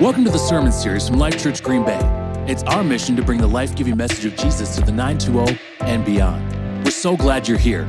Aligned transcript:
Welcome 0.00 0.24
to 0.26 0.30
the 0.30 0.38
sermon 0.38 0.70
series 0.70 1.08
from 1.08 1.18
Life 1.18 1.42
Church 1.42 1.60
Green 1.60 1.84
Bay. 1.84 1.98
It's 2.46 2.62
our 2.62 2.84
mission 2.84 3.16
to 3.16 3.22
bring 3.22 3.40
the 3.40 3.48
life 3.48 3.74
giving 3.74 3.96
message 3.96 4.24
of 4.26 4.36
Jesus 4.36 4.76
to 4.76 4.82
the 4.82 4.92
920 4.92 5.58
and 5.80 6.04
beyond. 6.04 6.84
We're 6.84 6.92
so 6.92 7.16
glad 7.16 7.48
you're 7.48 7.58
here. 7.58 7.84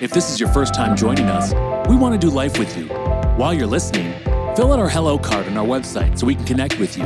If 0.00 0.12
this 0.12 0.30
is 0.30 0.38
your 0.38 0.48
first 0.50 0.74
time 0.74 0.96
joining 0.96 1.24
us, 1.24 1.52
we 1.88 1.96
want 1.96 2.12
to 2.14 2.24
do 2.24 2.32
life 2.32 2.56
with 2.56 2.78
you. 2.78 2.86
While 3.34 3.52
you're 3.52 3.66
listening, 3.66 4.12
fill 4.54 4.72
out 4.72 4.78
our 4.78 4.88
hello 4.88 5.18
card 5.18 5.48
on 5.48 5.56
our 5.56 5.66
website 5.66 6.16
so 6.16 6.24
we 6.24 6.36
can 6.36 6.44
connect 6.44 6.78
with 6.78 6.96
you. 6.96 7.04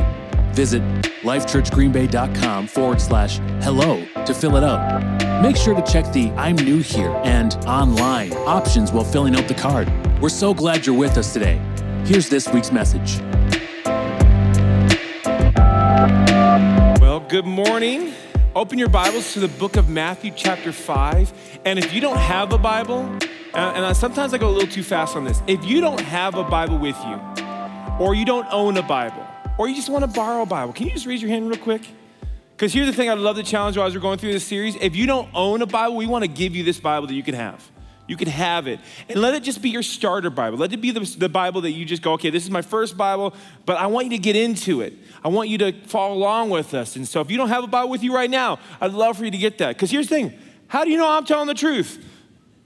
Visit 0.53 0.83
lifechurchgreenbay.com 1.23 2.67
forward 2.67 3.01
slash 3.01 3.39
hello 3.63 4.05
to 4.27 4.35
fill 4.35 4.57
it 4.57 4.63
out. 4.63 5.43
Make 5.43 5.57
sure 5.57 5.75
to 5.75 5.91
check 5.91 6.13
the 6.13 6.31
I'm 6.33 6.57
new 6.57 6.81
here 6.81 7.19
and 7.25 7.55
online 7.65 8.35
options 8.35 8.93
while 8.93 9.05
filling 9.05 9.37
out 9.37 9.49
the 9.49 9.55
card. 9.55 9.91
We're 10.21 10.29
so 10.29 10.53
glad 10.53 10.85
you're 10.85 10.95
with 10.95 11.17
us 11.17 11.33
today. 11.33 11.63
Here's 12.05 12.29
this 12.29 12.47
week's 12.51 12.73
message. 12.73 13.23
Good 17.35 17.47
morning. 17.47 18.15
Open 18.55 18.79
your 18.79 18.89
Bibles 18.89 19.33
to 19.33 19.41
the 19.41 19.49
book 19.49 19.75
of 19.75 19.89
Matthew, 19.89 20.31
chapter 20.37 20.71
5. 20.71 21.59
And 21.65 21.81
if 21.81 21.93
you 21.93 22.01
don't 22.01 22.17
have 22.17 22.53
a 22.53 22.59
Bible, 22.59 23.01
uh, 23.53 23.73
and 23.75 23.85
I, 23.85 23.93
sometimes 23.93 24.33
I 24.33 24.39
go 24.39 24.49
a 24.49 24.55
little 24.55 24.71
too 24.71 24.85
fast 24.85 25.17
on 25.17 25.25
this, 25.25 25.43
if 25.49 25.65
you 25.65 25.81
don't 25.81 26.01
have 26.01 26.37
a 26.37 26.45
Bible 26.45 26.79
with 26.79 26.97
you, 27.05 27.21
or 27.99 28.15
you 28.15 28.25
don't 28.25 28.47
own 28.53 28.77
a 28.77 28.85
Bible, 28.85 29.27
or 29.59 29.67
you 29.67 29.75
just 29.75 29.89
want 29.89 30.05
to 30.05 30.11
borrow 30.17 30.43
a 30.43 30.47
Bible, 30.47 30.73
can 30.73 30.87
you 30.87 30.93
just 30.93 31.07
raise 31.07 31.21
your 31.21 31.29
hand 31.33 31.49
real 31.49 31.59
quick? 31.59 31.83
Because 32.53 32.73
here's 32.73 32.87
the 32.87 32.93
thing 32.93 33.11
I'd 33.11 33.19
love 33.19 33.35
to 33.35 33.43
challenge 33.43 33.75
you 33.75 33.83
as 33.83 33.97
we're 33.97 34.01
going 34.01 34.21
through 34.21 34.33
this 34.33 34.47
series. 34.47 34.77
If 34.77 34.95
you 34.95 35.07
don't 35.07 35.29
own 35.35 35.61
a 35.61 35.67
Bible, 35.67 35.97
we 35.97 36.07
want 36.07 36.23
to 36.23 36.29
give 36.29 36.55
you 36.55 36.63
this 36.63 36.79
Bible 36.79 37.09
that 37.09 37.15
you 37.15 37.25
can 37.25 37.35
have. 37.35 37.69
You 38.07 38.17
can 38.17 38.29
have 38.29 38.69
it. 38.69 38.79
And 39.09 39.21
let 39.21 39.35
it 39.35 39.43
just 39.43 39.61
be 39.61 39.71
your 39.71 39.83
starter 39.83 40.31
Bible. 40.31 40.59
Let 40.59 40.73
it 40.73 40.81
be 40.81 40.93
the, 40.93 41.01
the, 41.19 41.29
Bible 41.29 41.63
that 41.63 41.73
you 41.73 41.85
just 41.85 42.03
go, 42.03 42.13
okay, 42.13 42.31
this 42.31 42.45
is 42.45 42.51
my 42.51 42.63
first 42.63 42.97
Bible, 42.97 43.35
but 43.67 43.79
I 43.79 43.87
want 43.87 44.07
you 44.07 44.11
to 44.11 44.19
get 44.19 44.37
into 44.37 44.83
it. 44.83 44.93
I 45.25 45.29
want 45.29 45.49
you 45.49 45.57
to 45.59 45.73
follow 45.73 46.15
along 46.15 46.51
with 46.51 46.75
us. 46.75 46.97
And 46.97 47.09
so 47.09 47.23
if 47.23 47.31
you 47.31 47.39
don't 47.39 47.49
have 47.49 47.65
a 47.65 47.67
Bible 47.67 47.89
with 47.89 48.03
you 48.03 48.15
right 48.15 48.29
now, 48.29 48.59
I'd 48.81 48.93
love 48.93 49.17
for 49.17 49.25
you 49.25 49.31
to 49.31 49.39
get 49.39 49.57
that. 49.59 49.69
Because 49.69 49.91
here's 49.91 50.09
the 50.09 50.17
thing 50.17 50.39
how 50.69 50.85
do 50.85 50.91
you 50.91 50.99
know 50.99 51.09
I'm 51.09 51.25
telling 51.25 51.47
the 51.47 51.55
truth? 51.55 52.05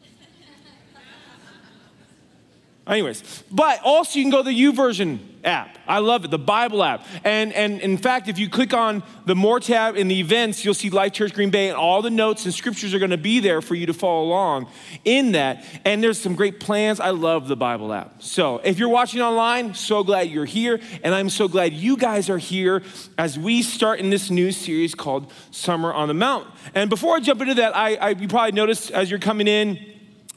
Anyways, 2.86 3.44
but 3.50 3.80
also 3.84 4.18
you 4.18 4.24
can 4.24 4.30
go 4.30 4.38
to 4.38 4.50
the 4.50 4.60
YouVersion 4.60 5.20
app. 5.44 5.78
I 5.86 5.98
love 5.98 6.24
it, 6.24 6.30
the 6.30 6.38
Bible 6.38 6.82
app. 6.82 7.06
And, 7.24 7.52
and 7.52 7.80
in 7.80 7.96
fact, 7.96 8.28
if 8.28 8.38
you 8.38 8.48
click 8.48 8.74
on 8.74 9.02
the 9.24 9.34
More 9.34 9.60
tab 9.60 9.96
in 9.96 10.08
the 10.08 10.18
events, 10.18 10.64
you'll 10.64 10.74
see 10.74 10.90
Life 10.90 11.12
Church 11.12 11.32
Green 11.32 11.50
Bay, 11.50 11.68
and 11.68 11.76
all 11.76 12.02
the 12.02 12.10
notes 12.10 12.44
and 12.44 12.52
scriptures 12.52 12.92
are 12.94 12.98
going 12.98 13.10
to 13.10 13.16
be 13.16 13.40
there 13.40 13.62
for 13.62 13.74
you 13.74 13.86
to 13.86 13.94
follow 13.94 14.24
along 14.24 14.68
in 15.04 15.32
that. 15.32 15.64
And 15.84 16.02
there's 16.02 16.18
some 16.18 16.34
great 16.34 16.60
plans. 16.60 17.00
I 17.00 17.10
love 17.10 17.48
the 17.48 17.56
Bible 17.56 17.92
app. 17.92 18.22
So 18.22 18.58
if 18.64 18.78
you're 18.78 18.88
watching 18.88 19.20
online, 19.20 19.74
so 19.74 20.04
glad 20.04 20.28
you're 20.28 20.44
here. 20.44 20.80
And 21.02 21.14
I'm 21.14 21.30
so 21.30 21.48
glad 21.48 21.72
you 21.72 21.96
guys 21.96 22.28
are 22.28 22.38
here 22.38 22.82
as 23.16 23.38
we 23.38 23.62
start 23.62 24.00
in 24.00 24.10
this 24.10 24.30
new 24.30 24.52
series 24.52 24.94
called 24.94 25.32
Summer 25.50 25.92
on 25.92 26.08
the 26.08 26.14
Mount. 26.14 26.46
And 26.74 26.90
before 26.90 27.16
I 27.16 27.20
jump 27.20 27.40
into 27.40 27.54
that, 27.54 27.76
I, 27.76 27.94
I 27.94 28.08
you 28.10 28.28
probably 28.28 28.52
noticed 28.52 28.90
as 28.90 29.10
you're 29.10 29.18
coming 29.18 29.48
in, 29.48 29.78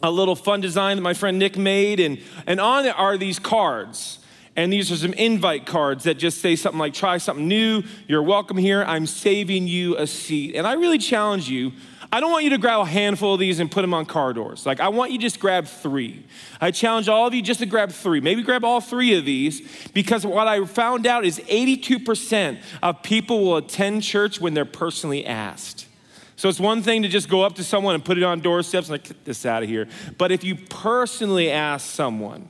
a 0.03 0.09
little 0.09 0.35
fun 0.35 0.61
design 0.61 0.97
that 0.97 1.03
my 1.03 1.13
friend 1.13 1.37
Nick 1.37 1.57
made, 1.57 1.99
and, 1.99 2.19
and 2.47 2.59
on 2.59 2.85
it 2.85 2.97
are 2.97 3.17
these 3.17 3.37
cards. 3.37 4.19
And 4.55 4.71
these 4.71 4.91
are 4.91 4.97
some 4.97 5.13
invite 5.13 5.65
cards 5.65 6.03
that 6.03 6.15
just 6.15 6.41
say 6.41 6.55
something 6.55 6.79
like, 6.79 6.93
try 6.93 7.17
something 7.17 7.47
new, 7.47 7.83
you're 8.07 8.23
welcome 8.23 8.57
here, 8.57 8.83
I'm 8.83 9.05
saving 9.05 9.67
you 9.67 9.97
a 9.97 10.05
seat. 10.05 10.55
And 10.55 10.67
I 10.67 10.73
really 10.73 10.97
challenge 10.97 11.49
you. 11.49 11.71
I 12.13 12.19
don't 12.19 12.31
want 12.31 12.43
you 12.43 12.49
to 12.49 12.57
grab 12.57 12.81
a 12.81 12.85
handful 12.85 13.35
of 13.35 13.39
these 13.39 13.61
and 13.61 13.71
put 13.71 13.81
them 13.81 13.93
on 13.93 14.05
car 14.05 14.33
doors. 14.33 14.65
Like, 14.65 14.81
I 14.81 14.89
want 14.89 15.11
you 15.11 15.17
to 15.17 15.21
just 15.21 15.39
grab 15.39 15.65
three. 15.65 16.25
I 16.59 16.71
challenge 16.71 17.07
all 17.07 17.25
of 17.25 17.33
you 17.33 17.41
just 17.41 17.61
to 17.61 17.65
grab 17.65 17.91
three. 17.91 18.19
Maybe 18.19 18.43
grab 18.43 18.65
all 18.65 18.81
three 18.81 19.17
of 19.17 19.23
these 19.23 19.61
because 19.93 20.25
what 20.25 20.45
I 20.45 20.65
found 20.65 21.07
out 21.07 21.23
is 21.23 21.39
82% 21.39 22.59
of 22.83 23.01
people 23.01 23.45
will 23.45 23.57
attend 23.57 24.03
church 24.03 24.41
when 24.41 24.53
they're 24.53 24.65
personally 24.65 25.25
asked. 25.25 25.87
So 26.35 26.49
it's 26.49 26.59
one 26.59 26.81
thing 26.81 27.03
to 27.03 27.07
just 27.07 27.29
go 27.29 27.43
up 27.43 27.55
to 27.55 27.63
someone 27.63 27.95
and 27.95 28.03
put 28.03 28.17
it 28.17 28.23
on 28.23 28.41
doorsteps 28.41 28.89
and 28.89 28.95
like, 28.95 29.05
get 29.05 29.23
this 29.23 29.45
out 29.45 29.63
of 29.63 29.69
here. 29.69 29.87
But 30.17 30.33
if 30.33 30.43
you 30.43 30.55
personally 30.55 31.49
ask 31.49 31.85
someone, 31.85 32.49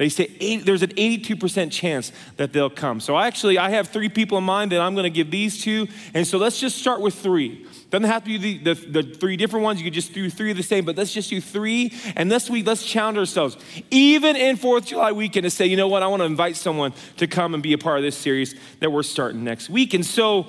they 0.00 0.08
say 0.08 0.30
eight, 0.40 0.64
there's 0.64 0.82
an 0.82 0.92
82% 0.92 1.70
chance 1.70 2.10
that 2.38 2.54
they'll 2.54 2.70
come. 2.70 3.00
So 3.00 3.18
actually, 3.18 3.58
I 3.58 3.68
have 3.68 3.88
three 3.88 4.08
people 4.08 4.38
in 4.38 4.44
mind 4.44 4.72
that 4.72 4.80
I'm 4.80 4.94
going 4.94 5.04
to 5.04 5.10
give 5.10 5.30
these 5.30 5.62
to. 5.64 5.86
And 6.14 6.26
so 6.26 6.38
let's 6.38 6.58
just 6.58 6.78
start 6.78 7.02
with 7.02 7.14
three. 7.14 7.66
Doesn't 7.90 8.08
have 8.08 8.24
to 8.24 8.38
be 8.38 8.38
the, 8.38 8.72
the, 8.72 9.02
the, 9.02 9.02
three 9.02 9.36
different 9.36 9.62
ones. 9.62 9.78
You 9.78 9.84
could 9.84 9.92
just 9.92 10.14
do 10.14 10.30
three 10.30 10.52
of 10.52 10.56
the 10.56 10.62
same, 10.62 10.86
but 10.86 10.96
let's 10.96 11.12
just 11.12 11.28
do 11.28 11.38
three. 11.38 11.92
And 12.16 12.32
this 12.32 12.48
week, 12.48 12.66
let's 12.66 12.82
challenge 12.82 13.18
ourselves, 13.18 13.58
even 13.90 14.36
in 14.36 14.56
4th 14.56 14.78
of 14.78 14.84
July 14.86 15.12
weekend, 15.12 15.44
to 15.44 15.50
say, 15.50 15.66
you 15.66 15.76
know 15.76 15.88
what, 15.88 16.02
I 16.02 16.06
want 16.06 16.20
to 16.20 16.26
invite 16.26 16.56
someone 16.56 16.94
to 17.18 17.26
come 17.26 17.52
and 17.52 17.62
be 17.62 17.74
a 17.74 17.78
part 17.78 17.98
of 17.98 18.02
this 18.02 18.16
series 18.16 18.54
that 18.78 18.90
we're 18.90 19.02
starting 19.02 19.44
next 19.44 19.68
week. 19.68 19.92
And 19.92 20.06
so 20.06 20.46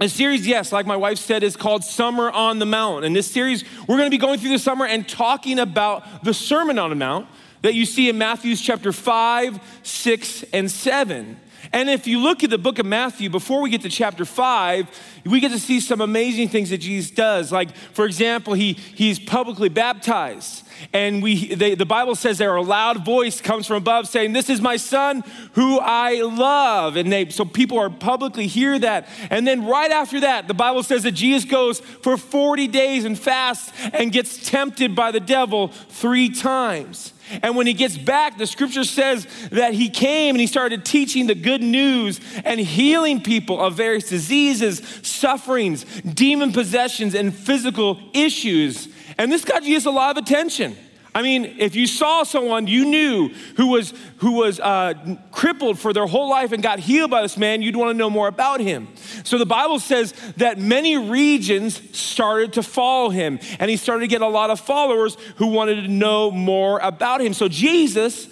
a 0.00 0.08
series, 0.08 0.48
yes, 0.48 0.72
like 0.72 0.84
my 0.84 0.96
wife 0.96 1.18
said, 1.18 1.44
is 1.44 1.56
called 1.56 1.84
Summer 1.84 2.28
on 2.28 2.58
the 2.58 2.66
Mount. 2.66 3.04
And 3.04 3.14
this 3.14 3.30
series, 3.30 3.62
we're 3.82 3.98
going 3.98 4.10
to 4.10 4.10
be 4.10 4.18
going 4.18 4.40
through 4.40 4.50
the 4.50 4.58
summer 4.58 4.84
and 4.84 5.08
talking 5.08 5.60
about 5.60 6.24
the 6.24 6.34
Sermon 6.34 6.80
on 6.80 6.90
the 6.90 6.96
Mount 6.96 7.28
that 7.64 7.72
you 7.72 7.86
see 7.86 8.10
in 8.10 8.18
Matthew's 8.18 8.60
chapter 8.60 8.92
5, 8.92 9.80
6, 9.82 10.44
and 10.52 10.70
7. 10.70 11.40
And 11.72 11.88
if 11.88 12.06
you 12.06 12.20
look 12.20 12.44
at 12.44 12.50
the 12.50 12.58
book 12.58 12.78
of 12.78 12.84
Matthew, 12.84 13.30
before 13.30 13.62
we 13.62 13.70
get 13.70 13.80
to 13.80 13.88
chapter 13.88 14.26
5, 14.26 15.22
we 15.24 15.40
get 15.40 15.50
to 15.50 15.58
see 15.58 15.80
some 15.80 16.02
amazing 16.02 16.50
things 16.50 16.68
that 16.68 16.78
Jesus 16.78 17.10
does. 17.10 17.50
Like, 17.50 17.74
for 17.74 18.04
example, 18.04 18.52
he, 18.52 18.74
he's 18.74 19.18
publicly 19.18 19.70
baptized. 19.70 20.66
And 20.92 21.22
we, 21.22 21.54
they, 21.54 21.74
the 21.74 21.86
Bible 21.86 22.16
says 22.16 22.36
there 22.36 22.54
a 22.54 22.60
loud 22.60 23.02
voice 23.02 23.40
comes 23.40 23.66
from 23.66 23.76
above 23.78 24.08
saying, 24.08 24.34
This 24.34 24.50
is 24.50 24.60
my 24.60 24.76
son 24.76 25.24
who 25.54 25.80
I 25.80 26.20
love. 26.20 26.96
And 26.96 27.10
they, 27.10 27.30
so 27.30 27.46
people 27.46 27.78
are 27.78 27.88
publicly 27.88 28.46
hear 28.46 28.78
that. 28.80 29.08
And 29.30 29.46
then 29.46 29.64
right 29.64 29.90
after 29.90 30.20
that, 30.20 30.48
the 30.48 30.54
Bible 30.54 30.82
says 30.82 31.04
that 31.04 31.12
Jesus 31.12 31.50
goes 31.50 31.80
for 31.80 32.18
40 32.18 32.68
days 32.68 33.06
and 33.06 33.18
fasts 33.18 33.72
and 33.94 34.12
gets 34.12 34.50
tempted 34.50 34.94
by 34.94 35.12
the 35.12 35.20
devil 35.20 35.68
three 35.68 36.28
times. 36.28 37.13
And 37.42 37.56
when 37.56 37.66
he 37.66 37.72
gets 37.72 37.96
back, 37.96 38.38
the 38.38 38.46
scripture 38.46 38.84
says 38.84 39.26
that 39.50 39.74
he 39.74 39.88
came 39.88 40.34
and 40.34 40.40
he 40.40 40.46
started 40.46 40.84
teaching 40.84 41.26
the 41.26 41.34
good 41.34 41.62
news 41.62 42.20
and 42.44 42.60
healing 42.60 43.22
people 43.22 43.60
of 43.60 43.74
various 43.74 44.08
diseases, 44.08 44.82
sufferings, 45.02 45.84
demon 46.02 46.52
possessions, 46.52 47.14
and 47.14 47.34
physical 47.34 47.98
issues. 48.12 48.88
And 49.18 49.30
this 49.30 49.44
got 49.44 49.62
Jesus 49.62 49.86
a 49.86 49.90
lot 49.90 50.16
of 50.16 50.22
attention. 50.22 50.76
I 51.14 51.22
mean, 51.22 51.44
if 51.58 51.76
you 51.76 51.86
saw 51.86 52.24
someone 52.24 52.66
you 52.66 52.84
knew 52.84 53.28
who 53.56 53.68
was, 53.68 53.94
who 54.16 54.32
was 54.32 54.58
uh, 54.58 54.94
crippled 55.30 55.78
for 55.78 55.92
their 55.92 56.06
whole 56.06 56.28
life 56.28 56.50
and 56.50 56.60
got 56.60 56.80
healed 56.80 57.10
by 57.10 57.22
this 57.22 57.36
man, 57.36 57.62
you'd 57.62 57.76
want 57.76 57.90
to 57.90 57.96
know 57.96 58.10
more 58.10 58.26
about 58.26 58.60
him. 58.60 58.88
So 59.22 59.38
the 59.38 59.46
Bible 59.46 59.78
says 59.78 60.12
that 60.38 60.58
many 60.58 60.96
regions 60.96 61.80
started 61.96 62.54
to 62.54 62.64
follow 62.64 63.10
him, 63.10 63.38
and 63.60 63.70
he 63.70 63.76
started 63.76 64.00
to 64.00 64.08
get 64.08 64.22
a 64.22 64.26
lot 64.28 64.50
of 64.50 64.58
followers 64.58 65.16
who 65.36 65.46
wanted 65.46 65.82
to 65.82 65.88
know 65.88 66.32
more 66.32 66.80
about 66.80 67.20
him. 67.20 67.32
So 67.32 67.46
Jesus 67.46 68.28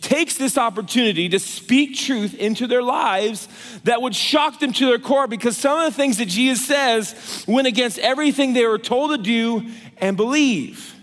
takes 0.00 0.38
this 0.38 0.56
opportunity 0.56 1.28
to 1.28 1.38
speak 1.38 1.96
truth 1.96 2.34
into 2.34 2.66
their 2.66 2.82
lives 2.82 3.48
that 3.84 4.00
would 4.00 4.14
shock 4.14 4.60
them 4.60 4.72
to 4.72 4.86
their 4.86 4.98
core 4.98 5.26
because 5.26 5.56
some 5.56 5.78
of 5.78 5.84
the 5.84 5.96
things 5.96 6.16
that 6.18 6.28
Jesus 6.28 6.64
says 6.64 7.44
went 7.46 7.66
against 7.66 7.98
everything 7.98 8.52
they 8.52 8.66
were 8.66 8.78
told 8.78 9.10
to 9.10 9.18
do 9.18 9.68
and 9.98 10.16
believe. 10.16 10.93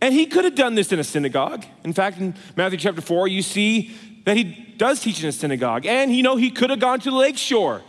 And 0.00 0.12
he 0.12 0.26
could 0.26 0.44
have 0.44 0.54
done 0.54 0.74
this 0.74 0.92
in 0.92 0.98
a 0.98 1.04
synagogue. 1.04 1.64
In 1.84 1.92
fact, 1.92 2.18
in 2.18 2.34
Matthew 2.54 2.78
chapter 2.78 3.00
4, 3.00 3.28
you 3.28 3.42
see 3.42 3.96
that 4.24 4.36
he 4.36 4.74
does 4.76 5.00
teach 5.00 5.22
in 5.22 5.28
a 5.28 5.32
synagogue. 5.32 5.86
And 5.86 6.14
you 6.14 6.22
know, 6.22 6.36
he 6.36 6.50
could 6.50 6.70
have 6.70 6.80
gone 6.80 7.00
to 7.00 7.10
the 7.10 7.16
lake 7.16 7.38
shore 7.38 7.82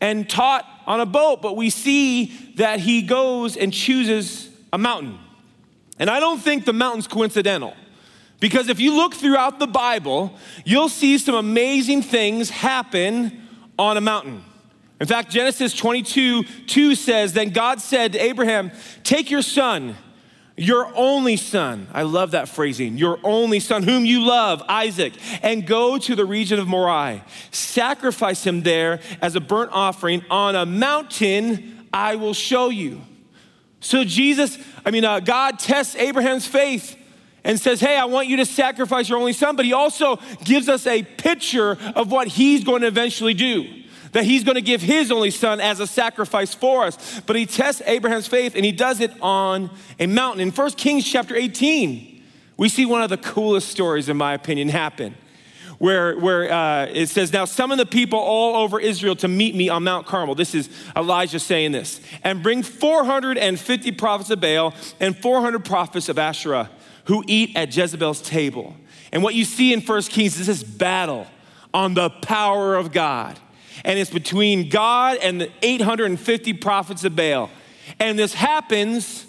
and 0.00 0.28
taught 0.28 0.68
on 0.86 1.00
a 1.00 1.06
boat, 1.06 1.40
but 1.40 1.56
we 1.56 1.70
see 1.70 2.52
that 2.56 2.80
he 2.80 3.02
goes 3.02 3.56
and 3.56 3.72
chooses 3.72 4.50
a 4.72 4.78
mountain. 4.78 5.18
And 5.98 6.10
I 6.10 6.20
don't 6.20 6.40
think 6.40 6.64
the 6.64 6.72
mountain's 6.72 7.06
coincidental. 7.08 7.74
Because 8.38 8.68
if 8.68 8.78
you 8.80 8.94
look 8.94 9.14
throughout 9.14 9.58
the 9.58 9.66
Bible, 9.66 10.34
you'll 10.64 10.90
see 10.90 11.16
some 11.16 11.34
amazing 11.34 12.02
things 12.02 12.50
happen 12.50 13.48
on 13.78 13.96
a 13.96 14.00
mountain. 14.00 14.44
In 15.00 15.06
fact, 15.06 15.30
Genesis 15.30 15.74
22 15.74 16.44
2 16.44 16.94
says, 16.94 17.32
Then 17.32 17.50
God 17.50 17.80
said 17.80 18.12
to 18.12 18.18
Abraham, 18.18 18.72
Take 19.04 19.30
your 19.30 19.42
son 19.42 19.96
your 20.56 20.90
only 20.94 21.36
son, 21.36 21.86
I 21.92 22.02
love 22.02 22.30
that 22.30 22.48
phrasing, 22.48 22.96
your 22.96 23.18
only 23.22 23.60
son, 23.60 23.82
whom 23.82 24.06
you 24.06 24.24
love, 24.24 24.62
Isaac, 24.68 25.12
and 25.42 25.66
go 25.66 25.98
to 25.98 26.14
the 26.14 26.24
region 26.24 26.58
of 26.58 26.66
Moriah. 26.66 27.22
Sacrifice 27.50 28.42
him 28.46 28.62
there 28.62 29.00
as 29.20 29.36
a 29.36 29.40
burnt 29.40 29.70
offering 29.72 30.24
on 30.30 30.56
a 30.56 30.64
mountain 30.64 31.86
I 31.92 32.16
will 32.16 32.32
show 32.32 32.70
you. 32.70 33.02
So, 33.80 34.02
Jesus, 34.02 34.58
I 34.84 34.90
mean, 34.90 35.04
uh, 35.04 35.20
God 35.20 35.58
tests 35.58 35.94
Abraham's 35.94 36.46
faith 36.46 36.96
and 37.44 37.60
says, 37.60 37.78
Hey, 37.78 37.96
I 37.96 38.06
want 38.06 38.28
you 38.28 38.38
to 38.38 38.46
sacrifice 38.46 39.08
your 39.10 39.18
only 39.18 39.34
son, 39.34 39.56
but 39.56 39.66
he 39.66 39.74
also 39.74 40.16
gives 40.42 40.68
us 40.68 40.86
a 40.86 41.02
picture 41.02 41.76
of 41.94 42.10
what 42.10 42.28
he's 42.28 42.64
going 42.64 42.80
to 42.80 42.88
eventually 42.88 43.34
do 43.34 43.84
that 44.16 44.24
he's 44.24 44.44
going 44.44 44.54
to 44.54 44.62
give 44.62 44.80
his 44.80 45.12
only 45.12 45.30
son 45.30 45.60
as 45.60 45.78
a 45.78 45.86
sacrifice 45.86 46.54
for 46.54 46.84
us. 46.84 47.20
But 47.26 47.36
he 47.36 47.44
tests 47.44 47.82
Abraham's 47.84 48.26
faith 48.26 48.56
and 48.56 48.64
he 48.64 48.72
does 48.72 49.00
it 49.00 49.12
on 49.20 49.68
a 50.00 50.06
mountain. 50.06 50.40
In 50.40 50.50
1 50.50 50.70
Kings 50.70 51.04
chapter 51.06 51.36
18, 51.36 52.22
we 52.56 52.70
see 52.70 52.86
one 52.86 53.02
of 53.02 53.10
the 53.10 53.18
coolest 53.18 53.68
stories, 53.68 54.08
in 54.08 54.16
my 54.16 54.32
opinion, 54.32 54.70
happen. 54.70 55.16
where, 55.76 56.18
where 56.18 56.50
uh, 56.50 56.86
it 56.86 57.10
says, 57.10 57.30
Now 57.30 57.44
summon 57.44 57.76
the 57.76 57.84
people 57.84 58.18
all 58.18 58.56
over 58.56 58.80
Israel 58.80 59.16
to 59.16 59.28
meet 59.28 59.54
me 59.54 59.68
on 59.68 59.84
Mount 59.84 60.06
Carmel. 60.06 60.34
This 60.34 60.54
is 60.54 60.70
Elijah 60.96 61.38
saying 61.38 61.72
this. 61.72 62.00
And 62.24 62.42
bring 62.42 62.62
450 62.62 63.92
prophets 63.92 64.30
of 64.30 64.40
Baal 64.40 64.72
and 64.98 65.14
400 65.14 65.62
prophets 65.62 66.08
of 66.08 66.18
Asherah 66.18 66.70
who 67.04 67.22
eat 67.26 67.54
at 67.54 67.76
Jezebel's 67.76 68.22
table. 68.22 68.74
And 69.12 69.22
what 69.22 69.34
you 69.34 69.44
see 69.44 69.74
in 69.74 69.82
1 69.82 70.02
Kings 70.04 70.40
is 70.40 70.46
this 70.46 70.62
battle 70.62 71.26
on 71.74 71.92
the 71.92 72.08
power 72.08 72.76
of 72.76 72.92
God. 72.92 73.38
And 73.86 74.00
it's 74.00 74.10
between 74.10 74.68
God 74.68 75.18
and 75.22 75.40
the 75.40 75.50
850 75.62 76.54
prophets 76.54 77.04
of 77.04 77.14
Baal. 77.14 77.48
And 78.00 78.18
this 78.18 78.34
happens 78.34 79.24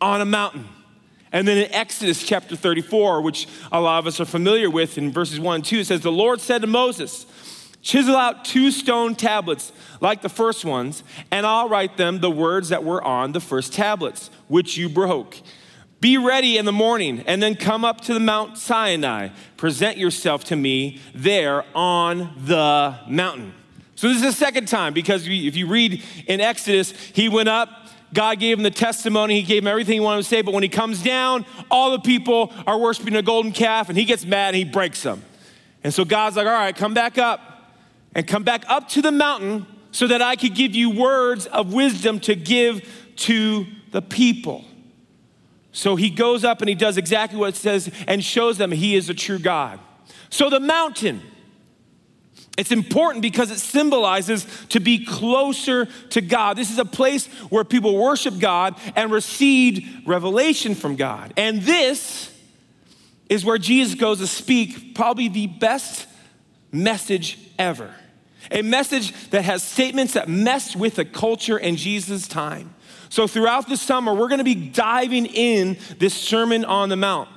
on 0.00 0.20
a 0.20 0.24
mountain. 0.24 0.68
And 1.30 1.46
then 1.46 1.56
in 1.56 1.72
Exodus 1.72 2.22
chapter 2.22 2.56
34, 2.56 3.22
which 3.22 3.46
a 3.70 3.80
lot 3.80 4.00
of 4.00 4.08
us 4.08 4.20
are 4.20 4.24
familiar 4.24 4.68
with 4.68 4.98
in 4.98 5.12
verses 5.12 5.38
1 5.38 5.54
and 5.54 5.64
2, 5.64 5.78
it 5.78 5.86
says, 5.86 6.00
The 6.00 6.10
Lord 6.10 6.40
said 6.40 6.62
to 6.62 6.66
Moses, 6.66 7.26
Chisel 7.80 8.16
out 8.16 8.44
two 8.44 8.72
stone 8.72 9.14
tablets 9.14 9.72
like 10.00 10.20
the 10.20 10.28
first 10.28 10.64
ones, 10.64 11.04
and 11.30 11.46
I'll 11.46 11.68
write 11.68 11.96
them 11.96 12.20
the 12.20 12.30
words 12.30 12.70
that 12.70 12.82
were 12.82 13.02
on 13.02 13.30
the 13.30 13.40
first 13.40 13.72
tablets, 13.72 14.30
which 14.48 14.76
you 14.76 14.88
broke. 14.88 15.36
Be 16.00 16.18
ready 16.18 16.58
in 16.58 16.64
the 16.64 16.72
morning, 16.72 17.22
and 17.28 17.40
then 17.40 17.54
come 17.54 17.84
up 17.84 18.00
to 18.02 18.14
the 18.14 18.20
Mount 18.20 18.58
Sinai. 18.58 19.28
Present 19.56 19.96
yourself 19.96 20.42
to 20.44 20.56
me 20.56 21.00
there 21.14 21.64
on 21.72 22.34
the 22.44 22.98
mountain. 23.08 23.54
So, 24.02 24.08
this 24.08 24.16
is 24.16 24.22
the 24.22 24.32
second 24.32 24.66
time 24.66 24.94
because 24.94 25.28
if 25.28 25.54
you 25.54 25.68
read 25.68 26.02
in 26.26 26.40
Exodus, 26.40 26.90
he 27.12 27.28
went 27.28 27.48
up, 27.48 27.68
God 28.12 28.40
gave 28.40 28.58
him 28.58 28.64
the 28.64 28.70
testimony, 28.72 29.36
he 29.36 29.46
gave 29.46 29.62
him 29.62 29.68
everything 29.68 29.92
he 29.94 30.00
wanted 30.00 30.22
to 30.22 30.28
say, 30.28 30.42
but 30.42 30.52
when 30.52 30.64
he 30.64 30.68
comes 30.68 31.04
down, 31.04 31.46
all 31.70 31.92
the 31.92 32.00
people 32.00 32.52
are 32.66 32.76
worshiping 32.76 33.14
a 33.14 33.22
golden 33.22 33.52
calf, 33.52 33.88
and 33.88 33.96
he 33.96 34.04
gets 34.04 34.26
mad 34.26 34.48
and 34.48 34.56
he 34.56 34.64
breaks 34.64 35.04
them. 35.04 35.22
And 35.84 35.94
so 35.94 36.04
God's 36.04 36.34
like, 36.34 36.48
all 36.48 36.52
right, 36.52 36.74
come 36.74 36.94
back 36.94 37.16
up 37.16 37.70
and 38.12 38.26
come 38.26 38.42
back 38.42 38.64
up 38.66 38.88
to 38.88 39.02
the 39.02 39.12
mountain 39.12 39.66
so 39.92 40.08
that 40.08 40.20
I 40.20 40.34
could 40.34 40.56
give 40.56 40.74
you 40.74 40.90
words 40.90 41.46
of 41.46 41.72
wisdom 41.72 42.18
to 42.22 42.34
give 42.34 43.12
to 43.18 43.68
the 43.92 44.02
people. 44.02 44.64
So 45.70 45.94
he 45.94 46.10
goes 46.10 46.42
up 46.42 46.60
and 46.60 46.68
he 46.68 46.74
does 46.74 46.96
exactly 46.96 47.38
what 47.38 47.50
it 47.50 47.56
says 47.56 47.88
and 48.08 48.24
shows 48.24 48.58
them 48.58 48.72
he 48.72 48.96
is 48.96 49.08
a 49.08 49.14
true 49.14 49.38
God. 49.38 49.78
So 50.28 50.50
the 50.50 50.58
mountain 50.58 51.22
it's 52.58 52.70
important 52.70 53.22
because 53.22 53.50
it 53.50 53.58
symbolizes 53.58 54.46
to 54.70 54.80
be 54.80 55.04
closer 55.06 55.86
to 56.10 56.20
God. 56.20 56.56
This 56.56 56.70
is 56.70 56.78
a 56.78 56.84
place 56.84 57.26
where 57.48 57.64
people 57.64 57.96
worship 57.96 58.38
God 58.38 58.78
and 58.94 59.10
receive 59.10 60.02
revelation 60.06 60.74
from 60.74 60.96
God. 60.96 61.32
And 61.38 61.62
this 61.62 62.30
is 63.30 63.44
where 63.44 63.56
Jesus 63.56 63.94
goes 63.98 64.18
to 64.18 64.26
speak 64.26 64.94
probably 64.94 65.28
the 65.28 65.46
best 65.46 66.06
message 66.70 67.38
ever. 67.58 67.94
A 68.50 68.60
message 68.60 69.30
that 69.30 69.42
has 69.42 69.62
statements 69.62 70.12
that 70.12 70.28
mess 70.28 70.76
with 70.76 70.96
the 70.96 71.06
culture 71.06 71.56
in 71.56 71.76
Jesus' 71.76 72.28
time. 72.28 72.74
So, 73.08 73.26
throughout 73.26 73.68
the 73.68 73.76
summer, 73.76 74.12
we're 74.12 74.28
gonna 74.28 74.44
be 74.44 74.54
diving 74.54 75.26
in 75.26 75.78
this 75.98 76.14
Sermon 76.14 76.64
on 76.64 76.88
the 76.88 76.96
Mount. 76.96 77.28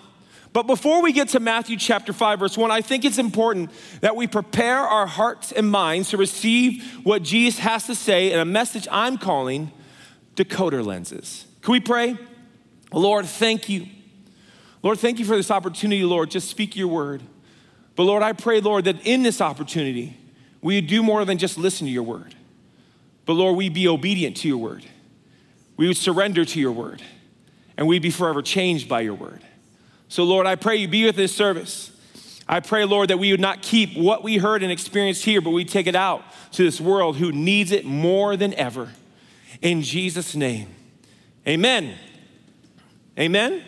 But 0.56 0.68
before 0.68 1.02
we 1.02 1.12
get 1.12 1.28
to 1.30 1.42
Matthew 1.42 1.76
chapter 1.76 2.14
5, 2.14 2.40
verse 2.40 2.58
1, 2.58 2.72
I 2.72 2.80
think 2.80 3.04
it's 3.04 3.18
important 3.18 3.72
that 4.00 4.16
we 4.16 4.26
prepare 4.26 4.78
our 4.80 5.06
hearts 5.06 5.52
and 5.52 5.70
minds 5.70 6.12
to 6.12 6.18
receive 6.18 6.82
what 7.04 7.24
Jesus 7.24 7.60
has 7.60 7.88
to 7.88 7.94
say 7.94 8.32
in 8.32 8.40
a 8.40 8.46
message 8.46 8.88
I'm 8.90 9.18
calling 9.18 9.74
decoder 10.38 10.82
lenses. 10.86 11.46
Can 11.62 11.74
we 11.74 11.82
pray? 11.82 12.18
Lord, 12.94 13.26
thank 13.26 13.68
you. 13.68 13.88
Lord, 14.82 14.98
thank 14.98 15.20
you 15.20 15.26
for 15.26 15.36
this 15.36 15.52
opportunity, 15.52 16.06
Lord. 16.06 16.32
Just 16.32 16.50
speak 16.50 16.78
your 16.78 16.88
word. 16.88 17.22
But 17.98 18.04
Lord, 18.04 18.24
I 18.24 18.32
pray, 18.32 18.62
Lord, 18.62 18.86
that 18.86 19.06
in 19.06 19.24
this 19.24 19.42
opportunity, 19.42 20.16
we 20.62 20.76
would 20.76 20.88
do 20.88 21.04
more 21.04 21.26
than 21.26 21.38
just 21.38 21.58
listen 21.58 21.86
to 21.86 21.92
your 21.92 22.04
word. 22.04 22.34
But 23.26 23.34
Lord, 23.34 23.58
we 23.58 23.68
be 23.68 23.90
obedient 23.90 24.38
to 24.38 24.48
your 24.48 24.60
word. 24.60 24.86
We 25.76 25.88
would 25.88 25.98
surrender 25.98 26.46
to 26.46 26.60
your 26.62 26.72
word. 26.72 27.02
And 27.76 27.90
we'd 27.90 28.02
be 28.02 28.10
forever 28.10 28.42
changed 28.42 28.88
by 28.88 29.02
your 29.02 29.16
word. 29.16 29.42
So, 30.08 30.24
Lord, 30.24 30.46
I 30.46 30.56
pray 30.56 30.78
you 30.78 30.88
be 30.88 31.06
with 31.06 31.16
this 31.16 31.36
service. 31.36 31.92
I 32.48 32.60
pray, 32.60 32.86
Lord, 32.86 33.10
that 33.10 33.18
we 33.18 33.32
would 33.32 33.40
not 33.40 33.62
keep 33.62 33.98
what 33.98 34.24
we 34.24 34.38
heard 34.38 34.62
and 34.62 34.72
experienced 34.72 35.26
here, 35.26 35.42
but 35.42 35.50
we 35.50 35.66
take 35.66 35.88
it 35.88 35.96
out 35.96 36.24
to 36.54 36.64
this 36.64 36.80
world 36.80 37.18
who 37.18 37.32
needs 37.32 37.72
it 37.72 37.86
more 37.86 38.38
than 38.38 38.54
ever. 38.54 38.92
In 39.62 39.82
Jesus' 39.82 40.36
name, 40.36 40.68
amen. 41.48 41.96
Amen? 43.18 43.64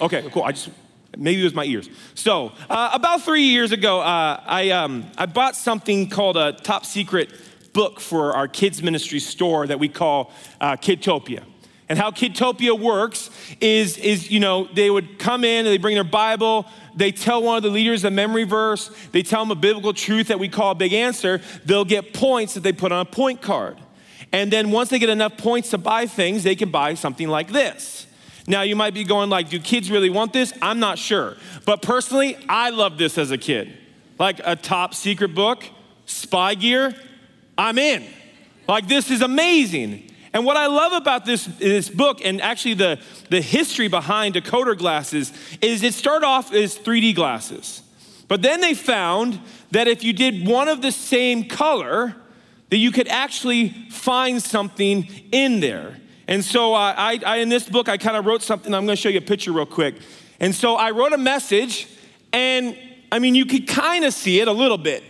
Okay, 0.00 0.28
cool. 0.32 0.42
I 0.42 0.52
just, 0.52 0.70
maybe 1.16 1.40
it 1.40 1.44
was 1.44 1.54
my 1.54 1.64
ears. 1.64 1.88
So, 2.14 2.52
uh, 2.68 2.90
about 2.92 3.22
three 3.22 3.42
years 3.42 3.72
ago, 3.72 4.00
uh, 4.00 4.42
I, 4.44 4.70
um, 4.70 5.06
I 5.18 5.26
bought 5.26 5.54
something 5.54 6.08
called 6.08 6.36
a 6.36 6.52
top 6.52 6.86
secret 6.86 7.30
book 7.72 8.00
for 8.00 8.32
our 8.32 8.48
kids' 8.48 8.82
ministry 8.82 9.20
store 9.20 9.66
that 9.66 9.78
we 9.78 9.88
call 9.88 10.32
uh, 10.60 10.76
Kidtopia. 10.76 11.44
And 11.90 11.98
how 11.98 12.12
Kidtopia 12.12 12.78
works 12.78 13.30
is, 13.60 13.98
is, 13.98 14.30
you 14.30 14.38
know, 14.38 14.68
they 14.72 14.88
would 14.88 15.18
come 15.18 15.42
in 15.42 15.66
and 15.66 15.74
they 15.74 15.76
bring 15.76 15.96
their 15.96 16.04
Bible, 16.04 16.66
they 16.94 17.10
tell 17.10 17.42
one 17.42 17.56
of 17.56 17.64
the 17.64 17.68
leaders 17.68 18.04
a 18.04 18.12
memory 18.12 18.44
verse, 18.44 18.92
they 19.10 19.24
tell 19.24 19.42
them 19.42 19.50
a 19.50 19.60
biblical 19.60 19.92
truth 19.92 20.28
that 20.28 20.38
we 20.38 20.48
call 20.48 20.70
a 20.70 20.74
big 20.76 20.92
answer, 20.92 21.40
they'll 21.64 21.84
get 21.84 22.14
points 22.14 22.54
that 22.54 22.60
they 22.60 22.72
put 22.72 22.92
on 22.92 23.00
a 23.00 23.04
point 23.04 23.42
card. 23.42 23.76
And 24.30 24.52
then 24.52 24.70
once 24.70 24.90
they 24.90 25.00
get 25.00 25.08
enough 25.08 25.36
points 25.36 25.70
to 25.70 25.78
buy 25.78 26.06
things, 26.06 26.44
they 26.44 26.54
can 26.54 26.70
buy 26.70 26.94
something 26.94 27.26
like 27.26 27.50
this. 27.50 28.06
Now 28.46 28.62
you 28.62 28.76
might 28.76 28.94
be 28.94 29.02
going 29.02 29.28
like, 29.28 29.48
do 29.48 29.58
kids 29.58 29.90
really 29.90 30.10
want 30.10 30.32
this? 30.32 30.52
I'm 30.62 30.78
not 30.78 30.96
sure. 30.96 31.38
But 31.66 31.82
personally, 31.82 32.36
I 32.48 32.70
loved 32.70 32.98
this 32.98 33.18
as 33.18 33.32
a 33.32 33.38
kid. 33.38 33.76
Like 34.16 34.40
a 34.44 34.54
top 34.54 34.94
secret 34.94 35.34
book, 35.34 35.64
spy 36.06 36.54
gear, 36.54 36.94
I'm 37.58 37.78
in. 37.78 38.06
Like 38.68 38.86
this 38.86 39.10
is 39.10 39.22
amazing. 39.22 40.09
And 40.32 40.44
what 40.44 40.56
I 40.56 40.66
love 40.66 40.92
about 40.92 41.24
this, 41.24 41.44
this 41.44 41.88
book 41.88 42.20
and 42.24 42.40
actually 42.40 42.74
the, 42.74 43.00
the 43.30 43.40
history 43.40 43.88
behind 43.88 44.34
decoder 44.34 44.78
glasses 44.78 45.32
is 45.60 45.82
it 45.82 45.94
started 45.94 46.24
off 46.24 46.52
as 46.52 46.78
3D 46.78 47.14
glasses. 47.14 47.82
But 48.28 48.42
then 48.42 48.60
they 48.60 48.74
found 48.74 49.40
that 49.72 49.88
if 49.88 50.04
you 50.04 50.12
did 50.12 50.46
one 50.46 50.68
of 50.68 50.82
the 50.82 50.92
same 50.92 51.48
color, 51.48 52.14
that 52.68 52.76
you 52.76 52.92
could 52.92 53.08
actually 53.08 53.70
find 53.90 54.40
something 54.40 55.08
in 55.32 55.58
there. 55.58 55.96
And 56.28 56.44
so 56.44 56.74
uh, 56.74 56.94
I, 56.96 57.18
I, 57.26 57.36
in 57.38 57.48
this 57.48 57.68
book, 57.68 57.88
I 57.88 57.96
kind 57.96 58.16
of 58.16 58.24
wrote 58.24 58.42
something. 58.42 58.72
I'm 58.72 58.86
going 58.86 58.96
to 58.96 59.02
show 59.02 59.08
you 59.08 59.18
a 59.18 59.22
picture 59.22 59.50
real 59.50 59.66
quick. 59.66 59.96
And 60.38 60.54
so 60.54 60.76
I 60.76 60.92
wrote 60.92 61.12
a 61.12 61.18
message, 61.18 61.88
and 62.32 62.78
I 63.10 63.18
mean, 63.18 63.34
you 63.34 63.46
could 63.46 63.66
kind 63.66 64.04
of 64.04 64.14
see 64.14 64.40
it 64.40 64.46
a 64.46 64.52
little 64.52 64.78
bit. 64.78 65.02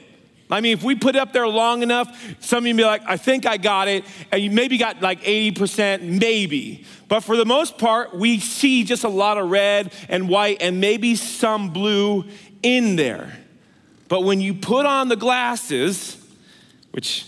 I 0.51 0.61
mean, 0.61 0.73
if 0.73 0.83
we 0.83 0.95
put 0.95 1.15
it 1.15 1.19
up 1.19 1.33
there 1.33 1.47
long 1.47 1.83
enough, 1.83 2.37
some 2.41 2.65
of 2.65 2.67
you 2.67 2.75
be 2.75 2.85
like, 2.85 3.03
I 3.07 3.17
think 3.17 3.47
I 3.47 3.57
got 3.57 3.89
it. 3.89 4.05
And 4.33 4.43
you 4.43 4.51
maybe 4.51 4.79
got 4.79 5.01
like 5.01 5.23
80%, 5.23 6.03
maybe. 6.03 6.85
But 7.09 7.21
for 7.21 7.37
the 7.37 7.45
most 7.45 7.79
part, 7.79 8.15
we 8.15 8.41
see 8.41 8.85
just 8.85 9.05
a 9.05 9.09
lot 9.09 9.39
of 9.39 9.51
red 9.51 9.93
and 10.09 10.29
white 10.29 10.59
and 10.61 10.81
maybe 10.81 11.15
some 11.15 11.71
blue 11.71 12.25
in 12.63 12.97
there. 12.97 13.37
But 14.09 14.25
when 14.25 14.41
you 14.41 14.55
put 14.55 14.87
on 14.87 15.09
the 15.09 15.17
glasses, 15.17 16.17
which 16.91 17.27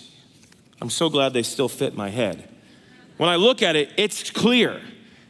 I'm 0.80 0.90
so 0.90 1.08
glad 1.08 1.32
they 1.32 1.44
still 1.44 1.68
fit 1.68 1.94
my 1.94 2.10
head, 2.10 2.48
when 3.18 3.30
I 3.30 3.36
look 3.36 3.62
at 3.62 3.76
it, 3.76 3.90
it's 3.96 4.30
clear. 4.30 4.80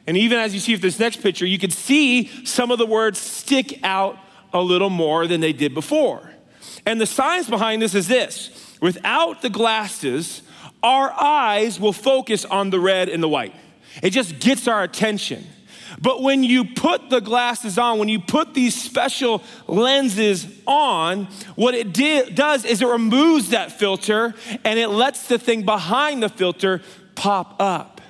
And 0.07 0.17
even 0.17 0.39
as 0.39 0.55
you 0.55 0.61
see 0.61 0.73
with 0.73 0.81
this 0.81 0.99
next 0.99 1.23
picture, 1.23 1.45
you 1.45 1.59
can 1.59 1.71
see 1.71 2.47
some 2.47 2.71
of 2.71 2.79
the 2.79 2.87
words 2.87 3.19
stick 3.19 3.81
out 3.85 4.19
a 4.53 4.61
little 4.61 4.91
more 4.91 5.27
than 5.27 5.41
they 5.41 5.53
did 5.53 5.75
before. 5.75 6.32
And 6.87 7.01
the 7.01 7.07
science 7.07 7.49
behind 7.49 7.83
this 7.83 7.95
is 7.95 8.09
this 8.09 8.77
without 8.81 9.43
the 9.43 9.51
glasses, 9.51 10.43
our 10.83 11.13
eyes 11.13 11.79
will 11.79 11.93
focus 11.93 12.45
on 12.45 12.71
the 12.71 12.81
red 12.81 13.09
and 13.09 13.23
the 13.23 13.29
white. 13.29 13.55
It 14.03 14.11
just 14.11 14.41
gets 14.41 14.67
our 14.67 14.83
attention. 14.83 15.47
But 16.01 16.23
when 16.23 16.43
you 16.43 16.65
put 16.65 17.11
the 17.11 17.21
glasses 17.21 17.79
on, 17.79 17.99
when 17.99 18.09
you 18.09 18.19
put 18.19 18.55
these 18.55 18.81
special 18.81 19.43
lenses 19.67 20.47
on, 20.67 21.27
what 21.55 21.75
it 21.75 21.93
di- 21.93 22.31
does 22.31 22.65
is 22.65 22.83
it 22.83 22.89
removes 22.89 23.51
that 23.51 23.79
filter 23.79 24.35
and 24.65 24.79
it 24.79 24.89
lets 24.89 25.29
the 25.29 25.39
thing 25.39 25.63
behind 25.65 26.23
the 26.23 26.29
filter 26.29 26.81
pop 27.15 27.61
up. 27.61 28.01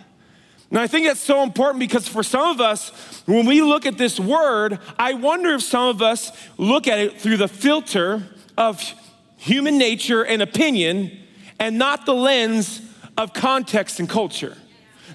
Now, 0.70 0.80
I 0.80 0.86
think 0.86 1.06
that's 1.06 1.20
so 1.20 1.42
important 1.42 1.80
because 1.80 2.08
for 2.08 2.22
some 2.22 2.48
of 2.48 2.60
us, 2.60 3.22
when 3.26 3.44
we 3.44 3.60
look 3.60 3.84
at 3.84 3.98
this 3.98 4.18
word, 4.18 4.78
I 4.98 5.12
wonder 5.12 5.54
if 5.54 5.62
some 5.62 5.88
of 5.88 6.00
us 6.00 6.32
look 6.56 6.88
at 6.88 6.98
it 6.98 7.20
through 7.20 7.36
the 7.36 7.48
filter 7.48 8.22
of 8.68 8.94
human 9.36 9.76
nature 9.76 10.22
and 10.22 10.40
opinion 10.40 11.18
and 11.58 11.78
not 11.78 12.06
the 12.06 12.14
lens 12.14 12.80
of 13.18 13.32
context 13.32 13.98
and 13.98 14.08
culture. 14.08 14.56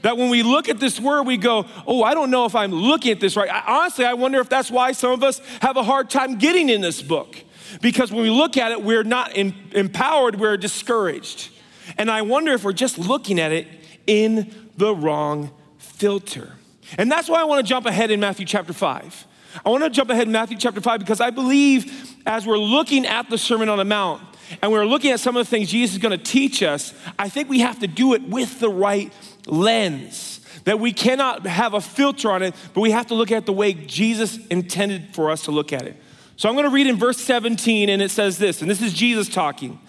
That 0.01 0.17
when 0.17 0.29
we 0.29 0.43
look 0.43 0.69
at 0.69 0.79
this 0.79 0.99
word, 0.99 1.23
we 1.23 1.37
go, 1.37 1.65
oh, 1.87 2.03
I 2.03 2.13
don't 2.13 2.29
know 2.29 2.45
if 2.45 2.55
I'm 2.55 2.71
looking 2.71 3.11
at 3.11 3.19
this 3.19 3.35
right. 3.35 3.49
I, 3.49 3.79
honestly, 3.79 4.05
I 4.05 4.13
wonder 4.13 4.39
if 4.39 4.49
that's 4.49 4.69
why 4.69 4.91
some 4.91 5.11
of 5.11 5.23
us 5.23 5.39
have 5.61 5.77
a 5.77 5.83
hard 5.83 6.09
time 6.09 6.37
getting 6.37 6.69
in 6.69 6.81
this 6.81 7.01
book. 7.01 7.35
Because 7.81 8.11
when 8.11 8.21
we 8.21 8.29
look 8.29 8.57
at 8.57 8.71
it, 8.71 8.83
we're 8.83 9.03
not 9.03 9.35
in, 9.35 9.55
empowered, 9.71 10.39
we're 10.39 10.57
discouraged. 10.57 11.49
And 11.97 12.11
I 12.11 12.21
wonder 12.21 12.51
if 12.51 12.63
we're 12.63 12.73
just 12.73 12.97
looking 12.99 13.39
at 13.39 13.51
it 13.51 13.67
in 14.05 14.53
the 14.77 14.93
wrong 14.93 15.51
filter. 15.79 16.51
And 16.97 17.11
that's 17.11 17.27
why 17.27 17.41
I 17.41 17.45
want 17.45 17.65
to 17.65 17.67
jump 17.67 17.85
ahead 17.85 18.11
in 18.11 18.19
Matthew 18.19 18.45
chapter 18.45 18.73
5. 18.73 19.25
I 19.65 19.69
want 19.69 19.83
to 19.83 19.89
jump 19.89 20.09
ahead 20.09 20.27
in 20.27 20.31
Matthew 20.31 20.57
chapter 20.57 20.81
5 20.81 20.99
because 20.99 21.21
I 21.21 21.29
believe 21.29 22.15
as 22.25 22.45
we're 22.45 22.57
looking 22.57 23.05
at 23.05 23.29
the 23.29 23.37
Sermon 23.37 23.69
on 23.69 23.77
the 23.77 23.85
Mount 23.85 24.21
and 24.61 24.71
we're 24.71 24.85
looking 24.85 25.11
at 25.11 25.19
some 25.19 25.35
of 25.35 25.45
the 25.45 25.49
things 25.49 25.69
Jesus 25.69 25.95
is 25.95 26.01
going 26.01 26.17
to 26.17 26.23
teach 26.23 26.63
us, 26.63 26.93
I 27.17 27.29
think 27.29 27.49
we 27.49 27.59
have 27.59 27.79
to 27.79 27.87
do 27.87 28.13
it 28.13 28.23
with 28.23 28.59
the 28.59 28.69
right 28.69 29.11
lens. 29.45 30.41
That 30.65 30.79
we 30.79 30.91
cannot 30.91 31.45
have 31.47 31.73
a 31.73 31.81
filter 31.81 32.29
on 32.29 32.43
it, 32.43 32.53
but 32.73 32.81
we 32.81 32.91
have 32.91 33.07
to 33.07 33.15
look 33.15 33.31
at 33.31 33.45
the 33.45 33.53
way 33.53 33.73
Jesus 33.73 34.37
intended 34.47 35.15
for 35.15 35.31
us 35.31 35.43
to 35.43 35.51
look 35.51 35.71
at 35.71 35.83
it. 35.83 35.95
So 36.35 36.49
I'm 36.49 36.55
going 36.55 36.65
to 36.65 36.71
read 36.71 36.87
in 36.87 36.97
verse 36.97 37.17
17, 37.17 37.89
and 37.89 38.01
it 38.01 38.11
says 38.11 38.37
this, 38.37 38.61
and 38.61 38.69
this 38.69 38.81
is 38.81 38.93
Jesus 38.93 39.29
talking 39.29 39.79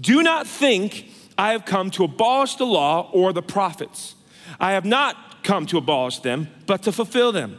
Do 0.00 0.22
not 0.22 0.46
think 0.46 1.10
I 1.36 1.52
have 1.52 1.64
come 1.64 1.90
to 1.92 2.04
abolish 2.04 2.56
the 2.56 2.66
law 2.66 3.10
or 3.12 3.32
the 3.32 3.42
prophets. 3.42 4.14
I 4.60 4.72
have 4.72 4.84
not 4.84 5.42
come 5.42 5.66
to 5.66 5.78
abolish 5.78 6.20
them, 6.20 6.48
but 6.66 6.82
to 6.84 6.92
fulfill 6.92 7.32
them. 7.32 7.58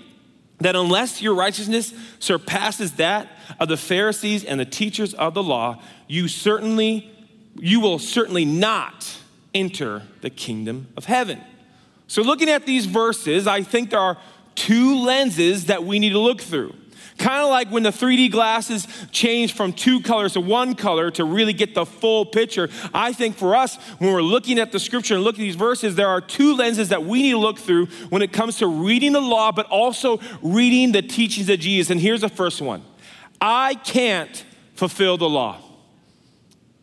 that 0.63 0.75
unless 0.75 1.21
your 1.21 1.33
righteousness 1.33 1.93
surpasses 2.19 2.93
that 2.93 3.27
of 3.59 3.67
the 3.67 3.77
Pharisees 3.77 4.43
and 4.43 4.59
the 4.59 4.65
teachers 4.65 5.13
of 5.13 5.33
the 5.33 5.43
law, 5.43 5.81
you 6.07 6.27
certainly 6.27 7.09
you 7.55 7.79
will 7.79 7.99
certainly 7.99 8.45
not 8.45 9.17
enter 9.53 10.03
the 10.21 10.29
kingdom 10.29 10.87
of 10.95 11.05
heaven. 11.05 11.41
So 12.07 12.21
looking 12.21 12.49
at 12.49 12.65
these 12.65 12.85
verses, 12.85 13.47
I 13.47 13.63
think 13.63 13.89
there 13.89 13.99
are 13.99 14.17
two 14.55 14.97
lenses 14.97 15.65
that 15.65 15.83
we 15.83 15.99
need 15.99 16.11
to 16.11 16.19
look 16.19 16.41
through. 16.41 16.73
Kind 17.21 17.43
of 17.43 17.51
like 17.51 17.69
when 17.69 17.83
the 17.83 17.91
3D 17.91 18.31
glasses 18.31 18.87
change 19.11 19.53
from 19.53 19.73
two 19.73 20.01
colors 20.01 20.33
to 20.33 20.41
one 20.41 20.73
color 20.73 21.11
to 21.11 21.23
really 21.23 21.53
get 21.53 21.75
the 21.75 21.85
full 21.85 22.25
picture. 22.25 22.67
I 22.95 23.13
think 23.13 23.35
for 23.35 23.55
us, 23.55 23.75
when 23.99 24.11
we're 24.11 24.23
looking 24.23 24.57
at 24.57 24.71
the 24.71 24.79
scripture 24.79 25.13
and 25.13 25.23
looking 25.23 25.43
at 25.43 25.45
these 25.45 25.55
verses, 25.55 25.93
there 25.93 26.07
are 26.07 26.19
two 26.19 26.55
lenses 26.55 26.89
that 26.89 27.03
we 27.03 27.21
need 27.21 27.33
to 27.33 27.37
look 27.37 27.59
through 27.59 27.85
when 28.09 28.23
it 28.23 28.33
comes 28.33 28.57
to 28.57 28.65
reading 28.65 29.11
the 29.11 29.21
law, 29.21 29.51
but 29.51 29.67
also 29.67 30.19
reading 30.41 30.93
the 30.93 31.03
teachings 31.03 31.47
of 31.47 31.59
Jesus. 31.59 31.91
And 31.91 32.01
here's 32.01 32.21
the 32.21 32.29
first 32.29 32.59
one 32.59 32.81
I 33.39 33.75
can't 33.75 34.43
fulfill 34.73 35.17
the 35.17 35.29
law. 35.29 35.59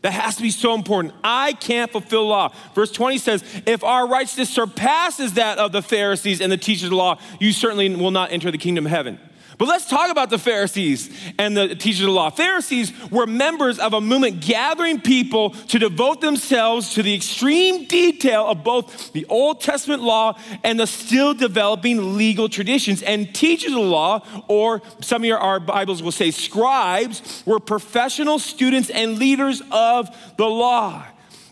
That 0.03 0.13
has 0.13 0.37
to 0.37 0.43
be 0.43 0.51
so 0.51 0.75
important. 0.75 1.15
I 1.25 1.55
can't 1.55 1.91
fulfill 1.91 2.29
law. 2.29 2.55
Verse 2.77 2.93
20 2.93 3.19
says, 3.19 3.43
If 3.67 3.83
our 3.83 4.07
righteousness 4.07 4.51
surpasses 4.51 5.35
that 5.35 5.59
of 5.59 5.73
the 5.73 5.83
Pharisees 5.83 6.41
and 6.41 6.53
the 6.53 6.57
teachers 6.57 6.85
of 6.85 6.91
the 6.91 6.97
law, 6.97 7.19
you 7.41 7.51
certainly 7.51 7.93
will 7.93 8.13
not 8.13 8.31
enter 8.31 8.53
the 8.53 8.59
kingdom 8.59 8.87
of 8.87 8.93
heaven. 8.93 9.19
But 9.59 9.67
let's 9.67 9.87
talk 9.87 10.13
about 10.13 10.31
the 10.31 10.39
Pharisees 10.39 11.11
and 11.37 11.57
the 11.57 11.75
teachers 11.75 12.03
of 12.03 12.07
the 12.07 12.13
law. 12.13 12.31
Pharisees 12.31 12.93
were 13.11 13.27
members 13.27 13.81
of 13.81 13.93
a 13.93 14.01
movement 14.01 14.41
gathering 14.41 15.01
people 15.01 15.51
to 15.51 15.81
devote 15.81 16.21
themselves 16.21 16.95
to 16.95 17.03
the 17.03 17.13
extreme 17.13 17.87
detail 17.87 18.47
of 18.47 18.63
both 18.63 19.13
the 19.13 19.27
Old 19.27 19.61
Testament 19.61 20.01
law 20.01 20.39
and 20.63 20.79
the 20.79 20.87
still 20.87 21.35
developing 21.35 22.17
legal 22.17 22.49
traditions. 22.49 23.03
And 23.03 23.35
teachers 23.35 23.73
of 23.73 23.79
the 23.79 23.81
law, 23.81 24.25
or 24.47 24.81
some 25.01 25.23
of 25.23 25.27
your, 25.27 25.39
our 25.39 25.59
Bibles 25.59 26.05
will 26.05 26.13
say 26.13 26.31
scribes, 26.31 27.43
were 27.45 27.59
professional 27.59 28.39
students 28.39 28.91
and 28.91 29.19
leaders 29.19 29.61
of 29.73 30.09
the 30.37 30.47
law. 30.47 31.05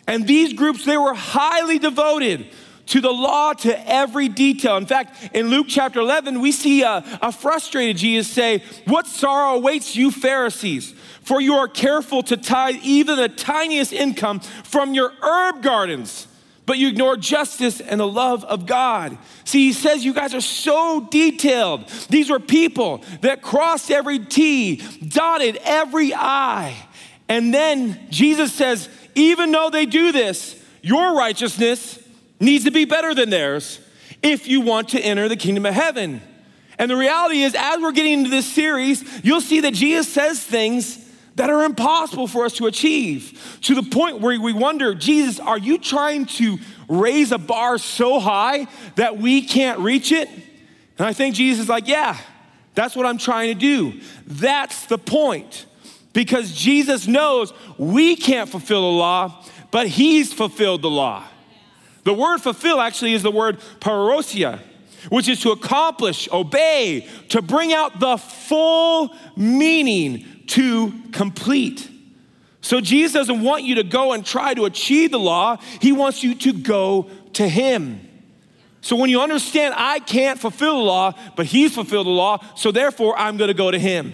And 0.07 0.29
these 0.29 0.53
groups, 0.53 0.85
they 0.85 0.97
were 0.97 1.15
highly 1.15 1.81
devoted 1.81 2.47
to 2.87 3.00
the 3.00 3.11
law 3.11 3.52
to 3.52 3.90
every 3.90 4.28
detail. 4.28 4.76
In 4.76 4.87
fact, 4.87 5.35
in 5.35 5.49
Luke 5.49 5.66
chapter 5.69 6.00
11, 6.00 6.40
we 6.40 6.52
see 6.52 6.83
a, 6.83 7.05
a, 7.21 7.33
frustrated 7.33 7.97
Jesus 7.97 8.33
say, 8.33 8.62
What 8.87 9.07
sorrow 9.07 9.57
awaits 9.57 9.97
you, 9.97 10.11
Pharisees? 10.11 10.95
For 11.23 11.40
you 11.40 11.55
are 11.55 11.69
careful 11.69 12.23
to 12.25 12.37
tithe 12.37 12.76
even 12.83 13.16
the 13.16 13.28
tiniest 13.28 13.93
income 13.93 14.40
from 14.40 14.95
your 14.95 15.12
herb 15.21 15.62
gardens, 15.62 16.28
but 16.64 16.78
you 16.78 16.88
ignore 16.88 17.16
justice 17.16 17.81
and 17.81 17.99
the 17.99 18.07
love 18.07 18.45
of 18.45 18.66
God. 18.66 19.19
See, 19.45 19.66
he 19.66 19.73
says 19.73 20.05
you 20.05 20.14
guys 20.14 20.35
are 20.35 20.40
so 20.40 21.09
detailed. 21.11 21.88
These 22.09 22.31
were 22.31 22.40
people 22.40 23.02
that 23.23 23.43
crossed 23.43 23.90
every 23.90 24.21
T, 24.21 24.76
dotted 25.07 25.59
every 25.64 26.14
I. 26.14 26.76
And 27.28 27.52
then 27.52 28.07
Jesus 28.11 28.52
says, 28.52 28.88
Even 29.16 29.50
though 29.50 29.71
they 29.71 29.87
do 29.87 30.12
this, 30.12 30.62
your 30.83 31.16
righteousness, 31.16 31.99
needs 32.40 32.64
to 32.64 32.71
be 32.71 32.85
better 32.85 33.14
than 33.14 33.31
theirs 33.31 33.81
if 34.23 34.49
you 34.49 34.61
want 34.61 34.90
to 34.90 35.00
enter 35.00 35.28
the 35.28 35.37
kingdom 35.37 35.66
of 35.66 35.75
heaven. 35.75 36.21
And 36.78 36.90
the 36.90 36.97
reality 36.97 37.43
is, 37.43 37.55
as 37.59 37.81
we're 37.81 37.93
getting 37.93 38.12
into 38.12 38.31
this 38.31 38.47
series, 38.47 39.25
you'll 39.25 39.40
see 39.40 39.61
that 39.61 39.75
Jesus 39.75 40.12
says 40.12 40.43
things 40.43 41.02
that 41.37 41.50
are 41.50 41.64
impossible 41.64 42.26
for 42.26 42.45
us 42.45 42.55
to 42.55 42.66
achieve 42.66 43.59
to 43.62 43.75
the 43.75 43.83
point 43.83 44.21
where 44.21 44.38
we 44.40 44.52
wonder, 44.52 44.95
Jesus, 44.95 45.38
are 45.38 45.59
you 45.59 45.78
trying 45.78 46.26
to 46.26 46.59
raise 46.88 47.33
a 47.33 47.38
bar 47.38 47.78
so 47.78 48.19
high 48.21 48.66
that 48.97 49.19
we 49.19 49.43
can't 49.43 49.78
reach 49.81 50.12
it? 50.12 50.28
And 50.28 51.07
I 51.07 51.12
think 51.12 51.35
Jesus 51.35 51.64
is 51.64 51.69
like, 51.69 51.88
yeah, 51.88 52.19
that's 52.75 52.97
what 52.97 53.07
I'm 53.07 53.19
trying 53.19 53.55
to 53.55 53.61
do. 53.61 54.00
That's 54.26 54.87
the 54.87 54.99
point. 54.99 55.66
Because 56.12 56.52
Jesus 56.52 57.07
knows 57.07 57.52
we 57.76 58.16
can't 58.16 58.49
fulfill 58.49 58.81
the 58.81 58.99
law, 58.99 59.45
but 59.71 59.87
He's 59.87 60.33
fulfilled 60.33 60.81
the 60.81 60.90
law. 60.90 61.23
The 62.07 62.15
word 62.15 62.39
fulfill 62.39 62.81
actually 62.81 63.15
is 63.15 63.25
the 63.25 63.33
word 63.33 63.59
parousia, 63.81 64.61
which 65.09 65.29
is 65.29 65.41
to 65.41 65.51
accomplish, 65.51 66.29
obey, 66.31 67.05
to 67.31 67.43
bring 67.43 67.73
out 67.73 67.99
the 67.99 68.17
full 68.17 69.13
meaning, 69.37 70.25
to 70.47 70.95
complete. 71.11 71.91
So 72.61 72.81
Jesus 72.81 73.13
doesn't 73.13 73.43
want 73.43 73.65
you 73.65 73.75
to 73.75 73.83
go 73.83 74.13
and 74.13 74.25
try 74.25 74.55
to 74.55 74.67
achieve 74.67 75.11
the 75.11 75.19
law, 75.19 75.57
He 75.81 75.91
wants 75.91 76.23
you 76.23 76.37
to 76.37 76.53
go 76.53 77.11
to 77.33 77.49
Him. 77.49 78.01
So 78.83 78.95
when 78.95 79.11
you 79.11 79.21
understand, 79.21 79.75
I 79.77 79.99
can't 79.99 80.39
fulfill 80.39 80.77
the 80.77 80.85
law, 80.85 81.13
but 81.35 81.47
He's 81.47 81.75
fulfilled 81.75 82.07
the 82.07 82.11
law, 82.11 82.39
so 82.55 82.71
therefore 82.71 83.19
I'm 83.19 83.37
gonna 83.37 83.53
go 83.53 83.73
to 83.73 83.81
Him. 83.81 84.13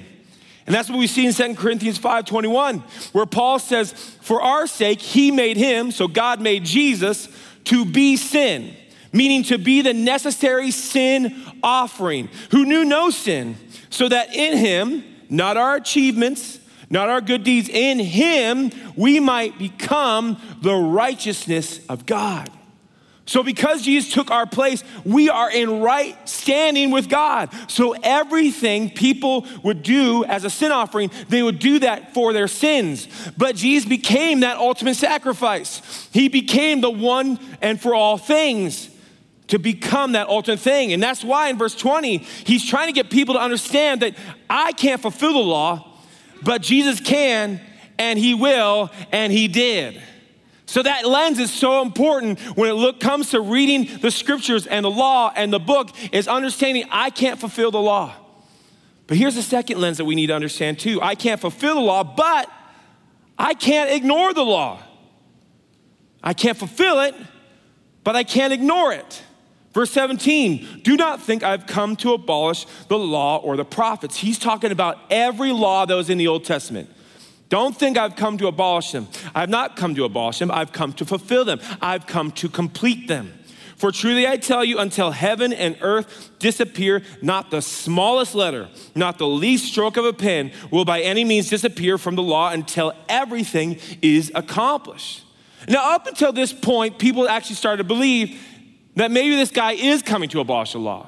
And 0.66 0.74
that's 0.74 0.88
what 0.88 0.98
we 0.98 1.08
see 1.08 1.26
in 1.26 1.34
2 1.34 1.56
Corinthians 1.56 1.98
5:21, 1.98 2.82
where 3.12 3.26
Paul 3.26 3.58
says, 3.58 3.92
For 4.22 4.40
our 4.40 4.66
sake, 4.66 5.02
he 5.02 5.30
made 5.30 5.58
him, 5.58 5.90
so 5.90 6.08
God 6.08 6.40
made 6.40 6.64
Jesus 6.64 7.28
to 7.64 7.84
be 7.84 8.16
sin, 8.16 8.74
meaning 9.12 9.42
to 9.44 9.58
be 9.58 9.82
the 9.82 9.94
necessary 9.94 10.70
sin 10.70 11.34
offering, 11.62 12.28
who 12.50 12.64
knew 12.64 12.84
no 12.84 13.10
sin, 13.10 13.56
so 13.90 14.08
that 14.08 14.34
in 14.34 14.56
him, 14.56 15.04
not 15.28 15.56
our 15.56 15.76
achievements, 15.76 16.58
not 16.90 17.08
our 17.08 17.20
good 17.20 17.44
deeds, 17.44 17.68
in 17.68 17.98
him 17.98 18.70
we 18.96 19.18
might 19.18 19.58
become 19.58 20.40
the 20.60 20.74
righteousness 20.74 21.84
of 21.88 22.04
God. 22.04 22.50
So, 23.24 23.44
because 23.44 23.82
Jesus 23.82 24.12
took 24.12 24.32
our 24.32 24.46
place, 24.46 24.82
we 25.04 25.28
are 25.28 25.50
in 25.50 25.80
right 25.80 26.16
standing 26.28 26.90
with 26.90 27.08
God. 27.08 27.50
So, 27.70 27.94
everything 28.02 28.90
people 28.90 29.46
would 29.62 29.84
do 29.84 30.24
as 30.24 30.44
a 30.44 30.50
sin 30.50 30.72
offering, 30.72 31.10
they 31.28 31.42
would 31.42 31.60
do 31.60 31.78
that 31.80 32.14
for 32.14 32.32
their 32.32 32.48
sins. 32.48 33.06
But 33.36 33.54
Jesus 33.54 33.88
became 33.88 34.40
that 34.40 34.56
ultimate 34.56 34.96
sacrifice. 34.96 36.08
He 36.12 36.28
became 36.28 36.80
the 36.80 36.90
one 36.90 37.38
and 37.60 37.80
for 37.80 37.94
all 37.94 38.18
things 38.18 38.90
to 39.48 39.58
become 39.58 40.12
that 40.12 40.28
ultimate 40.28 40.60
thing. 40.60 40.92
And 40.92 41.02
that's 41.02 41.22
why 41.22 41.48
in 41.48 41.58
verse 41.58 41.76
20, 41.76 42.18
he's 42.18 42.66
trying 42.66 42.88
to 42.88 42.92
get 42.92 43.08
people 43.08 43.34
to 43.34 43.40
understand 43.40 44.02
that 44.02 44.16
I 44.50 44.72
can't 44.72 45.00
fulfill 45.00 45.34
the 45.34 45.38
law, 45.38 45.92
but 46.42 46.62
Jesus 46.62 47.00
can, 47.00 47.60
and 47.98 48.18
he 48.18 48.34
will, 48.34 48.90
and 49.12 49.32
he 49.32 49.48
did. 49.48 50.02
So 50.72 50.82
that 50.82 51.06
lens 51.06 51.38
is 51.38 51.52
so 51.52 51.82
important 51.82 52.40
when 52.56 52.70
it 52.70 52.72
look, 52.72 52.98
comes 52.98 53.32
to 53.32 53.42
reading 53.42 53.90
the 54.00 54.10
scriptures 54.10 54.66
and 54.66 54.86
the 54.86 54.90
law 54.90 55.30
and 55.36 55.52
the 55.52 55.58
book 55.58 55.90
is 56.12 56.26
understanding 56.26 56.86
I 56.90 57.10
can't 57.10 57.38
fulfill 57.38 57.70
the 57.70 57.78
law. 57.78 58.14
But 59.06 59.18
here's 59.18 59.34
the 59.34 59.42
second 59.42 59.82
lens 59.82 59.98
that 59.98 60.06
we 60.06 60.14
need 60.14 60.28
to 60.28 60.34
understand 60.34 60.78
too. 60.78 60.98
I 61.02 61.14
can't 61.14 61.38
fulfill 61.38 61.74
the 61.74 61.82
law, 61.82 62.02
but 62.02 62.50
I 63.38 63.52
can't 63.52 63.90
ignore 63.90 64.32
the 64.32 64.46
law. 64.46 64.82
I 66.24 66.32
can't 66.32 66.56
fulfill 66.56 67.00
it, 67.00 67.14
but 68.02 68.16
I 68.16 68.24
can't 68.24 68.54
ignore 68.54 68.94
it. 68.94 69.22
Verse 69.74 69.90
17, 69.90 70.80
do 70.82 70.96
not 70.96 71.20
think 71.20 71.42
I've 71.42 71.66
come 71.66 71.96
to 71.96 72.14
abolish 72.14 72.64
the 72.88 72.98
law 72.98 73.36
or 73.36 73.58
the 73.58 73.66
prophets. 73.66 74.16
He's 74.16 74.38
talking 74.38 74.72
about 74.72 74.96
every 75.10 75.52
law 75.52 75.84
that 75.84 75.94
was 75.94 76.08
in 76.08 76.16
the 76.16 76.28
Old 76.28 76.46
Testament. 76.46 76.88
Don't 77.52 77.76
think 77.76 77.98
I've 77.98 78.16
come 78.16 78.38
to 78.38 78.46
abolish 78.46 78.92
them. 78.92 79.08
I've 79.34 79.50
not 79.50 79.76
come 79.76 79.94
to 79.96 80.04
abolish 80.06 80.38
them, 80.38 80.50
I've 80.50 80.72
come 80.72 80.94
to 80.94 81.04
fulfill 81.04 81.44
them, 81.44 81.60
I've 81.82 82.06
come 82.06 82.30
to 82.30 82.48
complete 82.48 83.08
them. 83.08 83.30
For 83.76 83.92
truly 83.92 84.26
I 84.26 84.38
tell 84.38 84.64
you, 84.64 84.78
until 84.78 85.10
heaven 85.10 85.52
and 85.52 85.76
earth 85.82 86.30
disappear, 86.38 87.02
not 87.20 87.50
the 87.50 87.60
smallest 87.60 88.34
letter, 88.34 88.70
not 88.94 89.18
the 89.18 89.26
least 89.26 89.66
stroke 89.66 89.98
of 89.98 90.06
a 90.06 90.14
pen 90.14 90.50
will 90.70 90.86
by 90.86 91.02
any 91.02 91.24
means 91.24 91.50
disappear 91.50 91.98
from 91.98 92.14
the 92.14 92.22
law 92.22 92.48
until 92.48 92.94
everything 93.06 93.78
is 94.00 94.32
accomplished. 94.34 95.22
Now, 95.68 95.92
up 95.94 96.06
until 96.06 96.32
this 96.32 96.54
point, 96.54 96.98
people 96.98 97.28
actually 97.28 97.56
started 97.56 97.82
to 97.82 97.84
believe 97.84 98.40
that 98.96 99.10
maybe 99.10 99.36
this 99.36 99.50
guy 99.50 99.72
is 99.72 100.00
coming 100.00 100.30
to 100.30 100.40
abolish 100.40 100.72
the 100.72 100.78
law 100.78 101.06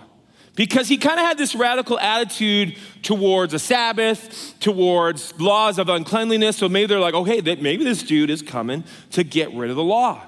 because 0.54 0.88
he 0.88 0.96
kind 0.96 1.18
of 1.18 1.26
had 1.26 1.38
this 1.38 1.54
radical 1.54 1.98
attitude 1.98 2.76
towards 3.02 3.54
a 3.54 3.58
Sabbath, 3.58 4.54
towards 4.60 5.38
laws 5.40 5.78
of 5.78 5.88
uncleanliness. 5.88 6.56
So 6.56 6.68
maybe 6.68 6.86
they're 6.86 7.00
like, 7.00 7.14
oh, 7.14 7.24
hey, 7.24 7.40
maybe 7.40 7.84
this 7.84 8.02
dude 8.02 8.30
is 8.30 8.42
coming 8.42 8.84
to 9.12 9.24
get 9.24 9.52
rid 9.52 9.70
of 9.70 9.76
the 9.76 9.82
law. 9.82 10.22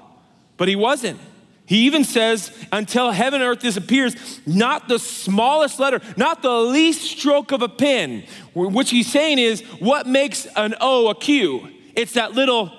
But 0.57 0.67
he 0.67 0.75
wasn't. 0.75 1.19
He 1.65 1.85
even 1.85 2.05
says, 2.05 2.51
until 2.71 3.11
heaven 3.11 3.41
and 3.41 3.49
earth 3.49 3.59
disappears, 3.59 4.15
not 4.45 4.87
the 4.87 4.99
smallest 4.99 5.79
letter, 5.79 6.01
not 6.15 6.41
the 6.41 6.59
least 6.61 7.01
stroke 7.01 7.51
of 7.51 7.61
a 7.61 7.69
pen. 7.69 8.23
Which 8.53 8.89
he's 8.89 9.11
saying 9.11 9.39
is, 9.39 9.61
what 9.79 10.07
makes 10.07 10.45
an 10.55 10.75
O 10.79 11.09
a 11.09 11.15
Q? 11.15 11.69
It's 11.93 12.13
that 12.13 12.33
little 12.33 12.71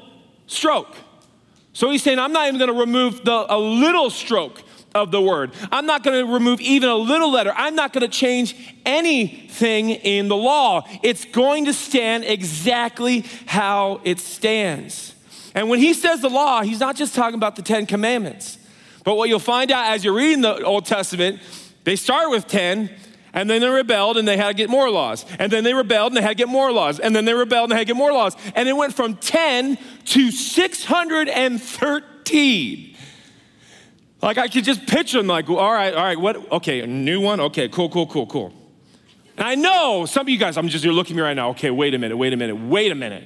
stroke. 0.46 0.96
So 1.74 1.90
he's 1.90 2.02
saying, 2.02 2.18
I'm 2.18 2.32
not 2.32 2.48
even 2.48 2.58
gonna 2.58 2.72
remove 2.72 3.24
the, 3.24 3.46
a 3.48 3.58
little 3.58 4.08
stroke 4.10 4.62
of 4.98 5.10
the 5.10 5.22
word. 5.22 5.52
I'm 5.72 5.86
not 5.86 6.02
gonna 6.02 6.26
remove 6.26 6.60
even 6.60 6.88
a 6.88 6.96
little 6.96 7.30
letter. 7.30 7.52
I'm 7.56 7.74
not 7.74 7.92
gonna 7.92 8.08
change 8.08 8.54
anything 8.84 9.90
in 9.90 10.28
the 10.28 10.36
law. 10.36 10.86
It's 11.02 11.24
going 11.24 11.66
to 11.66 11.72
stand 11.72 12.24
exactly 12.24 13.24
how 13.46 14.00
it 14.04 14.18
stands. 14.18 15.14
And 15.54 15.68
when 15.68 15.78
he 15.78 15.94
says 15.94 16.20
the 16.20 16.28
law, 16.28 16.62
he's 16.62 16.80
not 16.80 16.96
just 16.96 17.14
talking 17.14 17.36
about 17.36 17.56
the 17.56 17.62
Ten 17.62 17.86
Commandments. 17.86 18.58
But 19.04 19.16
what 19.16 19.28
you'll 19.28 19.38
find 19.38 19.70
out 19.72 19.92
as 19.92 20.04
you're 20.04 20.14
reading 20.14 20.42
the 20.42 20.62
Old 20.62 20.84
Testament, 20.84 21.40
they 21.84 21.96
start 21.96 22.30
with 22.30 22.46
10, 22.46 22.90
and 23.32 23.48
then 23.48 23.60
they 23.60 23.68
rebelled 23.68 24.18
and 24.18 24.28
they 24.28 24.36
had 24.36 24.48
to 24.48 24.54
get 24.54 24.68
more 24.68 24.90
laws. 24.90 25.24
And 25.38 25.52
then 25.52 25.62
they 25.64 25.74
rebelled 25.74 26.12
and 26.12 26.16
they 26.16 26.22
had 26.22 26.30
to 26.30 26.34
get 26.34 26.48
more 26.48 26.72
laws. 26.72 26.98
And 26.98 27.14
then 27.14 27.24
they 27.24 27.34
rebelled 27.34 27.70
and 27.70 27.72
they 27.72 27.76
had 27.76 27.86
to 27.86 27.92
get 27.92 27.96
more 27.96 28.12
laws. 28.12 28.34
And 28.54 28.68
it 28.68 28.74
went 28.74 28.94
from 28.94 29.16
10 29.16 29.78
to 30.06 30.30
613. 30.30 32.96
Like 34.20 34.38
I 34.38 34.48
could 34.48 34.64
just 34.64 34.87
picture 34.87 35.18
them 35.18 35.26
like, 35.26 35.48
all 35.48 35.72
right, 35.72 35.94
all 35.94 36.02
right, 36.04 36.18
what? 36.18 36.52
Okay, 36.52 36.80
a 36.80 36.87
new 36.87 37.20
one? 37.20 37.40
Okay, 37.40 37.68
cool, 37.68 37.88
cool, 37.88 38.06
cool, 38.06 38.26
cool. 38.26 38.52
And 39.37 39.46
I 39.46 39.54
know 39.54 40.06
some 40.06 40.22
of 40.22 40.28
you 40.28 40.38
guys, 40.38 40.56
I'm 40.56 40.68
just, 40.68 40.84
you're 40.84 40.92
looking 40.92 41.14
at 41.14 41.18
me 41.18 41.22
right 41.22 41.34
now. 41.34 41.50
Okay, 41.50 41.70
wait 41.70 41.94
a 41.94 41.98
minute, 41.98 42.16
wait 42.16 42.32
a 42.32 42.37
minute, 42.37 42.56
wait 42.56 42.90
a 42.90 42.96
minute. 42.96 43.25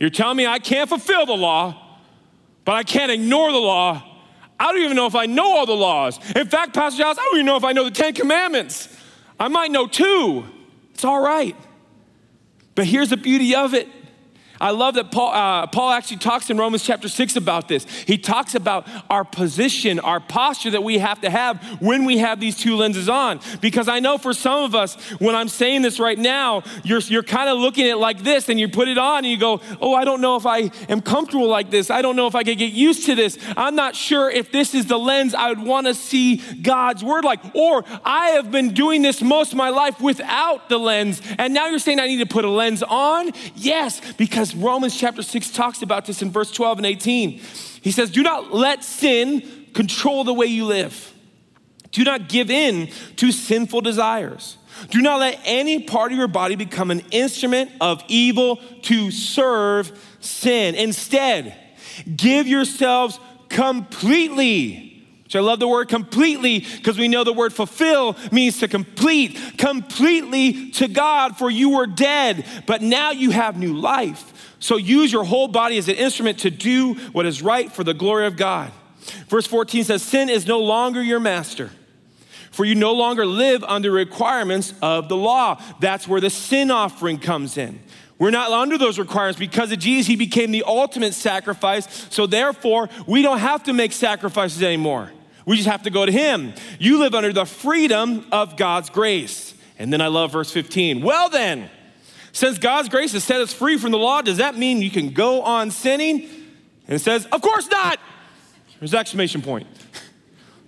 You're 0.00 0.10
telling 0.10 0.36
me 0.36 0.46
I 0.46 0.58
can't 0.58 0.88
fulfill 0.88 1.26
the 1.26 1.36
law, 1.36 2.00
but 2.64 2.74
I 2.74 2.82
can't 2.82 3.12
ignore 3.12 3.52
the 3.52 3.58
law 3.58 4.12
I 4.62 4.66
don't 4.70 4.82
even 4.82 4.94
know 4.96 5.06
if 5.06 5.16
I 5.16 5.26
know 5.26 5.56
all 5.56 5.66
the 5.66 5.72
laws. 5.72 6.20
In 6.36 6.46
fact, 6.46 6.72
Pastor 6.72 7.02
Giles, 7.02 7.18
I 7.18 7.22
don't 7.22 7.34
even 7.34 7.46
know 7.46 7.56
if 7.56 7.64
I 7.64 7.72
know 7.72 7.82
the 7.82 7.90
Ten 7.90 8.14
Commandments. 8.14 8.96
I 9.40 9.48
might 9.48 9.72
know 9.72 9.88
two. 9.88 10.44
It's 10.94 11.04
all 11.04 11.20
right. 11.20 11.56
But 12.76 12.86
here's 12.86 13.10
the 13.10 13.16
beauty 13.16 13.56
of 13.56 13.74
it 13.74 13.88
I 14.62 14.70
love 14.70 14.94
that 14.94 15.10
Paul, 15.10 15.32
uh, 15.34 15.66
Paul 15.66 15.90
actually 15.90 16.18
talks 16.18 16.48
in 16.48 16.56
Romans 16.56 16.84
chapter 16.84 17.08
6 17.08 17.34
about 17.34 17.66
this. 17.66 17.84
He 17.84 18.16
talks 18.16 18.54
about 18.54 18.86
our 19.10 19.24
position, 19.24 19.98
our 19.98 20.20
posture 20.20 20.70
that 20.70 20.84
we 20.84 20.98
have 20.98 21.20
to 21.22 21.30
have 21.30 21.60
when 21.82 22.04
we 22.04 22.18
have 22.18 22.38
these 22.38 22.56
two 22.56 22.76
lenses 22.76 23.08
on. 23.08 23.40
Because 23.60 23.88
I 23.88 23.98
know 23.98 24.18
for 24.18 24.32
some 24.32 24.62
of 24.62 24.76
us, 24.76 24.94
when 25.18 25.34
I'm 25.34 25.48
saying 25.48 25.82
this 25.82 25.98
right 25.98 26.16
now, 26.16 26.62
you're, 26.84 27.00
you're 27.00 27.24
kind 27.24 27.50
of 27.50 27.58
looking 27.58 27.86
at 27.86 27.90
it 27.90 27.96
like 27.96 28.22
this 28.22 28.48
and 28.48 28.60
you 28.60 28.68
put 28.68 28.86
it 28.86 28.98
on 28.98 29.18
and 29.18 29.26
you 29.26 29.36
go, 29.36 29.60
Oh, 29.80 29.94
I 29.94 30.04
don't 30.04 30.20
know 30.20 30.36
if 30.36 30.46
I 30.46 30.70
am 30.88 31.00
comfortable 31.00 31.48
like 31.48 31.70
this. 31.70 31.90
I 31.90 32.00
don't 32.00 32.14
know 32.14 32.28
if 32.28 32.36
I 32.36 32.44
can 32.44 32.56
get 32.56 32.72
used 32.72 33.06
to 33.06 33.16
this. 33.16 33.36
I'm 33.56 33.74
not 33.74 33.96
sure 33.96 34.30
if 34.30 34.52
this 34.52 34.76
is 34.76 34.86
the 34.86 34.98
lens 34.98 35.34
I 35.34 35.48
would 35.48 35.62
want 35.62 35.88
to 35.88 35.94
see 35.94 36.36
God's 36.36 37.02
word 37.02 37.24
like. 37.24 37.40
Or 37.56 37.84
I 38.04 38.28
have 38.30 38.52
been 38.52 38.74
doing 38.74 39.02
this 39.02 39.22
most 39.22 39.50
of 39.50 39.58
my 39.58 39.70
life 39.70 40.00
without 40.00 40.68
the 40.68 40.78
lens. 40.78 41.20
And 41.36 41.52
now 41.52 41.66
you're 41.66 41.80
saying 41.80 41.98
I 41.98 42.06
need 42.06 42.18
to 42.18 42.26
put 42.26 42.44
a 42.44 42.50
lens 42.50 42.84
on? 42.84 43.32
Yes, 43.56 44.00
because 44.14 44.51
Romans 44.54 44.98
chapter 44.98 45.22
6 45.22 45.50
talks 45.50 45.82
about 45.82 46.06
this 46.06 46.22
in 46.22 46.30
verse 46.30 46.50
12 46.50 46.78
and 46.78 46.86
18. 46.86 47.30
He 47.80 47.90
says, 47.90 48.10
Do 48.10 48.22
not 48.22 48.52
let 48.52 48.84
sin 48.84 49.66
control 49.74 50.24
the 50.24 50.34
way 50.34 50.46
you 50.46 50.64
live. 50.64 51.12
Do 51.90 52.04
not 52.04 52.28
give 52.28 52.50
in 52.50 52.88
to 53.16 53.32
sinful 53.32 53.82
desires. 53.82 54.56
Do 54.90 55.02
not 55.02 55.20
let 55.20 55.38
any 55.44 55.80
part 55.80 56.12
of 56.12 56.18
your 56.18 56.28
body 56.28 56.56
become 56.56 56.90
an 56.90 57.00
instrument 57.10 57.70
of 57.80 58.02
evil 58.08 58.56
to 58.82 59.10
serve 59.10 59.92
sin. 60.20 60.74
Instead, 60.74 61.54
give 62.16 62.46
yourselves 62.46 63.20
completely 63.48 64.92
I 65.34 65.40
love 65.40 65.60
the 65.60 65.68
word 65.68 65.88
completely 65.88 66.60
because 66.60 66.98
we 66.98 67.08
know 67.08 67.24
the 67.24 67.32
word 67.32 67.52
fulfill 67.52 68.16
means 68.30 68.58
to 68.60 68.68
complete, 68.68 69.38
completely 69.56 70.70
to 70.72 70.88
God, 70.88 71.36
for 71.38 71.50
you 71.50 71.70
were 71.70 71.86
dead, 71.86 72.44
but 72.66 72.82
now 72.82 73.12
you 73.12 73.30
have 73.30 73.56
new 73.56 73.74
life. 73.74 74.51
So 74.62 74.76
use 74.76 75.12
your 75.12 75.24
whole 75.24 75.48
body 75.48 75.76
as 75.76 75.88
an 75.88 75.96
instrument 75.96 76.38
to 76.40 76.50
do 76.50 76.94
what 77.10 77.26
is 77.26 77.42
right 77.42 77.70
for 77.70 77.82
the 77.82 77.94
glory 77.94 78.26
of 78.26 78.36
God. 78.36 78.70
Verse 79.28 79.44
14 79.44 79.82
says, 79.82 80.02
Sin 80.04 80.28
is 80.28 80.46
no 80.46 80.60
longer 80.60 81.02
your 81.02 81.18
master, 81.18 81.70
for 82.52 82.64
you 82.64 82.76
no 82.76 82.92
longer 82.92 83.26
live 83.26 83.64
under 83.64 83.90
requirements 83.90 84.72
of 84.80 85.08
the 85.08 85.16
law. 85.16 85.60
That's 85.80 86.06
where 86.06 86.20
the 86.20 86.30
sin 86.30 86.70
offering 86.70 87.18
comes 87.18 87.58
in. 87.58 87.80
We're 88.20 88.30
not 88.30 88.52
under 88.52 88.78
those 88.78 89.00
requirements 89.00 89.36
because 89.36 89.72
of 89.72 89.80
Jesus. 89.80 90.06
He 90.06 90.14
became 90.14 90.52
the 90.52 90.62
ultimate 90.64 91.14
sacrifice. 91.14 92.06
So 92.10 92.28
therefore, 92.28 92.88
we 93.04 93.22
don't 93.22 93.38
have 93.38 93.64
to 93.64 93.72
make 93.72 93.90
sacrifices 93.90 94.62
anymore. 94.62 95.10
We 95.44 95.56
just 95.56 95.68
have 95.68 95.82
to 95.82 95.90
go 95.90 96.06
to 96.06 96.12
Him. 96.12 96.52
You 96.78 97.00
live 97.00 97.16
under 97.16 97.32
the 97.32 97.46
freedom 97.46 98.26
of 98.30 98.56
God's 98.56 98.90
grace. 98.90 99.54
And 99.76 99.92
then 99.92 100.00
I 100.00 100.06
love 100.06 100.30
verse 100.30 100.52
15. 100.52 101.02
Well, 101.02 101.30
then, 101.30 101.68
since 102.32 102.58
God's 102.58 102.88
grace 102.88 103.12
has 103.12 103.24
set 103.24 103.40
us 103.40 103.52
free 103.52 103.76
from 103.76 103.92
the 103.92 103.98
law, 103.98 104.22
does 104.22 104.38
that 104.38 104.56
mean 104.56 104.82
you 104.82 104.90
can 104.90 105.10
go 105.10 105.42
on 105.42 105.70
sinning? 105.70 106.22
And 106.86 106.96
it 106.96 107.00
says, 107.00 107.26
Of 107.26 107.42
course 107.42 107.68
not. 107.70 108.00
There's 108.80 108.94
an 108.94 108.98
exclamation 108.98 109.42
point. 109.42 109.66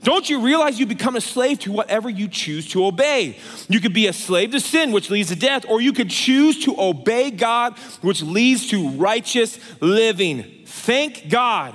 Don't 0.05 0.29
you 0.29 0.41
realize 0.43 0.79
you 0.79 0.85
become 0.85 1.17
a 1.17 1.21
slave 1.21 1.61
to 1.61 1.73
whatever 1.73 2.11
you 2.11 2.29
choose 2.29 2.69
to 2.69 2.85
obey? 2.85 3.39
You 3.71 3.81
could 3.81 3.95
be 3.95 4.07
a 4.07 4.13
slave 4.13 4.51
to 4.51 4.61
sin, 4.61 4.93
which 4.93 5.09
leads 5.09 5.31
to 5.31 5.37
death, 5.37 5.65
or 5.67 5.81
you 5.81 5.95
could 5.95 6.11
choose 6.11 6.63
to 6.65 6.79
obey 6.79 7.31
God, 7.31 7.79
which 8.03 8.23
leads 8.23 8.69
to 8.69 8.91
righteous 8.91 9.59
living. 9.81 10.65
Thank 10.67 11.31
God. 11.31 11.75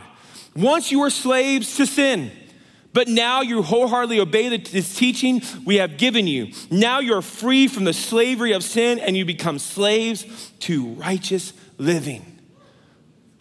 Once 0.56 0.92
you 0.92 1.00
were 1.00 1.10
slaves 1.10 1.76
to 1.78 1.88
sin, 1.88 2.32
but 2.94 3.08
now 3.08 3.42
you 3.42 3.62
wholeheartedly 3.62 4.20
obey 4.20 4.58
this 4.58 4.96
teaching 4.96 5.42
we 5.66 5.76
have 5.76 5.98
given 5.98 6.28
you. 6.28 6.52
Now 6.72 7.00
you're 7.00 7.22
free 7.22 7.68
from 7.68 7.84
the 7.84 7.94
slavery 7.94 8.54
of 8.54 8.64
sin 8.64 9.00
and 9.00 9.16
you 9.16 9.26
become 9.26 9.60
slaves 9.60 10.52
to 10.62 10.88
righteous 10.94 11.54
living. 11.78 12.29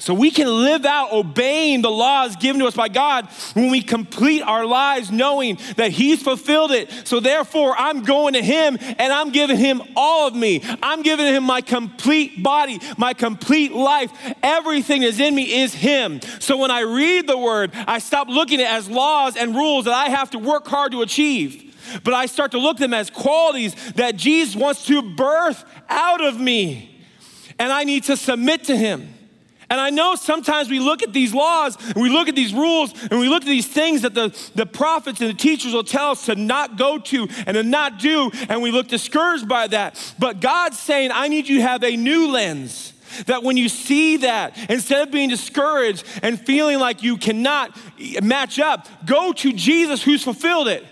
So 0.01 0.15
we 0.15 0.31
can 0.31 0.47
live 0.47 0.87
out 0.87 1.13
obeying 1.13 1.83
the 1.83 1.91
laws 1.91 2.37
given 2.37 2.61
to 2.61 2.69
us 2.69 2.77
by 2.77 2.89
God 2.89 3.27
when 3.55 3.69
we 3.69 3.83
complete 3.83 4.43
our 4.43 4.65
lives 4.65 5.11
knowing 5.11 5.59
that 5.77 5.91
He's 5.91 6.23
fulfilled 6.23 6.71
it. 6.71 6.89
So 7.05 7.19
therefore, 7.19 7.75
I'm 7.77 8.05
going 8.05 8.35
to 8.35 8.43
Him 8.43 8.79
and 8.81 9.13
I'm 9.13 9.31
giving 9.31 9.57
Him 9.57 9.83
all 9.97 10.29
of 10.29 10.37
me. 10.37 10.63
I'm 10.85 11.03
giving 11.03 11.27
Him 11.27 11.43
my 11.43 11.63
complete 11.63 12.45
body, 12.45 12.79
my 12.97 13.13
complete 13.13 13.73
life. 13.73 14.13
Everything 14.41 15.03
that's 15.03 15.19
in 15.19 15.35
me 15.35 15.63
is 15.63 15.75
Him. 15.75 16.21
So 16.39 16.57
when 16.59 16.71
I 16.71 16.81
read 16.81 17.27
the 17.27 17.37
Word, 17.37 17.73
I 17.75 17.99
stop 17.99 18.29
looking 18.29 18.61
at 18.61 18.67
it 18.67 18.73
as 18.73 18.89
laws 18.89 19.37
and 19.37 19.53
rules 19.53 19.87
that 19.87 19.95
I 19.95 20.11
have 20.11 20.31
to 20.31 20.39
work 20.39 20.69
hard 20.69 20.93
to 20.93 21.03
achieve. 21.03 21.77
But 22.05 22.15
I 22.15 22.27
start 22.27 22.53
to 22.53 22.59
look 22.59 22.77
at 22.77 22.81
them 22.81 22.95
as 22.95 23.11
qualities 23.11 23.75
that 23.95 24.15
Jesus 24.15 24.55
wants 24.55 24.87
to 24.87 25.03
birth 25.03 25.65
out 25.89 26.25
of 26.25 26.39
me. 26.39 27.05
And 27.59 27.73
I 27.73 27.83
need 27.83 28.05
to 28.05 28.17
submit 28.17 28.65
to 28.65 28.77
Him. 28.77 29.15
And 29.71 29.79
I 29.79 29.91
know 29.91 30.15
sometimes 30.15 30.71
we 30.71 30.81
look 30.81 31.03
at 31.03 31.13
these 31.13 31.35
laws 31.35 31.77
and 31.93 31.97
we 31.97 32.09
look 32.09 32.29
at 32.29 32.35
these 32.35 32.55
rules 32.55 32.93
and 33.11 33.21
we 33.21 33.29
look 33.29 33.43
at 33.43 33.49
these 33.49 33.67
things 33.67 34.03
that 34.03 34.15
the, 34.15 34.35
the 34.55 34.65
prophets 34.65 35.21
and 35.21 35.29
the 35.29 35.35
teachers 35.35 35.75
will 35.75 35.85
tell 35.85 36.13
us 36.13 36.25
to 36.27 36.35
not 36.35 36.79
go 36.79 36.99
to 36.99 37.29
and 37.47 37.55
to 37.55 37.63
not 37.63 37.99
do, 37.99 38.31
and 38.49 38.63
we 38.63 38.71
look 38.71 38.89
discouraged 38.89 39.47
by 39.47 39.67
that. 39.67 40.15
But 40.19 40.41
God's 40.41 40.79
saying, 40.79 41.11
I 41.13 41.29
need 41.29 41.49
you 41.49 41.57
to 41.57 41.63
have 41.63 41.85
a 41.85 41.97
new 41.97 42.31
lens. 42.31 42.95
That 43.25 43.43
when 43.43 43.57
you 43.57 43.71
see 43.71 44.19
that, 44.19 44.71
instead 44.71 45.09
of 45.09 45.11
being 45.11 45.31
discouraged 45.31 46.05
and 46.23 46.39
feeling 46.39 46.79
like 46.79 47.03
you 47.03 47.17
cannot 47.17 47.75
match 48.23 48.59
up, 48.59 48.87
go 49.07 49.33
to 49.33 49.53
Jesus 49.55 50.03
who's 50.03 50.23
fulfilled 50.23 50.69
it 50.69 50.85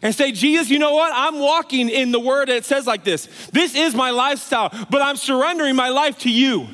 and 0.00 0.14
say, 0.14 0.32
Jesus, 0.32 0.70
you 0.70 0.78
know 0.78 0.94
what? 0.94 1.12
I'm 1.14 1.38
walking 1.38 1.90
in 1.90 2.10
the 2.10 2.20
word 2.20 2.48
that 2.48 2.64
says 2.64 2.86
like 2.86 3.04
this. 3.04 3.26
This 3.52 3.74
is 3.74 3.94
my 3.94 4.10
lifestyle, 4.10 4.70
but 4.90 5.02
I'm 5.02 5.16
surrendering 5.16 5.76
my 5.76 5.90
life 5.90 6.18
to 6.20 6.30
you. 6.30 6.68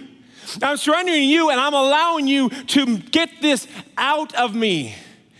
I'm 0.62 0.76
surrendering 0.76 1.18
to 1.18 1.24
you 1.24 1.50
and 1.50 1.60
I'm 1.60 1.74
allowing 1.74 2.26
you 2.26 2.48
to 2.48 2.98
get 2.98 3.30
this 3.40 3.66
out 3.96 4.34
of 4.34 4.54
me. 4.54 4.94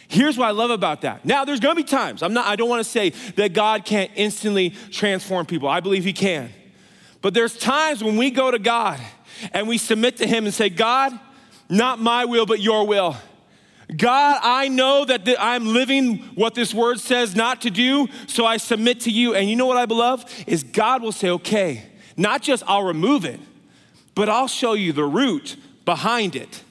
Here's 0.09 0.39
what 0.39 0.47
I 0.47 0.53
love 0.53 0.71
about 0.71 1.01
that. 1.03 1.25
Now, 1.25 1.45
there's 1.45 1.61
gonna 1.61 1.75
be 1.75 1.85
times, 1.85 2.23
I'm 2.23 2.33
not, 2.33 2.47
I 2.47 2.57
don't 2.57 2.69
wanna 2.69 2.85
say 2.85 3.11
that 3.37 3.53
God 3.53 3.85
can't 3.85 4.11
instantly 4.15 4.71
transform 4.91 5.47
people. 5.47 5.69
I 5.69 5.81
believe 5.81 6.05
He 6.05 6.13
can. 6.13 6.51
But 7.21 7.35
there's 7.35 7.57
times 7.57 8.05
when 8.05 8.17
we 8.17 8.31
go 8.31 8.51
to 8.51 8.59
God 8.59 9.01
and 9.53 9.67
we 9.67 9.79
submit 9.79 10.19
to 10.19 10.27
Him 10.27 10.45
and 10.45 10.55
say, 10.55 10.69
God, 10.69 11.19
not 11.69 11.99
my 11.99 12.27
will, 12.27 12.47
but 12.47 12.61
your 12.61 12.87
will. 12.87 13.17
God, 13.97 14.41
I 14.43 14.69
know 14.69 15.05
that 15.05 15.29
I'm 15.39 15.67
living 15.67 16.19
what 16.35 16.55
this 16.55 16.73
word 16.73 17.01
says 17.01 17.35
not 17.37 17.63
to 17.63 17.71
do, 17.71 18.09
so 18.27 18.47
I 18.47 18.57
submit 18.57 19.01
to 19.01 19.11
you. 19.11 19.35
And 19.35 19.49
you 19.49 19.57
know 19.57 19.67
what 19.67 19.77
I 19.77 19.85
love? 19.85 20.25
Is 20.47 20.65
God 20.65 21.03
will 21.03 21.13
say, 21.13 21.31
okay, 21.31 21.85
not 22.17 22.43
just 22.43 22.63
I'll 22.67 22.85
remove 22.85 23.25
it, 23.25 23.41
but 24.15 24.29
I'll 24.29 24.49
show 24.49 24.75
you 24.75 24.93
the 24.93 25.05
root 25.05 25.57
behind 25.85 26.37
it. 26.37 26.63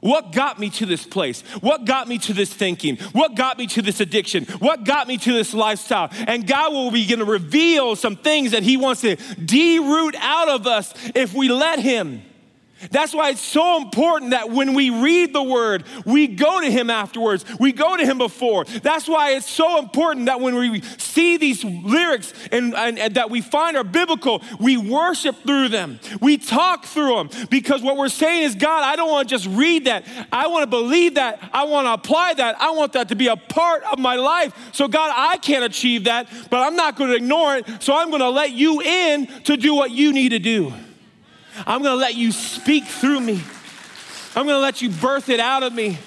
What 0.00 0.30
got 0.32 0.58
me 0.58 0.70
to 0.70 0.86
this 0.86 1.04
place? 1.04 1.42
What 1.60 1.84
got 1.84 2.06
me 2.06 2.18
to 2.18 2.32
this 2.32 2.52
thinking? 2.52 2.96
What 3.12 3.34
got 3.34 3.58
me 3.58 3.66
to 3.68 3.82
this 3.82 4.00
addiction? 4.00 4.44
What 4.44 4.84
got 4.84 5.08
me 5.08 5.16
to 5.18 5.32
this 5.32 5.54
lifestyle? 5.54 6.10
And 6.12 6.46
God 6.46 6.72
will 6.72 6.90
begin 6.90 7.18
to 7.18 7.24
reveal 7.24 7.96
some 7.96 8.14
things 8.14 8.52
that 8.52 8.62
He 8.62 8.76
wants 8.76 9.00
to 9.00 9.16
deroot 9.16 10.14
out 10.16 10.48
of 10.48 10.66
us 10.66 10.94
if 11.14 11.34
we 11.34 11.48
let 11.48 11.80
Him. 11.80 12.22
That's 12.90 13.14
why 13.14 13.30
it's 13.30 13.40
so 13.40 13.78
important 13.78 14.32
that 14.32 14.50
when 14.50 14.74
we 14.74 14.90
read 14.90 15.32
the 15.32 15.42
word, 15.42 15.84
we 16.04 16.26
go 16.26 16.60
to 16.60 16.70
him 16.70 16.90
afterwards. 16.90 17.44
We 17.58 17.72
go 17.72 17.96
to 17.96 18.04
him 18.04 18.18
before. 18.18 18.64
That's 18.64 19.08
why 19.08 19.32
it's 19.32 19.48
so 19.48 19.78
important 19.78 20.26
that 20.26 20.40
when 20.40 20.54
we 20.56 20.80
see 20.98 21.36
these 21.36 21.64
lyrics 21.64 22.32
and, 22.52 22.74
and, 22.74 22.98
and, 22.98 23.14
that 23.14 23.30
we 23.30 23.40
find 23.40 23.76
are 23.76 23.84
biblical, 23.84 24.42
we 24.60 24.76
worship 24.76 25.36
through 25.44 25.68
them. 25.68 25.98
We 26.20 26.36
talk 26.36 26.84
through 26.84 27.16
them 27.16 27.30
because 27.50 27.82
what 27.82 27.96
we're 27.96 28.08
saying 28.08 28.44
is, 28.44 28.54
God, 28.54 28.82
I 28.82 28.96
don't 28.96 29.10
want 29.10 29.28
to 29.28 29.34
just 29.34 29.46
read 29.46 29.86
that. 29.86 30.04
I 30.32 30.48
want 30.48 30.62
to 30.62 30.66
believe 30.66 31.14
that. 31.14 31.48
I 31.52 31.64
want 31.64 31.86
to 31.86 31.92
apply 31.92 32.34
that. 32.34 32.60
I 32.60 32.72
want 32.72 32.92
that 32.92 33.08
to 33.08 33.14
be 33.14 33.28
a 33.28 33.36
part 33.36 33.82
of 33.84 33.98
my 33.98 34.16
life. 34.16 34.54
So, 34.72 34.88
God, 34.88 35.12
I 35.14 35.38
can't 35.38 35.64
achieve 35.64 36.04
that, 36.04 36.28
but 36.50 36.60
I'm 36.60 36.76
not 36.76 36.96
going 36.96 37.10
to 37.10 37.16
ignore 37.16 37.56
it. 37.56 37.66
So, 37.82 37.96
I'm 37.96 38.10
going 38.10 38.20
to 38.20 38.30
let 38.30 38.52
you 38.52 38.80
in 38.80 39.26
to 39.44 39.56
do 39.56 39.74
what 39.74 39.90
you 39.90 40.12
need 40.12 40.30
to 40.30 40.38
do. 40.38 40.72
I'm 41.66 41.82
gonna 41.82 41.94
let 41.94 42.14
you 42.14 42.32
speak 42.32 42.84
through 42.84 43.20
me. 43.20 43.40
I'm 44.34 44.46
gonna 44.46 44.58
let 44.58 44.82
you 44.82 44.90
birth 44.90 45.28
it 45.28 45.40
out 45.40 45.62
of 45.62 45.72
me. 45.72 45.98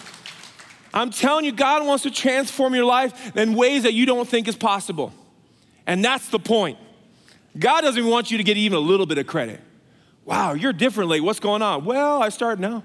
I'm 0.94 1.12
telling 1.12 1.46
you, 1.46 1.52
God 1.52 1.86
wants 1.86 2.04
to 2.04 2.12
transform 2.12 2.74
your 2.76 2.86
life 2.86 3.36
in 3.36 3.54
ways 3.54 3.84
that 3.84 3.94
you 3.94 4.06
don't 4.06 4.28
think 4.28 4.48
is 4.48 4.56
possible. 4.56 5.14
And 5.86 6.04
that's 6.04 6.30
the 6.30 6.40
point. 6.40 6.78
God 7.58 7.82
doesn't 7.82 8.06
want 8.06 8.32
you 8.32 8.38
to 8.38 8.44
get 8.44 8.58
even 8.58 8.78
a 8.78 8.82
little 8.82 9.06
bit 9.06 9.18
of 9.18 9.28
credit. 9.28 9.60
Wow, 10.26 10.54
you're 10.54 10.74
different 10.74 10.80
differently. 10.80 11.22
What's 11.22 11.40
going 11.40 11.62
on? 11.62 11.86
Well, 11.86 12.22
I 12.22 12.30
started 12.30 12.62
now. 12.62 12.84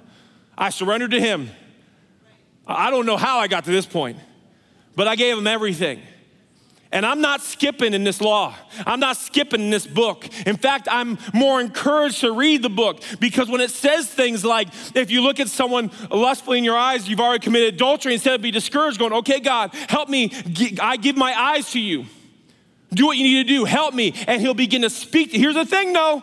I 0.56 0.70
surrendered 0.70 1.10
to 1.10 1.20
Him. 1.20 1.50
I 2.66 2.90
don't 2.90 3.04
know 3.04 3.18
how 3.18 3.38
I 3.38 3.48
got 3.48 3.64
to 3.64 3.70
this 3.70 3.84
point, 3.84 4.16
but 4.96 5.06
I 5.06 5.16
gave 5.16 5.36
Him 5.36 5.46
everything. 5.46 6.00
And 6.94 7.04
I'm 7.04 7.20
not 7.20 7.42
skipping 7.42 7.92
in 7.92 8.04
this 8.04 8.20
law. 8.20 8.54
I'm 8.86 9.00
not 9.00 9.16
skipping 9.16 9.60
in 9.60 9.70
this 9.70 9.84
book. 9.84 10.28
In 10.46 10.56
fact, 10.56 10.86
I'm 10.88 11.18
more 11.34 11.60
encouraged 11.60 12.20
to 12.20 12.30
read 12.30 12.62
the 12.62 12.68
book 12.68 13.02
because 13.18 13.48
when 13.48 13.60
it 13.60 13.72
says 13.72 14.06
things 14.06 14.44
like, 14.44 14.68
if 14.94 15.10
you 15.10 15.20
look 15.20 15.40
at 15.40 15.48
someone 15.48 15.90
lustfully 16.08 16.58
in 16.58 16.62
your 16.62 16.76
eyes, 16.76 17.08
you've 17.08 17.18
already 17.18 17.42
committed 17.42 17.74
adultery, 17.74 18.14
instead 18.14 18.36
of 18.36 18.42
be 18.42 18.52
discouraged, 18.52 19.00
going, 19.00 19.12
okay, 19.12 19.40
God, 19.40 19.74
help 19.88 20.08
me. 20.08 20.30
I 20.80 20.96
give 20.96 21.16
my 21.16 21.36
eyes 21.36 21.68
to 21.72 21.80
you. 21.80 22.06
Do 22.92 23.06
what 23.06 23.16
you 23.16 23.24
need 23.24 23.42
to 23.42 23.48
do. 23.48 23.64
Help 23.64 23.92
me. 23.92 24.14
And 24.28 24.40
he'll 24.40 24.54
begin 24.54 24.82
to 24.82 24.90
speak. 24.90 25.32
Here's 25.32 25.56
the 25.56 25.66
thing 25.66 25.92
though, 25.92 26.22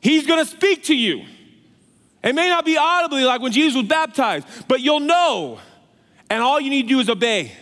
he's 0.00 0.26
going 0.26 0.42
to 0.42 0.50
speak 0.50 0.84
to 0.84 0.96
you. 0.96 1.26
It 2.24 2.34
may 2.34 2.48
not 2.48 2.64
be 2.64 2.78
audibly 2.78 3.24
like 3.24 3.42
when 3.42 3.52
Jesus 3.52 3.76
was 3.76 3.86
baptized, 3.86 4.46
but 4.68 4.80
you'll 4.80 5.00
know. 5.00 5.60
And 6.30 6.42
all 6.42 6.58
you 6.58 6.70
need 6.70 6.84
to 6.84 6.88
do 6.88 7.00
is 7.00 7.10
obey. 7.10 7.52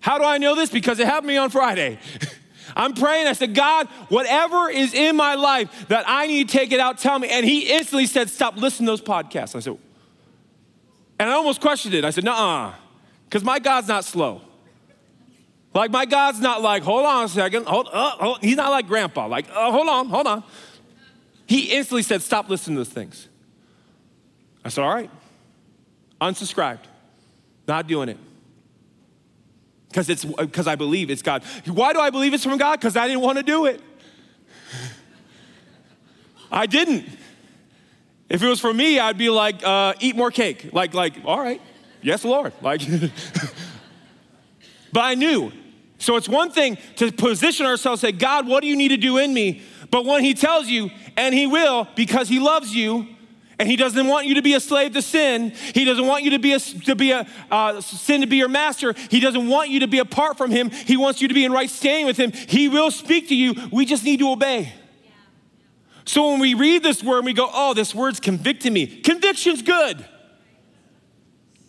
How 0.00 0.18
do 0.18 0.24
I 0.24 0.38
know 0.38 0.54
this? 0.54 0.70
Because 0.70 0.98
it 0.98 1.06
happened 1.06 1.28
to 1.28 1.32
me 1.34 1.36
on 1.36 1.50
Friday. 1.50 1.98
I'm 2.76 2.94
praying. 2.94 3.26
I 3.26 3.32
said, 3.32 3.54
God, 3.54 3.88
whatever 4.08 4.70
is 4.70 4.94
in 4.94 5.16
my 5.16 5.34
life 5.34 5.88
that 5.88 6.04
I 6.06 6.26
need 6.26 6.48
to 6.48 6.56
take 6.56 6.72
it 6.72 6.80
out, 6.80 6.98
tell 6.98 7.18
me. 7.18 7.28
And 7.28 7.44
he 7.44 7.70
instantly 7.70 8.06
said, 8.06 8.30
Stop 8.30 8.56
listening 8.56 8.86
to 8.86 8.92
those 8.92 9.00
podcasts. 9.00 9.56
I 9.56 9.60
said, 9.60 9.78
and 11.18 11.28
I 11.28 11.32
almost 11.32 11.60
questioned 11.60 11.94
it. 11.94 12.04
I 12.04 12.10
said, 12.10 12.24
Nuh 12.24 12.72
because 13.24 13.44
my 13.44 13.58
God's 13.58 13.88
not 13.88 14.04
slow. 14.04 14.40
Like, 15.74 15.90
my 15.90 16.06
God's 16.06 16.40
not 16.40 16.62
like, 16.62 16.82
hold 16.82 17.04
on 17.04 17.24
a 17.24 17.28
second, 17.28 17.66
hold, 17.66 17.88
uh, 17.92 18.10
hold. 18.12 18.38
He's 18.40 18.56
not 18.56 18.70
like 18.70 18.86
grandpa, 18.86 19.26
like, 19.26 19.46
uh, 19.50 19.70
hold 19.70 19.86
on, 19.88 20.08
hold 20.08 20.26
on. 20.26 20.42
He 21.46 21.72
instantly 21.72 22.02
said, 22.02 22.22
Stop 22.22 22.48
listening 22.48 22.76
to 22.76 22.80
those 22.80 22.92
things. 22.92 23.28
I 24.64 24.68
said, 24.68 24.82
All 24.84 24.94
right, 24.94 25.10
unsubscribed, 26.20 26.84
not 27.66 27.86
doing 27.86 28.08
it 28.08 28.18
because 29.98 30.10
it's 30.10 30.24
because 30.24 30.68
I 30.68 30.76
believe 30.76 31.10
it's 31.10 31.22
God. 31.22 31.42
Why 31.66 31.92
do 31.92 31.98
I 31.98 32.10
believe 32.10 32.32
it's 32.32 32.44
from 32.44 32.56
God? 32.56 32.78
Because 32.78 32.96
I 32.96 33.08
didn't 33.08 33.22
want 33.22 33.38
to 33.38 33.42
do 33.42 33.66
it. 33.66 33.80
I 36.52 36.66
didn't. 36.66 37.04
If 38.28 38.40
it 38.40 38.46
was 38.46 38.60
for 38.60 38.72
me, 38.72 39.00
I'd 39.00 39.18
be 39.18 39.28
like, 39.28 39.56
uh, 39.64 39.94
eat 39.98 40.14
more 40.14 40.30
cake. 40.30 40.72
Like, 40.72 40.94
like, 40.94 41.14
all 41.24 41.40
right, 41.40 41.60
yes, 42.00 42.24
Lord. 42.24 42.52
Like, 42.62 42.80
but 44.92 45.00
I 45.00 45.14
knew. 45.14 45.50
So 45.98 46.14
it's 46.14 46.28
one 46.28 46.52
thing 46.52 46.78
to 46.96 47.10
position 47.10 47.66
ourselves, 47.66 48.00
say, 48.00 48.12
God, 48.12 48.46
what 48.46 48.60
do 48.60 48.68
you 48.68 48.76
need 48.76 48.90
to 48.90 48.96
do 48.96 49.18
in 49.18 49.34
me? 49.34 49.62
But 49.90 50.04
when 50.04 50.22
He 50.22 50.32
tells 50.32 50.68
you, 50.68 50.90
and 51.16 51.34
He 51.34 51.48
will, 51.48 51.88
because 51.96 52.28
He 52.28 52.38
loves 52.38 52.72
you, 52.72 53.08
and 53.58 53.68
he 53.68 53.76
doesn't 53.76 54.06
want 54.06 54.26
you 54.26 54.34
to 54.36 54.42
be 54.42 54.54
a 54.54 54.60
slave 54.60 54.92
to 54.92 55.02
sin. 55.02 55.50
He 55.74 55.84
doesn't 55.84 56.06
want 56.06 56.22
you 56.22 56.30
to 56.30 56.38
be 56.38 56.52
a, 56.52 56.60
to 56.60 56.94
be 56.94 57.10
a 57.10 57.26
uh, 57.50 57.80
sin 57.80 58.20
to 58.20 58.26
be 58.26 58.36
your 58.36 58.48
master. 58.48 58.94
He 59.10 59.18
doesn't 59.18 59.48
want 59.48 59.70
you 59.70 59.80
to 59.80 59.88
be 59.88 59.98
apart 59.98 60.38
from 60.38 60.50
him. 60.50 60.70
He 60.70 60.96
wants 60.96 61.20
you 61.20 61.28
to 61.28 61.34
be 61.34 61.44
in 61.44 61.50
right 61.50 61.68
standing 61.68 62.06
with 62.06 62.16
him. 62.16 62.30
He 62.32 62.68
will 62.68 62.90
speak 62.90 63.28
to 63.28 63.34
you. 63.34 63.54
We 63.72 63.84
just 63.84 64.04
need 64.04 64.20
to 64.20 64.30
obey. 64.30 64.72
So 66.04 66.30
when 66.30 66.40
we 66.40 66.54
read 66.54 66.82
this 66.82 67.02
word 67.02 67.24
we 67.24 67.34
go, 67.34 67.50
oh, 67.52 67.74
this 67.74 67.94
word's 67.94 68.20
convicting 68.20 68.72
me, 68.72 68.86
conviction's 68.86 69.62
good. 69.62 70.04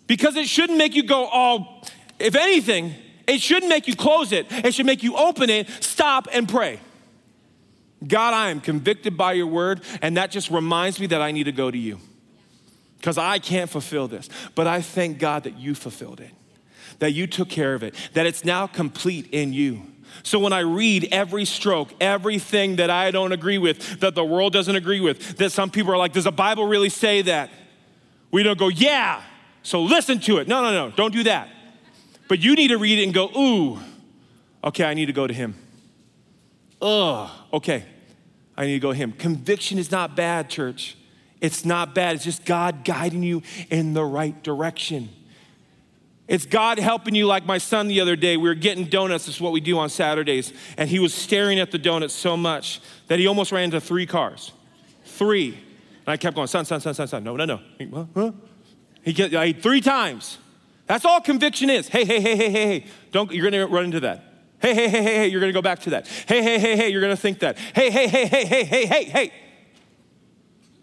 Because 0.08 0.36
it 0.36 0.47
shouldn't 0.47 0.78
make 0.78 0.95
you 0.95 1.04
go, 1.04 1.28
oh, 1.32 1.82
if 2.19 2.36
anything, 2.36 2.93
it 3.28 3.41
shouldn't 3.41 3.69
make 3.69 3.88
you 3.88 3.95
close 3.95 4.32
it. 4.32 4.47
It 4.49 4.73
should 4.73 4.86
make 4.86 5.04
you 5.04 5.15
open 5.15 5.49
it, 5.49 5.67
stop, 5.82 6.28
and 6.32 6.47
pray. 6.47 6.80
God, 8.08 8.34
I 8.34 8.50
am 8.50 8.62
convicted 8.62 9.18
by 9.18 9.34
your 9.34 9.48
word, 9.48 9.82
and 10.02 10.18
that 10.18 10.32
just 10.32 10.50
reminds 10.50 11.00
me 11.00 11.08
that 11.08 11.22
I 11.22 11.32
need 11.32 11.46
to 11.46 11.52
go 11.52 11.70
to 11.70 11.78
you 11.78 12.00
because 12.98 13.18
I 13.18 13.40
can't 13.40 13.70
fulfill 13.70 14.08
this. 14.08 14.30
But 14.56 14.68
I 14.68 14.82
thank 14.82 15.20
God 15.20 15.44
that 15.44 15.58
you 15.58 15.76
fulfilled 15.76 16.20
it, 16.20 16.32
that 17.00 17.12
you 17.12 17.28
took 17.28 17.50
care 17.50 17.74
of 17.74 17.84
it, 17.84 17.96
that 18.14 18.26
it's 18.26 18.46
now 18.46 18.68
complete 18.68 19.30
in 19.32 19.54
you. 19.54 19.82
So 20.24 20.40
when 20.40 20.54
I 20.54 20.60
read 20.60 21.08
every 21.12 21.46
stroke, 21.46 21.94
everything 22.02 22.78
that 22.78 22.90
I 22.90 23.12
don't 23.12 23.32
agree 23.32 23.58
with, 23.58 24.00
that 24.00 24.16
the 24.16 24.26
world 24.26 24.54
doesn't 24.54 24.76
agree 24.76 25.00
with, 25.00 25.38
that 25.38 25.52
some 25.52 25.70
people 25.70 25.94
are 25.94 25.98
like, 25.98 26.14
does 26.14 26.24
the 26.24 26.32
Bible 26.32 26.66
really 26.66 26.90
say 26.90 27.22
that? 27.24 27.50
We 28.32 28.44
don't 28.44 28.60
go, 28.60 28.70
yeah, 28.70 29.22
so 29.64 29.82
listen 29.82 30.20
to 30.22 30.38
it. 30.38 30.48
No, 30.48 30.62
no, 30.62 30.72
no, 30.72 30.96
don't 30.96 31.14
do 31.14 31.24
that. 31.24 31.50
But 32.28 32.40
you 32.40 32.56
need 32.56 32.70
to 32.70 32.78
read 32.78 33.00
it 33.00 33.04
and 33.04 33.14
go, 33.14 33.30
ooh, 33.38 33.80
okay, 34.64 34.84
I 34.84 34.94
need 34.94 35.08
to 35.08 35.14
go 35.14 35.28
to 35.28 35.34
him. 35.34 35.56
Ugh, 36.82 37.30
okay, 37.54 37.84
I 38.56 38.65
need 38.65 38.74
to 38.74 38.80
go 38.80 38.92
him. 38.92 39.12
Conviction 39.12 39.78
is 39.78 39.92
not 39.92 40.15
bad, 40.15 40.50
church. 40.50 40.98
It's 41.42 41.65
not 41.65 41.96
bad. 41.96 42.15
It's 42.15 42.24
just 42.24 42.46
God 42.46 42.84
guiding 42.84 43.24
you 43.24 43.42
in 43.70 43.94
the 43.94 44.04
right 44.04 44.42
direction. 44.44 45.10
It's 46.28 46.46
God 46.46 46.78
helping 46.78 47.15
you, 47.15 47.26
like 47.26 47.46
my 47.46 47.58
son 47.58 47.88
the 47.88 48.02
other 48.02 48.15
day. 48.15 48.38
We 48.38 48.48
were 48.48 48.56
getting 48.56 48.86
donuts, 48.86 49.28
is 49.28 49.42
what 49.42 49.52
we 49.52 49.62
do 49.62 49.80
on 49.80 49.89
Saturdays, 49.89 50.54
and 50.78 50.88
he 50.88 51.00
was 51.00 51.13
staring 51.13 51.60
at 51.60 51.72
the 51.72 51.80
donuts 51.80 52.13
so 52.13 52.38
much 52.38 52.82
that 53.08 53.18
he 53.18 53.26
almost 53.26 53.52
ran 53.52 53.63
into 53.63 53.82
three 53.82 54.06
cars. 54.06 54.52
Three. 55.06 55.50
And 55.50 56.08
I 56.08 56.18
kept 56.18 56.36
going, 56.36 56.48
son, 56.48 56.65
son, 56.65 56.82
son, 56.82 56.94
son, 56.94 57.08
son. 57.08 57.24
No, 57.24 57.36
no, 57.36 57.46
no. 57.46 57.60
He, 57.80 57.92
huh? 58.15 58.32
he 59.04 59.12
get, 59.12 59.34
I, 59.34 59.54
three 59.54 59.82
times. 59.82 60.38
That's 60.86 61.04
all 61.04 61.20
conviction 61.20 61.70
is. 61.70 61.88
Hey, 61.88 62.06
hey, 62.06 62.22
hey, 62.22 62.36
hey, 62.36 62.50
hey, 62.52 62.65
hey. 62.68 62.86
Don't, 63.12 63.32
you're 63.32 63.50
gonna 63.50 63.65
run 63.65 63.86
into 63.86 64.02
that. 64.02 64.29
Hey, 64.62 64.74
hey, 64.74 64.89
hey, 64.89 65.02
hey, 65.02 65.15
hey, 65.15 65.28
you're 65.28 65.39
gonna 65.39 65.54
go 65.54 65.62
back 65.62 65.80
to 65.80 65.91
that. 65.91 66.08
Hey, 66.08 66.41
hey, 66.41 66.60
hey, 66.60 66.76
hey, 66.76 66.89
you're 66.89 67.02
gonna 67.02 67.15
think 67.15 67.39
that. 67.39 67.58
Hey, 67.58 67.89
hey, 67.89 68.08
hey, 68.08 68.26
hey, 68.26 68.45
hey, 68.45 68.63
hey, 68.65 68.86
hey, 68.86 69.04
hey. 69.06 69.34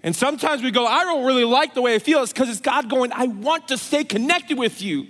And 0.02 0.14
sometimes 0.14 0.62
we 0.62 0.70
go, 0.70 0.86
I 0.86 1.04
don't 1.04 1.26
really 1.26 1.44
like 1.44 1.74
the 1.74 1.82
way 1.82 1.94
I 1.94 1.98
feel. 1.98 2.22
It's 2.22 2.32
because 2.32 2.48
it's 2.48 2.60
God 2.60 2.88
going, 2.88 3.12
I 3.12 3.26
want 3.26 3.68
to 3.68 3.76
stay 3.78 4.04
connected 4.04 4.56
with 4.56 4.80
you, 4.80 5.08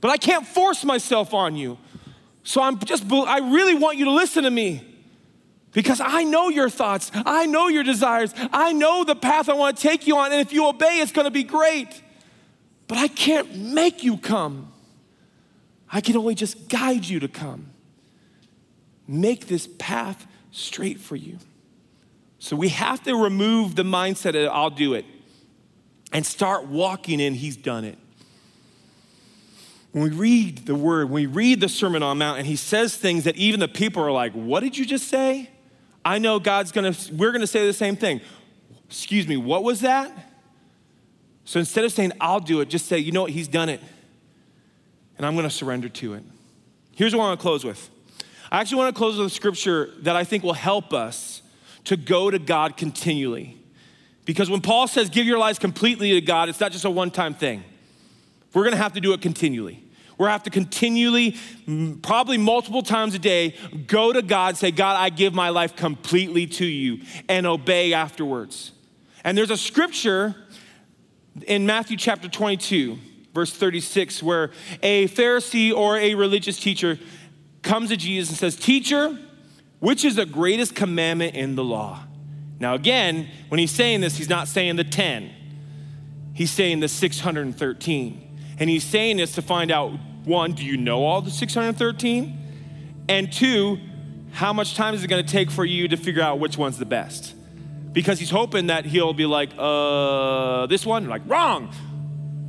but 0.00 0.10
I 0.10 0.16
can't 0.16 0.46
force 0.46 0.84
myself 0.84 1.34
on 1.34 1.54
you. 1.54 1.78
So 2.42 2.62
I'm 2.62 2.78
just, 2.78 3.04
I 3.12 3.38
really 3.38 3.74
want 3.74 3.98
you 3.98 4.06
to 4.06 4.10
listen 4.10 4.44
to 4.44 4.50
me 4.50 4.82
because 5.72 6.00
I 6.00 6.24
know 6.24 6.48
your 6.48 6.70
thoughts. 6.70 7.12
I 7.14 7.46
know 7.46 7.68
your 7.68 7.84
desires. 7.84 8.34
I 8.52 8.72
know 8.72 9.04
the 9.04 9.14
path 9.14 9.48
I 9.48 9.52
want 9.52 9.76
to 9.76 9.82
take 9.82 10.06
you 10.06 10.16
on. 10.16 10.32
And 10.32 10.40
if 10.40 10.52
you 10.52 10.66
obey, 10.66 11.00
it's 11.00 11.12
going 11.12 11.26
to 11.26 11.30
be 11.30 11.44
great. 11.44 12.02
But 12.88 12.98
I 12.98 13.08
can't 13.08 13.54
make 13.54 14.02
you 14.02 14.16
come. 14.16 14.72
I 15.90 16.00
can 16.00 16.16
only 16.16 16.34
just 16.34 16.68
guide 16.68 17.04
you 17.04 17.20
to 17.20 17.28
come 17.28 17.71
make 19.12 19.46
this 19.46 19.68
path 19.78 20.26
straight 20.50 20.98
for 20.98 21.16
you. 21.16 21.38
So 22.38 22.56
we 22.56 22.70
have 22.70 23.02
to 23.04 23.14
remove 23.14 23.76
the 23.76 23.82
mindset 23.82 24.34
of 24.34 24.50
I'll 24.52 24.70
do 24.70 24.94
it 24.94 25.04
and 26.12 26.26
start 26.26 26.66
walking 26.66 27.20
in 27.20 27.34
He's 27.34 27.56
done 27.56 27.84
it. 27.84 27.98
When 29.92 30.04
we 30.04 30.10
read 30.10 30.66
the 30.66 30.74
word, 30.74 31.10
when 31.10 31.14
we 31.14 31.26
read 31.26 31.60
the 31.60 31.68
Sermon 31.68 32.02
on 32.02 32.18
the 32.18 32.24
Mount, 32.24 32.38
and 32.38 32.46
he 32.46 32.56
says 32.56 32.96
things 32.96 33.24
that 33.24 33.36
even 33.36 33.60
the 33.60 33.68
people 33.68 34.02
are 34.02 34.10
like, 34.10 34.32
What 34.32 34.60
did 34.60 34.76
you 34.76 34.84
just 34.84 35.08
say? 35.08 35.50
I 36.04 36.18
know 36.18 36.40
God's 36.40 36.72
gonna, 36.72 36.94
we're 37.12 37.32
gonna 37.32 37.46
say 37.46 37.66
the 37.66 37.72
same 37.72 37.96
thing. 37.96 38.20
Excuse 38.86 39.28
me, 39.28 39.36
what 39.36 39.62
was 39.62 39.80
that? 39.82 40.10
So 41.44 41.58
instead 41.58 41.84
of 41.84 41.92
saying, 41.92 42.12
I'll 42.20 42.40
do 42.40 42.60
it, 42.60 42.68
just 42.68 42.86
say, 42.86 42.98
you 42.98 43.12
know 43.12 43.22
what, 43.22 43.30
he's 43.30 43.48
done 43.48 43.68
it. 43.68 43.80
And 45.16 45.26
I'm 45.26 45.36
to 45.36 45.50
surrender 45.50 45.88
to 45.88 46.14
it. 46.14 46.22
Here's 46.94 47.14
what 47.14 47.22
I 47.22 47.28
want 47.28 47.40
to 47.40 47.42
close 47.42 47.64
with. 47.64 47.90
I 48.52 48.60
actually 48.60 48.76
want 48.76 48.94
to 48.94 48.98
close 48.98 49.16
with 49.16 49.28
a 49.28 49.30
scripture 49.30 49.88
that 50.00 50.14
I 50.14 50.24
think 50.24 50.44
will 50.44 50.52
help 50.52 50.92
us 50.92 51.40
to 51.84 51.96
go 51.96 52.30
to 52.30 52.38
God 52.38 52.76
continually. 52.76 53.56
Because 54.26 54.50
when 54.50 54.60
Paul 54.60 54.86
says 54.86 55.08
give 55.08 55.26
your 55.26 55.38
lives 55.38 55.58
completely 55.58 56.10
to 56.12 56.20
God, 56.20 56.50
it's 56.50 56.60
not 56.60 56.70
just 56.70 56.84
a 56.84 56.90
one 56.90 57.10
time 57.10 57.32
thing. 57.32 57.64
We're 58.52 58.64
going 58.64 58.72
to 58.74 58.82
have 58.82 58.92
to 58.92 59.00
do 59.00 59.14
it 59.14 59.22
continually. 59.22 59.82
We're 60.18 60.26
going 60.26 60.28
to 60.28 60.32
have 60.32 60.42
to 60.42 60.50
continually, 60.50 61.38
probably 62.02 62.36
multiple 62.36 62.82
times 62.82 63.14
a 63.14 63.18
day, 63.18 63.56
go 63.86 64.12
to 64.12 64.20
God, 64.20 64.58
say, 64.58 64.70
God, 64.70 64.96
I 65.00 65.08
give 65.08 65.32
my 65.32 65.48
life 65.48 65.74
completely 65.74 66.46
to 66.48 66.66
you, 66.66 67.00
and 67.30 67.46
obey 67.46 67.94
afterwards. 67.94 68.72
And 69.24 69.36
there's 69.36 69.50
a 69.50 69.56
scripture 69.56 70.36
in 71.46 71.64
Matthew 71.64 71.96
chapter 71.96 72.28
22, 72.28 72.98
verse 73.32 73.54
36, 73.54 74.22
where 74.22 74.50
a 74.82 75.08
Pharisee 75.08 75.74
or 75.74 75.96
a 75.96 76.14
religious 76.14 76.60
teacher 76.60 76.98
comes 77.62 77.90
to 77.90 77.96
Jesus 77.96 78.30
and 78.30 78.38
says, 78.38 78.56
Teacher, 78.56 79.18
which 79.80 80.04
is 80.04 80.16
the 80.16 80.26
greatest 80.26 80.74
commandment 80.74 81.34
in 81.34 81.54
the 81.54 81.64
law? 81.64 82.00
Now, 82.60 82.74
again, 82.74 83.28
when 83.48 83.58
he's 83.58 83.70
saying 83.70 84.00
this, 84.00 84.16
he's 84.16 84.28
not 84.28 84.48
saying 84.48 84.76
the 84.76 84.84
10, 84.84 85.30
he's 86.34 86.50
saying 86.50 86.80
the 86.80 86.88
613. 86.88 88.28
And 88.58 88.70
he's 88.70 88.84
saying 88.84 89.16
this 89.16 89.32
to 89.32 89.42
find 89.42 89.72
out 89.72 89.92
one, 90.24 90.52
do 90.52 90.64
you 90.64 90.76
know 90.76 91.04
all 91.04 91.22
the 91.22 91.30
613? 91.30 92.38
And 93.08 93.32
two, 93.32 93.78
how 94.30 94.52
much 94.52 94.76
time 94.76 94.94
is 94.94 95.02
it 95.02 95.08
going 95.08 95.24
to 95.24 95.30
take 95.30 95.50
for 95.50 95.64
you 95.64 95.88
to 95.88 95.96
figure 95.96 96.22
out 96.22 96.38
which 96.38 96.56
one's 96.56 96.78
the 96.78 96.84
best? 96.84 97.34
because 97.92 98.18
he's 98.18 98.30
hoping 98.30 98.68
that 98.68 98.86
he'll 98.86 99.12
be 99.12 99.26
like, 99.26 99.50
uh, 99.58 100.66
this 100.66 100.86
one, 100.86 101.08
like, 101.08 101.22
wrong. 101.26 101.72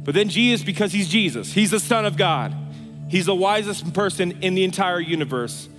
But 0.04 0.14
then 0.14 0.30
Jesus, 0.30 0.66
because 0.66 0.92
he's 0.92 1.08
Jesus, 1.08 1.54
he's 1.54 1.72
the 1.72 1.80
Son 1.80 2.06
of 2.06 2.18
God, 2.18 2.56
he's 3.14 3.28
the 3.28 3.36
wisest 3.36 3.94
person 3.94 4.40
in 4.42 4.56
the 4.56 4.64
entire 4.64 5.00
universe. 5.00 5.70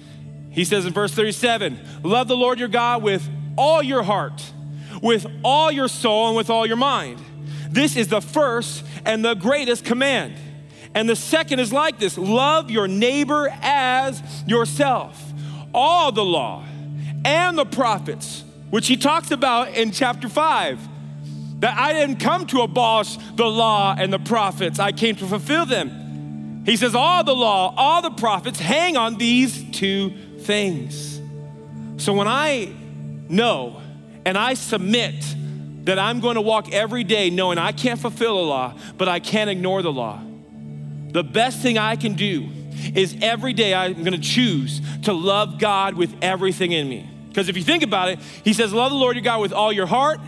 He 0.51 0.65
says 0.65 0.87
in 0.87 0.93
verse 0.93 1.13
37 1.13 1.81
Love 2.05 2.29
the 2.29 2.37
Lord 2.37 2.61
your 2.61 2.69
God 2.69 3.03
with 3.03 3.29
all 3.59 3.83
your 3.83 4.05
heart, 4.05 4.41
with 5.03 5.27
all 5.43 5.73
your 5.73 5.89
soul, 5.89 6.29
and 6.29 6.37
with 6.37 6.49
all 6.49 6.65
your 6.65 6.77
mind. 6.77 7.19
This 7.69 7.97
is 7.97 8.07
the 8.07 8.21
first 8.21 8.85
and 9.05 9.25
the 9.25 9.35
greatest 9.35 9.85
command. 9.85 10.35
And 10.95 11.09
the 11.09 11.17
second 11.17 11.59
is 11.59 11.73
like 11.73 11.99
this 11.99 12.17
love 12.17 12.71
your 12.71 12.87
neighbor 12.87 13.53
as 13.63 14.23
yourself. 14.47 15.21
All 15.75 16.13
the 16.13 16.25
law 16.25 16.65
and 17.25 17.59
the 17.59 17.67
prophets 17.67 18.45
which 18.71 18.87
he 18.87 18.97
talks 18.97 19.33
about 19.33 19.71
in 19.71 19.91
chapter 19.91 20.29
5. 20.29 20.79
That 21.59 21.77
I 21.77 21.93
didn't 21.95 22.19
come 22.19 22.47
to 22.49 22.61
abolish 22.61 23.17
the 23.35 23.47
law 23.47 23.97
and 23.99 24.13
the 24.13 24.21
prophets, 24.21 24.79
I 24.79 24.93
came 24.93 25.17
to 25.17 25.27
fulfill 25.27 25.67
them. 25.67 26.04
He 26.65 26.77
says, 26.77 26.95
All 26.95 27.25
the 27.25 27.35
law, 27.35 27.75
all 27.77 28.03
the 28.03 28.11
prophets 28.11 28.59
hang 28.59 28.97
on 28.97 29.17
these 29.17 29.63
two 29.71 30.11
things. 30.41 31.21
So 31.97 32.13
when 32.13 32.29
I 32.29 32.73
know 33.29 33.81
and 34.25 34.37
I 34.37 34.55
submit 34.55 35.15
that 35.85 35.99
I'm 35.99 36.21
going 36.21 36.37
to 36.37 36.41
walk 36.41 36.73
every 36.73 37.05
day 37.05 37.31
knowing 37.31 37.59
I 37.59 37.73
can't 37.73 38.01
fulfill 38.01 38.37
the 38.37 38.43
law, 38.43 38.75
but 38.97 39.09
I 39.09 39.21
can't 39.21 39.51
ignore 39.51 39.83
the 39.83 39.93
law, 39.93 40.21
the 41.13 41.23
best 41.23 41.61
thing 41.61 41.79
I 41.79 41.97
can 41.97 42.15
do 42.15 42.49
is 42.95 43.17
every 43.23 43.53
day 43.53 43.75
I'm 43.75 44.03
going 44.03 44.13
to 44.13 44.19
choose 44.19 44.81
to 45.03 45.13
love 45.13 45.59
God 45.59 45.95
with 45.95 46.15
everything 46.23 46.73
in 46.73 46.89
me. 46.89 47.09
Because 47.29 47.49
if 47.49 47.57
you 47.57 47.63
think 47.63 47.83
about 47.83 48.09
it, 48.09 48.19
he 48.43 48.53
says, 48.53 48.73
Love 48.73 48.91
the 48.91 48.97
Lord 48.97 49.17
your 49.17 49.25
God 49.25 49.41
with 49.41 49.53
all 49.53 49.73
your 49.73 49.87
heart, 49.87 50.21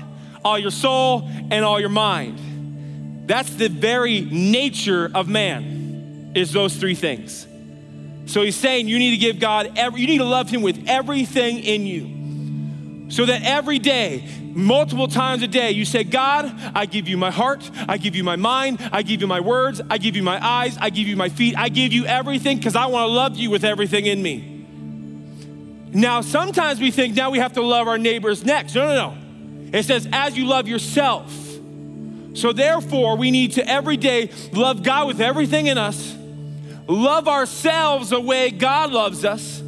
all 0.44 0.58
your 0.58 0.70
soul, 0.70 1.28
and 1.50 1.64
all 1.64 1.80
your 1.80 1.88
mind. 1.88 3.26
That's 3.26 3.50
the 3.54 3.68
very 3.68 4.20
nature 4.20 5.10
of 5.14 5.28
man, 5.28 5.75
is 6.36 6.52
those 6.52 6.76
three 6.76 6.94
things. 6.94 7.46
So 8.26 8.42
he's 8.42 8.56
saying 8.56 8.88
you 8.88 8.98
need 8.98 9.12
to 9.12 9.16
give 9.16 9.38
God, 9.38 9.72
every, 9.76 10.00
you 10.00 10.06
need 10.06 10.18
to 10.18 10.24
love 10.24 10.50
him 10.50 10.62
with 10.62 10.88
everything 10.88 11.58
in 11.58 11.86
you. 11.86 13.10
So 13.10 13.24
that 13.26 13.42
every 13.42 13.78
day, 13.78 14.28
multiple 14.52 15.06
times 15.06 15.42
a 15.42 15.46
day, 15.46 15.70
you 15.70 15.84
say, 15.84 16.02
God, 16.02 16.52
I 16.74 16.86
give 16.86 17.08
you 17.08 17.16
my 17.16 17.30
heart, 17.30 17.70
I 17.88 17.98
give 17.98 18.16
you 18.16 18.24
my 18.24 18.36
mind, 18.36 18.78
I 18.92 19.02
give 19.02 19.20
you 19.20 19.26
my 19.26 19.40
words, 19.40 19.80
I 19.88 19.98
give 19.98 20.16
you 20.16 20.22
my 20.22 20.44
eyes, 20.44 20.76
I 20.80 20.90
give 20.90 21.06
you 21.06 21.16
my 21.16 21.28
feet, 21.28 21.56
I 21.56 21.68
give 21.68 21.92
you 21.92 22.04
everything 22.04 22.58
because 22.58 22.74
I 22.74 22.86
want 22.86 23.08
to 23.08 23.12
love 23.12 23.36
you 23.36 23.50
with 23.50 23.64
everything 23.64 24.06
in 24.06 24.22
me. 24.22 24.66
Now, 25.92 26.20
sometimes 26.20 26.80
we 26.80 26.90
think 26.90 27.14
now 27.14 27.30
we 27.30 27.38
have 27.38 27.54
to 27.54 27.62
love 27.62 27.86
our 27.86 27.96
neighbors 27.96 28.44
next. 28.44 28.74
No, 28.74 28.86
no, 28.86 28.94
no. 28.94 29.78
It 29.78 29.84
says, 29.84 30.08
as 30.12 30.36
you 30.36 30.46
love 30.46 30.68
yourself. 30.68 31.32
So, 32.34 32.52
therefore, 32.52 33.16
we 33.16 33.30
need 33.30 33.52
to 33.52 33.66
every 33.66 33.96
day 33.96 34.30
love 34.52 34.82
God 34.82 35.06
with 35.06 35.20
everything 35.20 35.68
in 35.68 35.78
us, 35.78 36.14
love 36.88 37.28
ourselves 37.28 38.10
the 38.10 38.20
way 38.20 38.50
God 38.50 38.92
loves 38.92 39.24
us, 39.24 39.60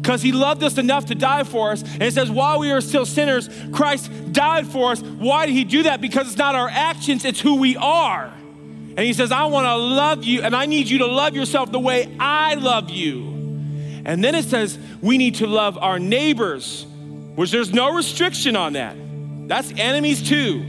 because 0.00 0.22
He 0.22 0.32
loved 0.32 0.62
us 0.62 0.78
enough 0.78 1.06
to 1.06 1.14
die 1.14 1.44
for 1.44 1.70
us. 1.70 1.82
And 1.82 2.02
it 2.02 2.12
says, 2.12 2.30
while 2.30 2.58
we 2.58 2.72
are 2.72 2.80
still 2.80 3.06
sinners, 3.06 3.48
Christ 3.72 4.10
died 4.32 4.66
for 4.66 4.92
us. 4.92 5.00
Why 5.00 5.46
did 5.46 5.52
He 5.52 5.64
do 5.64 5.84
that? 5.84 6.00
Because 6.00 6.28
it's 6.28 6.38
not 6.38 6.54
our 6.54 6.68
actions, 6.68 7.24
it's 7.24 7.40
who 7.40 7.56
we 7.56 7.76
are. 7.76 8.26
And 8.26 9.00
He 9.00 9.12
says, 9.12 9.32
I 9.32 9.44
want 9.46 9.66
to 9.66 9.76
love 9.76 10.24
you, 10.24 10.42
and 10.42 10.54
I 10.56 10.66
need 10.66 10.88
you 10.88 10.98
to 10.98 11.06
love 11.06 11.34
yourself 11.34 11.70
the 11.72 11.80
way 11.80 12.16
I 12.18 12.54
love 12.54 12.90
you. 12.90 13.30
And 14.04 14.24
then 14.24 14.34
it 14.34 14.46
says 14.46 14.78
we 15.00 15.16
need 15.16 15.36
to 15.36 15.46
love 15.46 15.78
our 15.78 15.98
neighbors, 15.98 16.84
which 17.36 17.52
there's 17.52 17.72
no 17.72 17.94
restriction 17.94 18.56
on 18.56 18.72
that. 18.72 18.96
That's 19.48 19.72
enemies 19.76 20.28
too. 20.28 20.64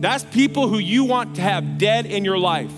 That's 0.00 0.24
people 0.24 0.68
who 0.68 0.78
you 0.78 1.04
want 1.04 1.36
to 1.36 1.42
have 1.42 1.78
dead 1.78 2.06
in 2.06 2.24
your 2.24 2.38
life. 2.38 2.72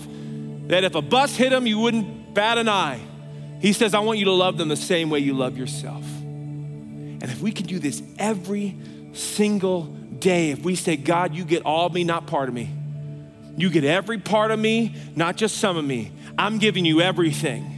That 0.67 0.83
if 0.83 0.95
a 0.95 1.01
bus 1.01 1.35
hit 1.35 1.51
them, 1.51 1.65
you 1.65 1.79
wouldn't 1.79 2.14
bat 2.35 2.59
an 2.59 2.69
eye. 2.69 3.01
He 3.59 3.73
says, 3.73 3.95
I 3.95 3.99
want 3.99 4.19
you 4.19 4.25
to 4.25 4.31
love 4.31 4.57
them 4.57 4.67
the 4.67 4.75
same 4.75 5.09
way 5.09 5.19
you 5.19 5.33
love 5.33 5.57
yourself. 5.57 6.03
And 6.03 7.23
if 7.23 7.41
we 7.41 7.51
can 7.51 7.65
do 7.65 7.79
this 7.79 8.03
every 8.19 8.77
single 9.13 9.85
day, 9.85 10.51
if 10.51 10.63
we 10.63 10.75
say, 10.75 10.97
God, 10.97 11.33
you 11.33 11.45
get 11.45 11.63
all 11.63 11.87
of 11.87 11.93
me, 11.93 12.03
not 12.03 12.27
part 12.27 12.47
of 12.49 12.53
me. 12.53 12.69
You 13.57 13.69
get 13.69 13.83
every 13.83 14.19
part 14.19 14.51
of 14.51 14.59
me, 14.59 14.95
not 15.15 15.37
just 15.37 15.57
some 15.57 15.77
of 15.77 15.85
me. 15.85 16.11
I'm 16.37 16.59
giving 16.59 16.85
you 16.85 17.01
everything. 17.01 17.71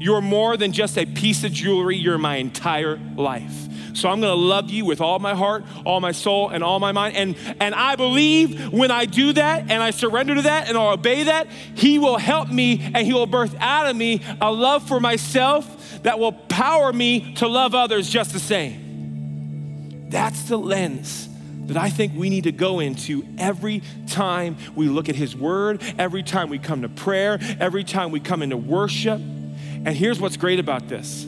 You're 0.00 0.20
more 0.20 0.56
than 0.56 0.72
just 0.72 0.98
a 0.98 1.06
piece 1.06 1.44
of 1.44 1.52
jewelry, 1.52 1.96
you're 1.96 2.18
my 2.18 2.36
entire 2.36 3.00
life. 3.16 3.68
So 3.94 4.08
I'm 4.08 4.20
gonna 4.20 4.34
love 4.34 4.70
you 4.70 4.84
with 4.84 5.00
all 5.00 5.18
my 5.18 5.34
heart, 5.34 5.64
all 5.84 6.00
my 6.00 6.12
soul, 6.12 6.48
and 6.50 6.62
all 6.64 6.80
my 6.80 6.92
mind. 6.92 7.16
And, 7.16 7.36
and 7.60 7.74
I 7.74 7.96
believe 7.96 8.72
when 8.72 8.90
I 8.90 9.04
do 9.04 9.32
that 9.34 9.70
and 9.70 9.82
I 9.82 9.90
surrender 9.90 10.34
to 10.36 10.42
that 10.42 10.68
and 10.68 10.76
I'll 10.76 10.92
obey 10.92 11.24
that, 11.24 11.48
He 11.74 11.98
will 11.98 12.18
help 12.18 12.50
me 12.50 12.80
and 12.94 13.06
He 13.06 13.12
will 13.12 13.26
birth 13.26 13.54
out 13.58 13.88
of 13.88 13.96
me 13.96 14.22
a 14.40 14.50
love 14.52 14.86
for 14.86 15.00
myself 15.00 16.02
that 16.02 16.18
will 16.18 16.32
power 16.32 16.92
me 16.92 17.34
to 17.34 17.48
love 17.48 17.74
others 17.74 18.08
just 18.08 18.32
the 18.32 18.40
same. 18.40 20.08
That's 20.10 20.42
the 20.44 20.58
lens 20.58 21.28
that 21.66 21.76
I 21.76 21.88
think 21.88 22.12
we 22.14 22.28
need 22.28 22.44
to 22.44 22.52
go 22.52 22.80
into 22.80 23.24
every 23.38 23.82
time 24.08 24.56
we 24.74 24.88
look 24.88 25.08
at 25.08 25.14
His 25.14 25.34
Word, 25.34 25.82
every 25.98 26.22
time 26.22 26.50
we 26.50 26.58
come 26.58 26.82
to 26.82 26.88
prayer, 26.88 27.38
every 27.60 27.84
time 27.84 28.10
we 28.10 28.20
come 28.20 28.42
into 28.42 28.56
worship. 28.56 29.18
And 29.18 29.88
here's 29.88 30.20
what's 30.20 30.36
great 30.36 30.58
about 30.58 30.88
this. 30.88 31.26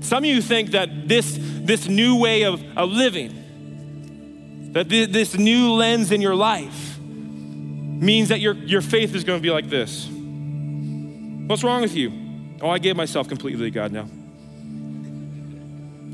Some 0.00 0.18
of 0.18 0.26
you 0.26 0.42
think 0.42 0.72
that 0.72 1.08
this, 1.08 1.38
this 1.64 1.88
new 1.88 2.16
way 2.16 2.42
of, 2.42 2.62
of 2.76 2.90
living, 2.90 4.72
that 4.72 4.88
th- 4.88 5.10
this 5.10 5.34
new 5.36 5.72
lens 5.72 6.12
in 6.12 6.20
your 6.20 6.34
life 6.34 6.98
means 6.98 8.28
that 8.28 8.40
your, 8.40 8.54
your 8.54 8.82
faith 8.82 9.14
is 9.14 9.24
going 9.24 9.38
to 9.38 9.42
be 9.42 9.50
like 9.50 9.68
this. 9.70 10.06
What's 11.46 11.64
wrong 11.64 11.80
with 11.82 11.94
you? 11.94 12.12
Oh, 12.60 12.68
I 12.70 12.78
gave 12.78 12.96
myself 12.96 13.28
completely 13.28 13.70
to 13.70 13.70
God 13.70 13.92
now. 13.92 14.08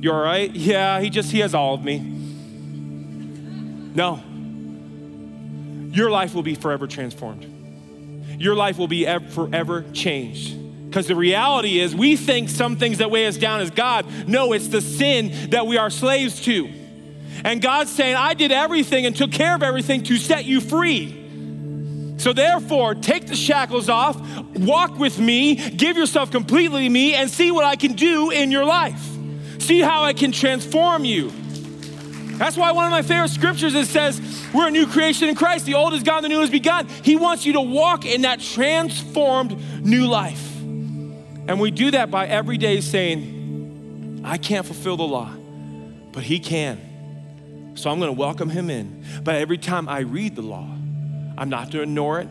You 0.01 0.13
all 0.13 0.23
right? 0.23 0.51
Yeah, 0.55 1.01
he 1.01 1.11
just, 1.11 1.31
he 1.31 1.41
has 1.41 1.55
all 1.55 1.75
of 1.75 1.85
me. 1.85 1.99
No. 3.95 4.23
Your 5.93 6.11
life 6.11 6.35
will 6.35 6.43
be 6.43 6.55
forever 6.55 6.87
transformed. 6.87 7.45
Your 8.39 8.55
life 8.55 8.79
will 8.79 8.89
be 8.89 9.07
ever, 9.07 9.27
forever 9.29 9.85
changed. 9.93 10.57
Because 10.91 11.07
the 11.07 11.15
reality 11.15 11.79
is, 11.79 11.95
we 11.95 12.17
think 12.17 12.49
some 12.49 12.75
things 12.75 12.99
that 12.99 13.13
weigh 13.13 13.29
us 13.29 13.37
down 13.37 13.61
is 13.61 13.71
God. 13.71 14.07
No, 14.27 14.53
it's 14.53 14.67
the 14.67 14.81
sin 14.81 15.51
that 15.51 15.69
we 15.69 15.77
are 15.79 15.89
slaves 15.89 16.43
to. 16.43 16.69
And 17.45 17.63
God's 17.63 17.93
saying, 17.93 18.17
I 18.17 18.35
did 18.35 18.51
everything 18.51 19.07
and 19.07 19.15
took 19.15 19.31
care 19.31 19.55
of 19.55 19.63
everything 19.63 20.03
to 20.05 20.17
set 20.17 20.47
you 20.47 20.61
free. 20.61 22.17
So, 22.19 22.33
therefore, 22.33 22.97
take 22.97 23.29
the 23.29 23.37
shackles 23.37 23.89
off, 23.89 24.21
walk 24.57 24.99
with 24.99 25.21
me, 25.21 25.55
give 25.71 25.97
yourself 25.97 26.33
completely 26.33 26.83
to 26.83 26.91
me, 26.91 27.15
and 27.15 27.31
see 27.31 27.53
what 27.53 27.65
I 27.65 27.77
can 27.77 27.93
do 27.93 28.31
in 28.31 28.51
your 28.51 28.65
life. 28.65 29.01
See 29.61 29.79
how 29.79 30.03
I 30.03 30.13
can 30.13 30.33
transform 30.33 31.05
you. 31.05 31.31
That's 32.37 32.57
why 32.57 32.73
one 32.73 32.85
of 32.85 32.91
my 32.91 33.03
favorite 33.03 33.29
scriptures 33.29 33.77
it 33.77 33.87
says, 33.87 34.21
We're 34.53 34.67
a 34.67 34.71
new 34.73 34.89
creation 34.89 35.29
in 35.29 35.37
Christ. 35.37 35.67
The 35.67 35.75
old 35.75 35.95
is 35.95 36.03
gone, 36.03 36.25
the 36.25 36.29
new 36.29 36.41
has 36.41 36.51
begun. 36.51 36.89
He 37.05 37.15
wants 37.15 37.47
you 37.47 37.53
to 37.53 37.61
walk 37.61 38.05
in 38.05 38.23
that 38.23 38.41
transformed 38.41 39.57
new 39.85 40.09
life. 40.09 40.50
And 41.49 41.61
we 41.61 41.71
do 41.71 41.91
that 41.93 42.11
by 42.11 42.27
every 42.27 42.59
day 42.59 42.81
saying, 42.81 44.23
I 44.25 44.37
can't 44.37 44.67
fulfill 44.67 44.97
the 44.97 45.07
law, 45.07 45.31
but 46.13 46.23
He 46.23 46.39
can. 46.39 47.73
So 47.77 47.91
I'm 47.91 47.99
going 47.99 48.15
to 48.15 48.19
welcome 48.19 48.51
Him 48.51 48.71
in. 48.71 49.05
But 49.25 49.37
every 49.37 49.59
time 49.59 49.89
I 49.89 50.01
read 50.01 50.37
the 50.37 50.43
law, 50.43 50.69
I'm 51.39 51.49
not 51.49 51.71
going 51.71 51.73
to 51.73 51.83
ignore 51.83 52.21
it. 52.21 52.29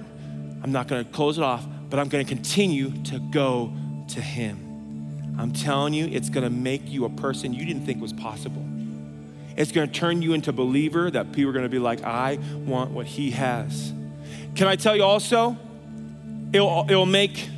I'm 0.62 0.72
not 0.72 0.88
going 0.88 1.04
to 1.04 1.12
close 1.12 1.38
it 1.38 1.44
off, 1.44 1.66
but 1.90 2.00
I'm 2.00 2.10
going 2.10 2.26
to 2.26 2.30
continue 2.34 2.92
to 3.06 3.20
go 3.20 3.74
to 4.10 4.22
Him. 4.22 5.36
I'm 5.38 5.52
telling 5.54 5.94
you, 5.94 6.06
it's 6.06 6.30
going 6.30 6.44
to 6.44 6.50
make 6.50 6.90
you 6.90 7.06
a 7.06 7.10
person 7.10 7.54
you 7.54 7.66
didn't 7.66 7.86
think 7.86 8.02
was 8.02 8.14
possible. 8.14 8.66
It's 9.56 9.72
going 9.72 9.90
to 9.90 9.94
turn 9.94 10.22
you 10.22 10.34
into 10.34 10.52
a 10.52 10.54
believer 10.54 11.10
that 11.12 11.32
people 11.32 11.50
are 11.50 11.54
going 11.54 11.64
to 11.64 11.70
be 11.70 11.80
like, 11.80 12.04
I 12.04 12.40
want 12.66 12.92
what 12.92 13.06
He 13.06 13.32
has. 13.32 13.94
Can 14.56 14.68
I 14.68 14.76
tell 14.76 14.96
you 14.96 15.04
also? 15.04 15.58
It'll, 16.54 16.86
it'll 16.90 17.06
make 17.06 17.50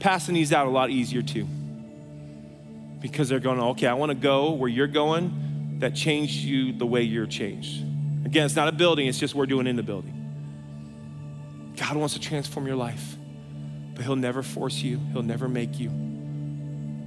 passing 0.00 0.34
these 0.34 0.52
out 0.52 0.66
a 0.66 0.70
lot 0.70 0.90
easier 0.90 1.22
too. 1.22 1.46
Because 3.00 3.28
they're 3.28 3.40
going, 3.40 3.60
okay, 3.60 3.86
I 3.86 3.94
want 3.94 4.10
to 4.10 4.16
go 4.16 4.52
where 4.52 4.68
you're 4.68 4.86
going 4.86 5.78
that 5.78 5.94
changed 5.94 6.44
you 6.44 6.72
the 6.72 6.86
way 6.86 7.02
you're 7.02 7.26
changed. 7.26 7.84
Again, 8.24 8.44
it's 8.44 8.56
not 8.56 8.68
a 8.68 8.72
building, 8.72 9.06
it's 9.06 9.18
just 9.18 9.34
we're 9.34 9.46
doing 9.46 9.66
in 9.66 9.76
the 9.76 9.82
building. 9.82 10.14
God 11.76 11.96
wants 11.96 12.14
to 12.14 12.20
transform 12.20 12.66
your 12.66 12.76
life, 12.76 13.16
but 13.94 14.04
He'll 14.04 14.16
never 14.16 14.42
force 14.42 14.82
you, 14.82 14.98
He'll 15.12 15.22
never 15.22 15.48
make 15.48 15.78
you. 15.78 15.90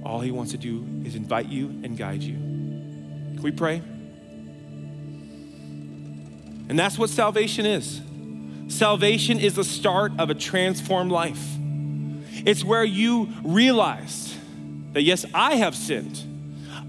All 0.04 0.20
He 0.20 0.30
wants 0.30 0.52
to 0.52 0.58
do 0.58 0.84
is 1.04 1.14
invite 1.14 1.46
you 1.46 1.66
and 1.84 1.96
guide 1.96 2.22
you. 2.22 2.34
Can 2.34 3.42
we 3.42 3.50
pray? 3.50 3.82
And 6.68 6.78
that's 6.78 6.96
what 6.96 7.10
salvation 7.10 7.66
is. 7.66 8.00
Salvation 8.68 9.38
is 9.38 9.54
the 9.54 9.64
start 9.64 10.12
of 10.18 10.30
a 10.30 10.34
transformed 10.34 11.12
life. 11.12 11.44
It's 12.44 12.64
where 12.64 12.84
you 12.84 13.28
realize 13.42 14.36
that, 14.92 15.02
yes, 15.02 15.24
I 15.32 15.56
have 15.56 15.74
sinned, 15.74 16.20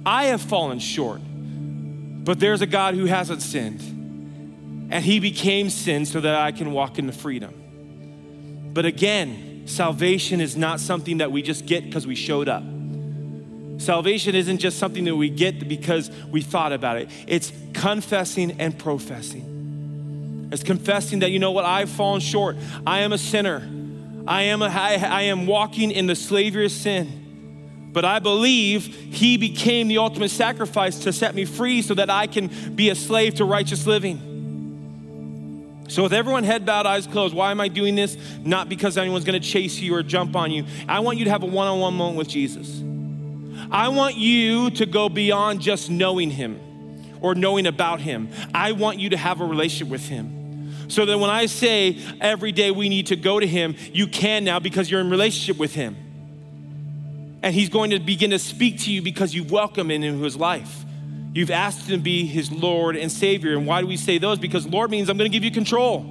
I 0.05 0.25
have 0.25 0.41
fallen 0.41 0.79
short, 0.79 1.21
but 1.23 2.39
there's 2.39 2.61
a 2.61 2.65
God 2.65 2.95
who 2.95 3.05
hasn't 3.05 3.41
sinned, 3.41 3.81
and 4.91 5.03
He 5.03 5.19
became 5.19 5.69
sin 5.69 6.05
so 6.05 6.19
that 6.21 6.35
I 6.35 6.51
can 6.51 6.71
walk 6.71 6.99
in 6.99 7.07
the 7.07 7.13
freedom. 7.13 8.71
But 8.73 8.85
again, 8.85 9.63
salvation 9.67 10.41
is 10.41 10.57
not 10.57 10.79
something 10.79 11.19
that 11.19 11.31
we 11.31 11.41
just 11.41 11.65
get 11.65 11.85
because 11.85 12.07
we 12.07 12.15
showed 12.15 12.49
up. 12.49 12.63
Salvation 13.77 14.35
isn't 14.35 14.59
just 14.59 14.77
something 14.77 15.03
that 15.05 15.15
we 15.15 15.29
get 15.29 15.67
because 15.67 16.11
we 16.31 16.41
thought 16.41 16.73
about 16.73 16.97
it, 16.97 17.09
it's 17.27 17.51
confessing 17.73 18.59
and 18.59 18.77
professing. 18.77 20.49
It's 20.51 20.63
confessing 20.63 21.19
that, 21.19 21.31
you 21.31 21.39
know 21.39 21.51
what, 21.51 21.65
I've 21.65 21.89
fallen 21.89 22.21
short. 22.21 22.57
I 22.85 22.99
am 22.99 23.11
a 23.11 23.17
sinner. 23.17 23.67
I 24.25 24.43
am, 24.43 24.61
a, 24.61 24.65
I, 24.65 24.93
I 24.95 25.21
am 25.23 25.45
walking 25.45 25.91
in 25.91 26.07
the 26.07 26.15
slavery 26.15 26.65
of 26.65 26.71
sin. 26.71 27.19
But 27.91 28.05
I 28.05 28.19
believe 28.19 28.85
he 28.85 29.37
became 29.37 29.87
the 29.87 29.99
ultimate 29.99 30.31
sacrifice 30.31 30.99
to 30.99 31.13
set 31.13 31.35
me 31.35 31.45
free 31.45 31.81
so 31.81 31.93
that 31.93 32.09
I 32.09 32.25
can 32.25 32.49
be 32.75 32.89
a 32.89 32.95
slave 32.95 33.35
to 33.35 33.45
righteous 33.45 33.85
living. 33.85 34.31
So, 35.89 36.01
with 36.01 36.13
everyone 36.13 36.43
head 36.43 36.65
bowed, 36.65 36.87
eyes 36.87 37.05
closed, 37.05 37.35
why 37.35 37.51
am 37.51 37.61
I 37.61 37.67
doing 37.67 37.93
this? 37.93 38.17
Not 38.43 38.67
because 38.67 38.97
anyone's 38.97 39.25
gonna 39.25 39.39
chase 39.39 39.79
you 39.79 39.93
or 39.93 40.01
jump 40.01 40.35
on 40.35 40.49
you. 40.49 40.65
I 40.87 41.01
want 41.01 41.19
you 41.19 41.25
to 41.25 41.31
have 41.31 41.43
a 41.43 41.45
one 41.45 41.67
on 41.67 41.79
one 41.79 41.93
moment 41.93 42.17
with 42.17 42.29
Jesus. 42.29 42.81
I 43.69 43.89
want 43.89 44.15
you 44.15 44.71
to 44.71 44.85
go 44.87 45.07
beyond 45.07 45.61
just 45.61 45.91
knowing 45.91 46.31
him 46.31 46.59
or 47.21 47.35
knowing 47.35 47.67
about 47.67 48.01
him. 48.01 48.29
I 48.55 48.71
want 48.71 48.99
you 48.99 49.09
to 49.11 49.17
have 49.17 49.39
a 49.39 49.45
relationship 49.45 49.89
with 49.89 50.07
him. 50.07 50.42
So 50.87 51.05
that 51.05 51.17
when 51.17 51.29
I 51.29 51.45
say 51.45 51.97
every 52.19 52.51
day 52.51 52.71
we 52.71 52.89
need 52.89 53.07
to 53.07 53.15
go 53.15 53.39
to 53.39 53.47
Him, 53.47 53.75
you 53.91 54.07
can 54.07 54.43
now 54.43 54.59
because 54.59 54.89
you're 54.89 55.01
in 55.01 55.09
relationship 55.09 55.57
with 55.57 55.73
Him. 55.73 55.95
And 57.41 57.53
He's 57.53 57.69
going 57.69 57.91
to 57.91 57.99
begin 57.99 58.31
to 58.31 58.39
speak 58.39 58.79
to 58.81 58.91
you 58.91 59.01
because 59.01 59.33
you've 59.33 59.51
welcomed 59.51 59.91
Him 59.91 60.03
into 60.03 60.23
His 60.23 60.35
life. 60.35 60.85
You've 61.33 61.51
asked 61.51 61.89
Him 61.89 61.97
to 61.97 62.03
be 62.03 62.25
His 62.25 62.51
Lord 62.51 62.95
and 62.95 63.11
Savior. 63.11 63.53
And 63.57 63.65
why 63.65 63.81
do 63.81 63.87
we 63.87 63.97
say 63.97 64.17
those? 64.17 64.39
Because 64.39 64.67
Lord 64.67 64.91
means 64.91 65.09
I'm 65.09 65.17
going 65.17 65.29
to 65.29 65.35
give 65.35 65.43
you 65.43 65.51
control. 65.51 66.09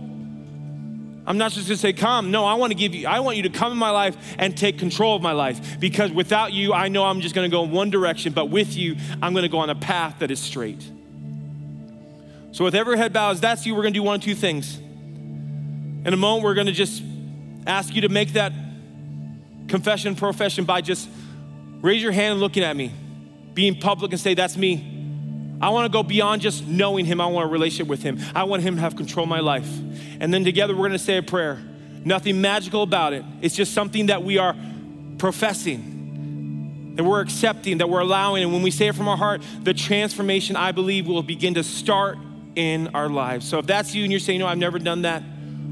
I'm 1.25 1.39
not 1.39 1.53
just 1.53 1.69
going 1.69 1.77
to 1.77 1.81
say, 1.81 1.93
come. 1.93 2.31
No, 2.33 2.45
I 2.45 2.55
want 2.55 2.73
to 2.73 2.75
give 2.75 2.95
you, 2.95 3.07
I 3.07 3.21
want 3.21 3.37
you 3.37 3.45
to 3.45 3.51
come 3.51 3.71
in 3.71 3.79
my 3.79 3.91
life 3.91 4.17
and 4.39 4.57
take 4.57 4.79
control 4.79 5.15
of 5.15 5.23
my 5.23 5.33
life. 5.33 5.79
Because 5.79 6.11
without 6.11 6.53
you, 6.53 6.73
I 6.73 6.89
know 6.89 7.05
I'm 7.05 7.21
just 7.21 7.35
going 7.35 7.49
to 7.49 7.55
go 7.55 7.63
in 7.63 7.71
one 7.71 7.91
direction, 7.91 8.33
but 8.33 8.47
with 8.47 8.77
you, 8.77 8.97
I'm 9.23 9.33
going 9.33 9.45
to 9.45 9.49
go 9.49 9.59
on 9.59 9.71
a 9.71 9.75
path 9.75 10.19
that 10.19 10.31
is 10.31 10.41
straight. 10.41 10.83
So, 12.53 12.65
with 12.65 12.75
every 12.75 12.99
head 12.99 13.15
bowed, 13.15 13.39
that's 13.39 13.65
you, 13.65 13.75
we're 13.75 13.83
gonna 13.83 13.95
do 13.95 14.03
one 14.03 14.17
of 14.17 14.23
two 14.23 14.35
things. 14.35 14.77
In 14.77 16.09
a 16.09 16.17
moment, 16.17 16.45
we're 16.45 16.55
gonna 16.55 16.71
just 16.71 17.03
ask 17.67 17.95
you 17.95 18.03
to 18.03 18.11
make 18.11 18.35
that 18.35 18.53
confession, 19.69 20.15
profession 20.15 20.67
by 20.67 20.83
just 20.83 21.09
raise 21.81 22.03
your 22.03 22.13
hand 22.13 22.33
and 22.33 22.41
looking 22.41 22.63
at 22.63 22.77
me, 22.77 22.93
being 23.55 23.81
public 23.81 24.13
and 24.13 24.21
say, 24.21 24.35
That's 24.35 24.59
me. 24.59 24.89
I 25.63 25.71
wanna 25.71 25.89
go 25.89 26.03
beyond 26.03 26.43
just 26.43 26.67
knowing 26.67 27.07
Him, 27.07 27.23
I 27.23 27.27
want 27.27 27.49
a 27.49 27.51
relationship 27.51 27.87
with 27.89 28.03
Him. 28.03 28.19
I 28.35 28.45
want 28.45 28.63
Him 28.63 28.75
to 28.75 28.83
have 28.83 28.97
control 28.97 29.25
of 29.25 29.31
my 29.31 29.41
life. 29.41 29.69
And 30.21 30.33
then 30.33 30.45
together, 30.45 30.77
we're 30.77 30.89
gonna 30.89 30.99
say 30.99 31.17
a 31.17 31.23
prayer. 31.23 31.59
Nothing 32.05 32.43
magical 32.43 32.83
about 32.83 33.15
it, 33.15 33.25
it's 33.41 33.57
just 33.57 33.73
something 33.73 34.07
that 34.07 34.23
we 34.23 34.37
are 34.37 34.55
professing 35.17 35.89
that 36.97 37.05
we're 37.05 37.23
accepting, 37.23 37.79
that 37.79 37.89
we're 37.89 38.01
allowing. 38.01 38.43
And 38.43 38.53
when 38.53 38.61
we 38.61 38.71
say 38.71 38.89
it 38.89 38.95
from 38.95 39.09
our 39.09 39.17
heart, 39.17 39.41
the 39.63 39.73
transformation, 39.73 40.57
I 40.57 40.73
believe, 40.73 41.07
will 41.07 41.23
begin 41.23 41.55
to 41.55 41.63
start 41.65 42.19
in 42.55 42.89
our 42.89 43.09
lives. 43.09 43.49
So 43.49 43.59
if 43.59 43.67
that's 43.67 43.95
you 43.95 44.03
and 44.03 44.13
you're 44.13 44.21
saying, 44.21 44.41
no, 44.41 44.47
I've 44.47 44.59
never 44.59 44.79
done 44.79 45.03
that, 45.03 45.23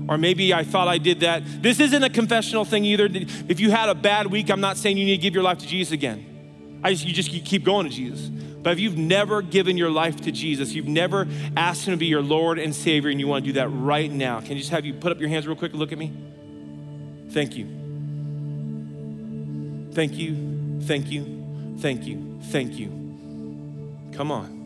or 0.08 0.18
maybe 0.18 0.52
I 0.52 0.64
thought 0.64 0.88
I 0.88 0.98
did 0.98 1.20
that, 1.20 1.42
this 1.62 1.80
isn't 1.80 2.02
a 2.02 2.10
confessional 2.10 2.64
thing 2.64 2.84
either. 2.84 3.08
If 3.48 3.60
you 3.60 3.70
had 3.70 3.88
a 3.88 3.94
bad 3.94 4.26
week, 4.26 4.50
I'm 4.50 4.60
not 4.60 4.76
saying 4.76 4.96
you 4.96 5.04
need 5.04 5.16
to 5.16 5.22
give 5.22 5.34
your 5.34 5.42
life 5.42 5.58
to 5.58 5.66
Jesus 5.66 5.92
again. 5.92 6.80
I 6.82 6.92
just, 6.92 7.04
you 7.06 7.12
just 7.12 7.30
keep 7.30 7.64
going 7.64 7.88
to 7.88 7.94
Jesus. 7.94 8.28
But 8.62 8.74
if 8.74 8.80
you've 8.80 8.98
never 8.98 9.40
given 9.40 9.78
your 9.78 9.90
life 9.90 10.16
to 10.22 10.32
Jesus, 10.32 10.72
you've 10.72 10.88
never 10.88 11.26
asked 11.56 11.86
Him 11.86 11.94
to 11.94 11.98
be 11.98 12.06
your 12.06 12.22
Lord 12.22 12.58
and 12.58 12.74
Savior, 12.74 13.10
and 13.10 13.18
you 13.18 13.26
want 13.26 13.44
to 13.44 13.52
do 13.52 13.54
that 13.54 13.68
right 13.68 14.10
now, 14.10 14.40
can 14.40 14.50
you 14.50 14.58
just 14.58 14.70
have 14.70 14.84
you 14.84 14.94
put 14.94 15.12
up 15.12 15.20
your 15.20 15.28
hands 15.28 15.46
real 15.46 15.56
quick 15.56 15.72
and 15.72 15.80
look 15.80 15.92
at 15.92 15.98
me? 15.98 16.12
Thank 17.30 17.56
you. 17.56 17.66
Thank 19.92 20.14
you. 20.14 20.80
Thank 20.82 21.10
you. 21.10 21.76
Thank 21.78 22.04
you. 22.04 22.40
Thank 22.50 22.78
you. 22.78 22.88
Come 24.12 24.30
on. 24.30 24.59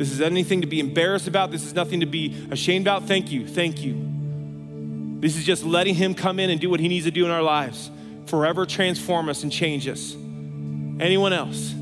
This 0.00 0.12
is 0.12 0.22
anything 0.22 0.62
to 0.62 0.66
be 0.66 0.80
embarrassed 0.80 1.28
about. 1.28 1.50
This 1.50 1.62
is 1.62 1.74
nothing 1.74 2.00
to 2.00 2.06
be 2.06 2.34
ashamed 2.50 2.86
about. 2.86 3.02
Thank 3.06 3.30
you. 3.30 3.46
Thank 3.46 3.82
you. 3.82 5.18
This 5.20 5.36
is 5.36 5.44
just 5.44 5.62
letting 5.62 5.94
Him 5.94 6.14
come 6.14 6.40
in 6.40 6.48
and 6.48 6.58
do 6.58 6.70
what 6.70 6.80
He 6.80 6.88
needs 6.88 7.04
to 7.04 7.10
do 7.10 7.26
in 7.26 7.30
our 7.30 7.42
lives, 7.42 7.90
forever 8.24 8.64
transform 8.64 9.28
us 9.28 9.42
and 9.42 9.52
change 9.52 9.86
us. 9.86 10.14
Anyone 10.14 11.34
else? 11.34 11.74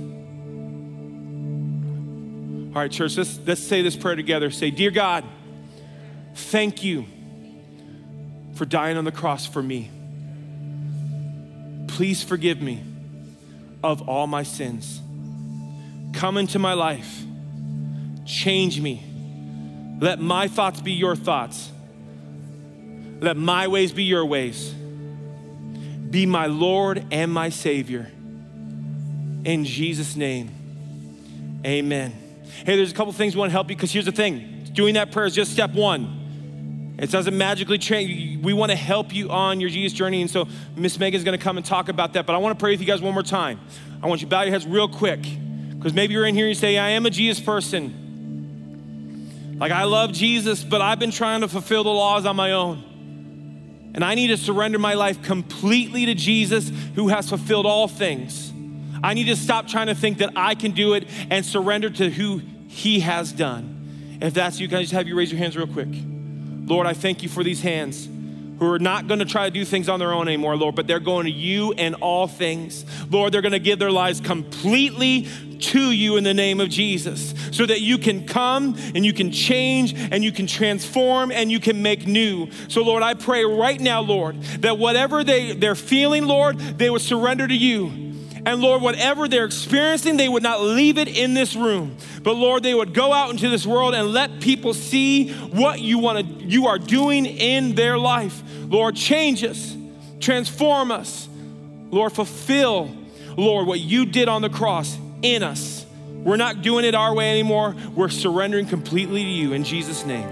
All 2.75 2.83
right, 2.83 2.91
church, 2.91 3.17
let's, 3.17 3.39
let's 3.47 3.63
say 3.63 3.83
this 3.83 3.95
prayer 3.95 4.17
together. 4.17 4.51
Say, 4.51 4.73
Dear 4.73 4.91
God, 4.91 5.23
thank 6.35 6.83
you 6.83 7.07
for 8.55 8.65
dying 8.65 8.97
on 8.97 9.05
the 9.05 9.13
cross 9.13 9.47
for 9.47 9.63
me. 9.63 9.93
Please 11.87 12.25
forgive 12.25 12.61
me 12.61 12.83
of 13.85 14.09
all 14.09 14.27
my 14.27 14.43
sins. 14.43 15.01
Come 16.15 16.37
into 16.37 16.59
my 16.59 16.73
life 16.73 17.27
Change 18.29 18.79
me. 18.81 19.03
Let 20.01 20.21
my 20.21 20.49
thoughts 20.49 20.83
be 20.83 20.93
your 20.93 21.17
thoughts. 21.17 21.73
Let 23.21 23.39
my 23.39 23.69
ways 23.69 23.91
be 23.91 24.05
your 24.05 24.27
ways. 24.27 24.71
Be 26.11 26.27
my 26.27 26.47
Lord 26.47 27.07
and 27.11 27.33
my 27.33 27.49
Savior. 27.49 28.13
In 29.45 29.65
Jesus' 29.65 30.15
name, 30.15 30.51
amen. 31.65 32.13
Hey, 32.67 32.77
there's 32.77 32.93
a 32.93 32.95
couple 32.95 33.13
things 33.15 33.35
we 33.35 33.41
want 33.41 33.49
to 33.49 33.53
help 33.53 33.71
you 33.71 33.77
because 33.77 33.93
here's 33.93 34.05
the 34.05 34.13
thing 34.13 34.69
doing 34.75 34.95
that 34.95 35.11
prayer 35.11 35.27
is 35.27 35.35
just 35.35 35.51
step 35.51 35.73
one. 35.73 36.97
It 36.99 37.11
doesn't 37.11 37.37
magically 37.37 37.79
change. 37.79 38.45
We 38.45 38.53
want 38.53 38.71
to 38.73 38.77
help 38.77 39.15
you 39.15 39.31
on 39.31 39.59
your 39.59 39.71
Jesus 39.71 39.97
journey. 39.97 40.21
And 40.21 40.31
so 40.31 40.49
Miss 40.77 40.99
Megan's 40.99 41.25
going 41.25 41.39
to 41.39 41.43
come 41.43 41.57
and 41.57 41.65
talk 41.65 41.89
about 41.89 42.13
that. 42.13 42.27
But 42.27 42.35
I 42.35 42.39
want 42.39 42.59
to 42.59 42.63
pray 42.63 42.73
with 42.73 42.81
you 42.81 42.87
guys 42.87 43.01
one 43.01 43.15
more 43.15 43.23
time. 43.23 43.61
I 44.03 44.07
want 44.07 44.21
you 44.21 44.27
to 44.27 44.31
bow 44.31 44.43
your 44.43 44.51
heads 44.51 44.67
real 44.67 44.89
quick 44.89 45.21
because 45.71 45.95
maybe 45.95 46.13
you're 46.13 46.27
in 46.27 46.35
here 46.35 46.45
and 46.45 46.51
you 46.51 46.61
say, 46.61 46.77
I 46.77 46.91
am 46.91 47.07
a 47.07 47.11
Jesus 47.11 47.43
person. 47.43 48.08
Like, 49.59 49.73
I 49.73 49.85
love 49.85 50.13
Jesus, 50.13 50.63
but 50.63 50.81
I've 50.81 50.99
been 50.99 51.11
trying 51.11 51.41
to 51.41 51.49
fulfill 51.49 51.85
the 51.85 51.91
laws 51.91 52.27
on 52.27 52.37
my 52.37 52.53
own. 52.53 53.91
And 53.95 54.05
I 54.05 54.15
need 54.15 54.29
to 54.29 54.37
surrender 54.37 54.79
my 54.79 54.95
life 54.95 55.23
completely 55.23 56.07
to 56.07 56.15
Jesus 56.15 56.71
who 56.95 57.09
has 57.09 57.29
fulfilled 57.29 57.67
all 57.67 57.89
things. 57.89 58.53
I 59.03 59.15
need 59.15 59.25
to 59.25 59.37
stop 59.37 59.67
trying 59.67 59.89
to 59.89 59.95
think 59.95 60.19
that 60.19 60.31
I 60.37 60.55
can 60.55 60.73
do 60.73 60.95
it 60.95 61.09
and 61.31 61.45
surrender 61.45 61.91
to 61.91 62.11
who 62.11 62.41
He 62.69 63.01
has 63.01 63.33
done. 63.33 64.19
If 64.21 64.35
that's 64.35 64.61
you, 64.61 64.69
can 64.69 64.79
I 64.79 64.81
just 64.83 64.93
have 64.93 65.09
you 65.09 65.17
raise 65.17 65.33
your 65.33 65.39
hands 65.39 65.57
real 65.57 65.67
quick? 65.67 65.89
Lord, 65.91 66.87
I 66.87 66.95
thank 66.95 67.23
you 67.23 67.29
for 67.29 67.43
these 67.43 67.63
hands 67.63 68.09
who 68.59 68.71
are 68.71 68.79
not 68.79 69.07
going 69.07 69.21
to 69.21 69.25
try 69.25 69.45
to 69.47 69.51
do 69.51 69.65
things 69.65 69.89
on 69.89 69.99
their 70.01 70.13
own 70.13 70.29
anymore, 70.29 70.57
Lord, 70.57 70.75
but 70.75 70.87
they're 70.87 71.01
going 71.01 71.27
to 71.27 71.33
you 71.33 71.73
and 71.73 71.95
all 71.97 72.27
things. 72.27 72.85
Lord, 73.11 73.33
they're 73.33 73.43
going 73.43 73.53
to 73.53 73.59
give 73.59 73.79
their 73.79 73.93
lives 73.93 74.21
completely 74.21 75.29
to 75.59 75.91
you 75.91 76.17
in 76.17 76.25
the 76.25 76.35
name 76.35 76.61
of 76.61 76.69
Jesus 76.69 77.35
so 77.51 77.67
that 77.67 77.81
you 77.81 77.99
can 77.99 78.27
come 78.27 78.77
and 78.95 79.05
you 79.05 79.13
can 79.13 79.31
change 79.31 79.95
and 79.95 80.23
you 80.23 80.33
can 80.33 80.47
transform 80.47 81.33
and 81.33 81.51
you 81.51 81.61
can 81.61 81.83
make 81.83 82.07
new. 82.07 82.49
So, 82.69 82.83
Lord, 82.83 83.03
I 83.03 83.15
pray 83.15 83.45
right 83.45 83.81
now, 83.81 84.01
Lord, 84.01 84.41
that 84.61 84.79
whatever 84.79 85.25
they, 85.25 85.53
they're 85.53 85.75
feeling, 85.75 86.27
Lord, 86.27 86.59
they 86.59 86.91
will 86.91 86.99
surrender 86.99 87.47
to 87.47 87.55
you 87.55 88.08
And 88.49 88.63
Lord, 88.63 88.81
whatever 88.81 89.29
they're 89.29 89.45
experiencing, 89.45 90.17
they 90.17 90.27
would 90.27 90.43
not 90.43 90.63
leave 90.63 90.97
it 90.97 91.07
in 91.07 91.35
this 91.35 91.55
room. 91.55 91.99
But 92.23 92.33
Lord, 92.33 92.63
they 92.63 92.73
would 92.73 92.95
go 92.95 93.13
out 93.13 93.29
into 93.31 93.51
this 93.51 93.67
world 93.67 93.95
and 93.95 94.09
let 94.09 94.41
people 94.41 94.73
see 94.73 95.33
what 95.33 95.81
you 95.81 95.99
want 95.99 96.27
to 96.27 96.45
you 96.47 96.67
are 96.67 96.79
doing 96.79 97.27
in 97.27 97.75
their 97.75 97.99
life. 97.99 98.43
Lord, 98.63 98.97
change 98.97 99.45
us, 99.45 99.77
transform 100.19 100.91
us. 100.91 101.29
Lord, 101.91 102.15
fulfill, 102.15 102.91
Lord, 103.37 103.67
what 103.67 103.81
you 103.81 104.07
did 104.07 104.29
on 104.29 104.41
the 104.41 104.49
cross 104.49 104.97
in 105.21 105.43
us. 105.43 105.85
We're 106.09 106.37
not 106.37 106.63
doing 106.63 106.87
it 106.87 106.95
our 106.95 107.15
way 107.15 107.31
anymore. 107.31 107.77
We're 107.95 108.09
surrendering 108.09 108.65
completely 108.65 109.25
to 109.25 109.29
you 109.29 109.53
in 109.53 109.63
Jesus' 109.63 110.07
name. 110.07 110.27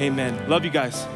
Amen. 0.00 0.48
Love 0.48 0.64
you 0.64 0.72
guys. 0.72 1.06